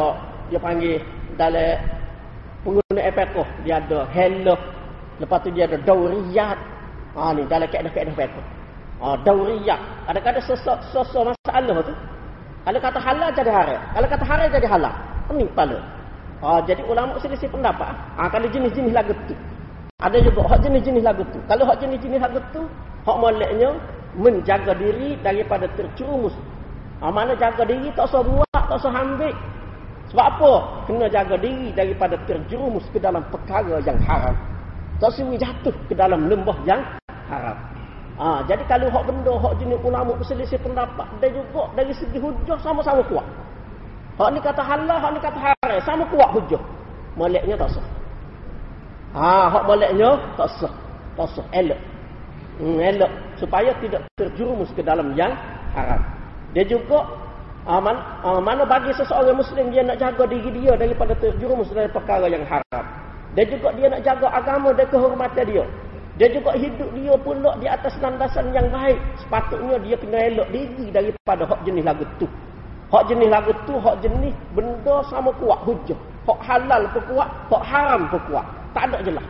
dia 0.50 0.60
panggil 0.60 0.98
dalam 1.38 1.78
pengguna 2.66 3.02
fiqh, 3.14 3.50
dia 3.64 3.76
ada 3.80 4.00
hello. 4.12 4.56
Lepas 5.18 5.38
tu 5.46 5.50
dia 5.54 5.66
ada 5.70 5.78
dauriyat. 5.82 6.58
Ah 7.18 7.30
uh, 7.30 7.30
ni 7.34 7.46
dalam 7.50 7.66
kaedah-kaedah. 7.70 8.46
Ah 9.02 9.14
uh, 9.14 9.16
dauriyat. 9.22 9.80
Ada-ada 10.10 10.42
sosok 10.42 11.34
masalah 11.34 11.82
tu 11.86 11.94
kalau 12.68 12.84
kata 12.84 13.00
halal 13.00 13.32
jadi 13.32 13.48
haram. 13.48 13.80
Kalau 13.96 14.08
kata 14.12 14.26
haram 14.28 14.48
jadi 14.52 14.68
halal. 14.68 14.92
Ini 15.32 15.48
kepala. 15.56 15.80
Oh, 16.44 16.60
jadi 16.68 16.84
ulama 16.84 17.16
selisih 17.24 17.48
pendapat. 17.48 17.96
Ah, 18.20 18.28
kalau 18.28 18.44
jenis-jenis 18.52 18.92
lagu 18.92 19.16
tu. 19.24 19.32
Ada 20.04 20.20
juga 20.20 20.44
hak 20.52 20.68
jenis-jenis 20.68 21.00
lagu 21.00 21.24
tu. 21.32 21.40
Kalau 21.48 21.64
hak 21.64 21.80
jenis-jenis 21.80 22.20
lagu 22.20 22.44
tu, 22.52 22.68
hak 23.08 23.18
moleknya 23.24 23.72
menjaga 24.18 24.74
diri 24.74 25.16
daripada 25.22 25.70
tercumus. 25.78 26.34
Ah, 26.98 27.14
mana 27.14 27.38
jaga 27.38 27.62
diri 27.62 27.94
tak 27.94 28.10
usah 28.10 28.26
buat, 28.26 28.50
tak 28.50 28.78
usah 28.82 28.90
ambil. 28.90 29.34
Sebab 30.10 30.26
apa? 30.26 30.52
Kena 30.90 31.06
jaga 31.12 31.36
diri 31.38 31.70
daripada 31.76 32.18
terjerumus 32.26 32.84
ke 32.90 32.98
dalam 32.98 33.22
perkara 33.30 33.78
yang 33.86 34.00
haram. 34.08 34.34
Tak 34.98 35.14
usah 35.14 35.30
jatuh 35.38 35.76
ke 35.86 35.94
dalam 35.94 36.26
lembah 36.26 36.58
yang 36.66 36.82
haram. 37.30 37.58
Ha, 38.18 38.42
jadi 38.50 38.66
kalau 38.66 38.90
hak 38.90 39.04
benda, 39.06 39.34
hak 39.38 39.54
jenis 39.62 39.78
ulama 39.86 40.18
berselisih 40.18 40.58
pendapat, 40.66 41.06
dan 41.22 41.38
juga 41.38 41.70
dari 41.78 41.94
segi 41.94 42.18
hujah 42.18 42.58
sama-sama 42.66 43.06
kuat. 43.06 43.22
Hak 44.18 44.34
ni 44.34 44.42
kata 44.42 44.66
halal, 44.66 44.98
hak 44.98 45.12
ni 45.14 45.20
kata 45.22 45.38
haram, 45.38 45.78
sama 45.86 46.02
kuat 46.10 46.34
hujah. 46.34 46.62
Maliknya 47.14 47.54
tak 47.54 47.78
sah. 47.78 47.86
Ha, 49.14 49.54
hak 49.54 49.64
maliknya 49.70 50.18
tak 50.34 50.50
sah. 50.58 50.74
Tak 51.14 51.30
sah, 51.30 51.46
elok. 51.54 51.78
Hmm, 52.58 52.82
elok. 52.82 53.12
Supaya 53.38 53.72
tidak 53.80 54.10
terjerumus 54.18 54.74
ke 54.74 54.82
dalam 54.82 55.14
yang 55.14 55.34
haram. 55.78 56.02
Dia 56.58 56.66
juga, 56.66 57.06
ha, 57.70 57.78
man, 57.78 57.98
ha, 58.26 58.42
mana 58.42 58.66
bagi 58.66 58.90
seseorang 58.98 59.38
muslim 59.38 59.70
dia 59.70 59.86
nak 59.86 60.02
jaga 60.02 60.26
diri 60.26 60.50
dia 60.58 60.74
daripada 60.74 61.14
terjerumus 61.22 61.70
dari 61.70 61.90
perkara 61.94 62.26
yang 62.26 62.42
haram. 62.50 62.86
Dia 63.38 63.46
juga 63.46 63.70
dia 63.78 63.88
nak 63.94 64.02
jaga 64.02 64.28
agama 64.34 64.74
dan 64.74 64.90
kehormatan 64.90 65.46
dia. 65.46 65.66
Dia 66.18 66.34
juga 66.34 66.58
hidup 66.58 66.90
dia 66.98 67.14
pula 67.22 67.54
di 67.62 67.70
atas 67.70 67.94
landasan 68.02 68.50
yang 68.50 68.66
baik. 68.74 68.98
Sepatutnya 69.22 69.78
dia 69.86 69.96
kena 70.02 70.18
elok 70.34 70.50
diri 70.50 70.90
daripada 70.90 71.46
hak 71.46 71.62
jenis 71.62 71.86
lagu 71.86 72.02
tu. 72.18 72.26
Hak 72.90 73.06
jenis 73.06 73.30
lagu 73.30 73.54
tu, 73.70 73.78
hak 73.78 74.02
jenis 74.02 74.34
benda 74.58 75.06
sama 75.14 75.30
kuat 75.38 75.62
hujah. 75.62 76.00
Hak 76.26 76.40
halal 76.42 76.90
pun 76.90 77.04
kuat, 77.14 77.30
hak 77.54 77.64
haram 77.70 78.02
pun 78.10 78.22
kuat. 78.34 78.46
Tak 78.74 78.90
ada 78.90 78.98
jelas. 79.06 79.26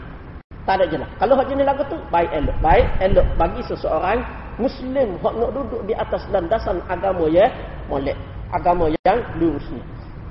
Tak 0.68 0.84
ada 0.84 0.86
jelas. 0.92 1.08
Kalau 1.16 1.40
hak 1.40 1.48
jenis 1.48 1.64
lagu 1.64 1.88
tu, 1.88 1.96
baik 2.12 2.28
elok. 2.36 2.58
Baik 2.60 2.88
elok 3.00 3.24
bagi 3.40 3.64
seseorang 3.72 4.20
Muslim 4.60 5.16
hak 5.24 5.34
nak 5.40 5.52
duduk 5.56 5.82
di 5.88 5.96
atas 5.96 6.28
landasan 6.28 6.84
agama 6.92 7.32
ya, 7.32 7.48
molek. 7.88 8.20
Agama 8.52 8.92
yang 8.92 9.24
lurus 9.40 9.64
ni. 9.72 9.80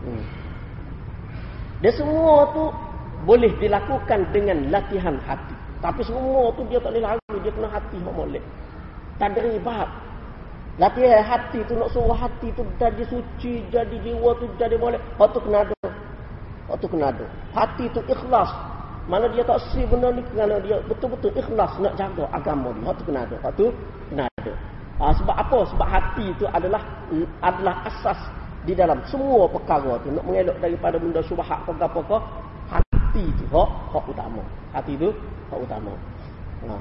Hmm. 0.05 0.25
Dia 1.81 1.93
semua 1.97 2.53
tu 2.53 2.69
boleh 3.25 3.49
dilakukan 3.57 4.29
dengan 4.37 4.69
latihan 4.69 5.17
hati. 5.25 5.57
Tapi 5.81 6.05
semua 6.05 6.53
tu 6.53 6.69
dia 6.69 6.85
tak 6.85 6.93
boleh 6.93 7.05
lalu. 7.17 7.37
Dia 7.41 7.53
kena 7.57 7.69
hati 7.73 7.97
yang 7.97 8.13
molek. 8.13 8.45
Tadribat. 9.17 9.89
Latihan 10.77 11.25
hati 11.25 11.65
tu 11.65 11.81
nak 11.81 11.89
suruh 11.97 12.13
hati 12.13 12.53
tu 12.53 12.61
jadi 12.77 13.05
suci, 13.09 13.65
jadi 13.73 13.97
jiwa 14.05 14.37
tu 14.37 14.53
jadi 14.61 14.77
molek. 14.77 15.01
Hak 15.17 15.33
tu 15.33 15.41
kena 15.41 15.65
ada. 15.65 15.77
Hak 16.69 16.77
tu 16.77 16.87
kena 16.93 17.09
ada. 17.09 17.25
Hati 17.57 17.89
tu 17.97 18.05
ikhlas. 18.05 18.76
Mana 19.07 19.31
dia 19.31 19.47
tak 19.47 19.63
si 19.71 19.87
benda 19.87 20.11
ni 20.11 20.19
kerana 20.35 20.59
dia 20.59 20.83
betul-betul 20.91 21.31
ikhlas 21.39 21.79
nak 21.79 21.95
jaga 21.95 22.27
agama 22.35 22.75
dia. 22.75 22.91
Hak 22.91 22.95
tu 22.99 23.03
kena 23.07 23.21
ada. 23.23 23.37
Hak 23.39 23.53
tu 23.55 23.67
kena 24.11 24.25
ada. 24.27 24.53
Ha, 24.99 25.05
sebab 25.15 25.37
apa? 25.39 25.59
Sebab 25.71 25.87
hati 25.87 26.25
itu 26.35 26.45
adalah 26.51 26.83
adalah 27.39 27.87
asas 27.87 28.19
di 28.67 28.75
dalam 28.75 28.99
semua 29.07 29.47
perkara 29.47 29.95
tu. 30.03 30.11
Nak 30.11 30.27
mengelak 30.27 30.59
daripada 30.59 30.99
benda 30.99 31.23
syubhat 31.23 31.47
apa-apa 31.47 32.19
hati 32.67 33.31
tu 33.39 33.47
hak 33.55 33.71
hak 33.95 34.05
utama. 34.11 34.43
Hati 34.75 34.99
tu 34.99 35.15
hak 35.55 35.59
utama. 35.63 35.95
Ha. 36.67 36.75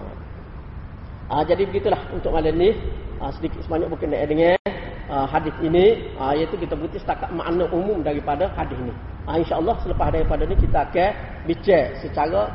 Ha, 1.29 1.33
jadi 1.45 1.61
begitulah 1.69 2.01
untuk 2.09 2.33
malam 2.33 2.57
ni 2.57 2.73
ha, 3.21 3.29
sedikit 3.37 3.61
sebanyak 3.61 3.89
berkenaan 3.93 4.25
dengan 4.25 4.57
ha, 5.13 5.29
hadis 5.29 5.53
ini 5.61 6.09
ha, 6.17 6.33
iaitu 6.33 6.57
kita 6.57 6.73
berhenti 6.73 6.97
setakat 7.01 7.29
makna 7.29 7.69
umum 7.69 8.01
daripada 8.01 8.49
hadis 8.57 8.77
ini. 8.81 8.93
Ha, 9.29 9.37
InsyaAllah 9.37 9.77
selepas 9.85 10.09
daripada 10.09 10.41
ini 10.49 10.57
kita 10.57 10.89
akan 10.89 11.34
bincang 11.45 11.93
secara 12.01 12.49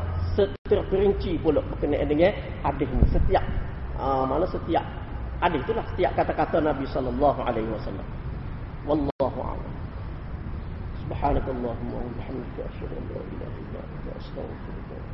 terperinci 0.67 1.39
pula 1.43 1.63
berkenaan 1.65 2.07
dengan 2.07 2.33
hadis 2.63 2.87
ini. 2.87 3.05
Setiap 3.11 3.45
ha, 3.99 4.23
mana 4.27 4.47
setiap 4.47 4.85
hadis 5.43 5.61
itulah 5.67 5.85
setiap 5.95 6.13
kata-kata 6.15 6.63
Nabi 6.63 6.87
sallallahu 6.91 7.41
alaihi 7.43 7.71
wasallam. 7.71 8.07
Wallahu 8.87 9.39
a'lam. 9.41 9.73
Subhanakallahumma 11.07 11.97
wa 11.99 12.11
bihamdika 12.17 12.61
asyhadu 12.71 12.95
an 12.95 13.05
la 13.13 13.23
ilaha 13.35 13.57
illa 13.59 13.81
anta 13.83 14.11
astaghfiruka 14.19 14.97
Yeah. 15.01 15.10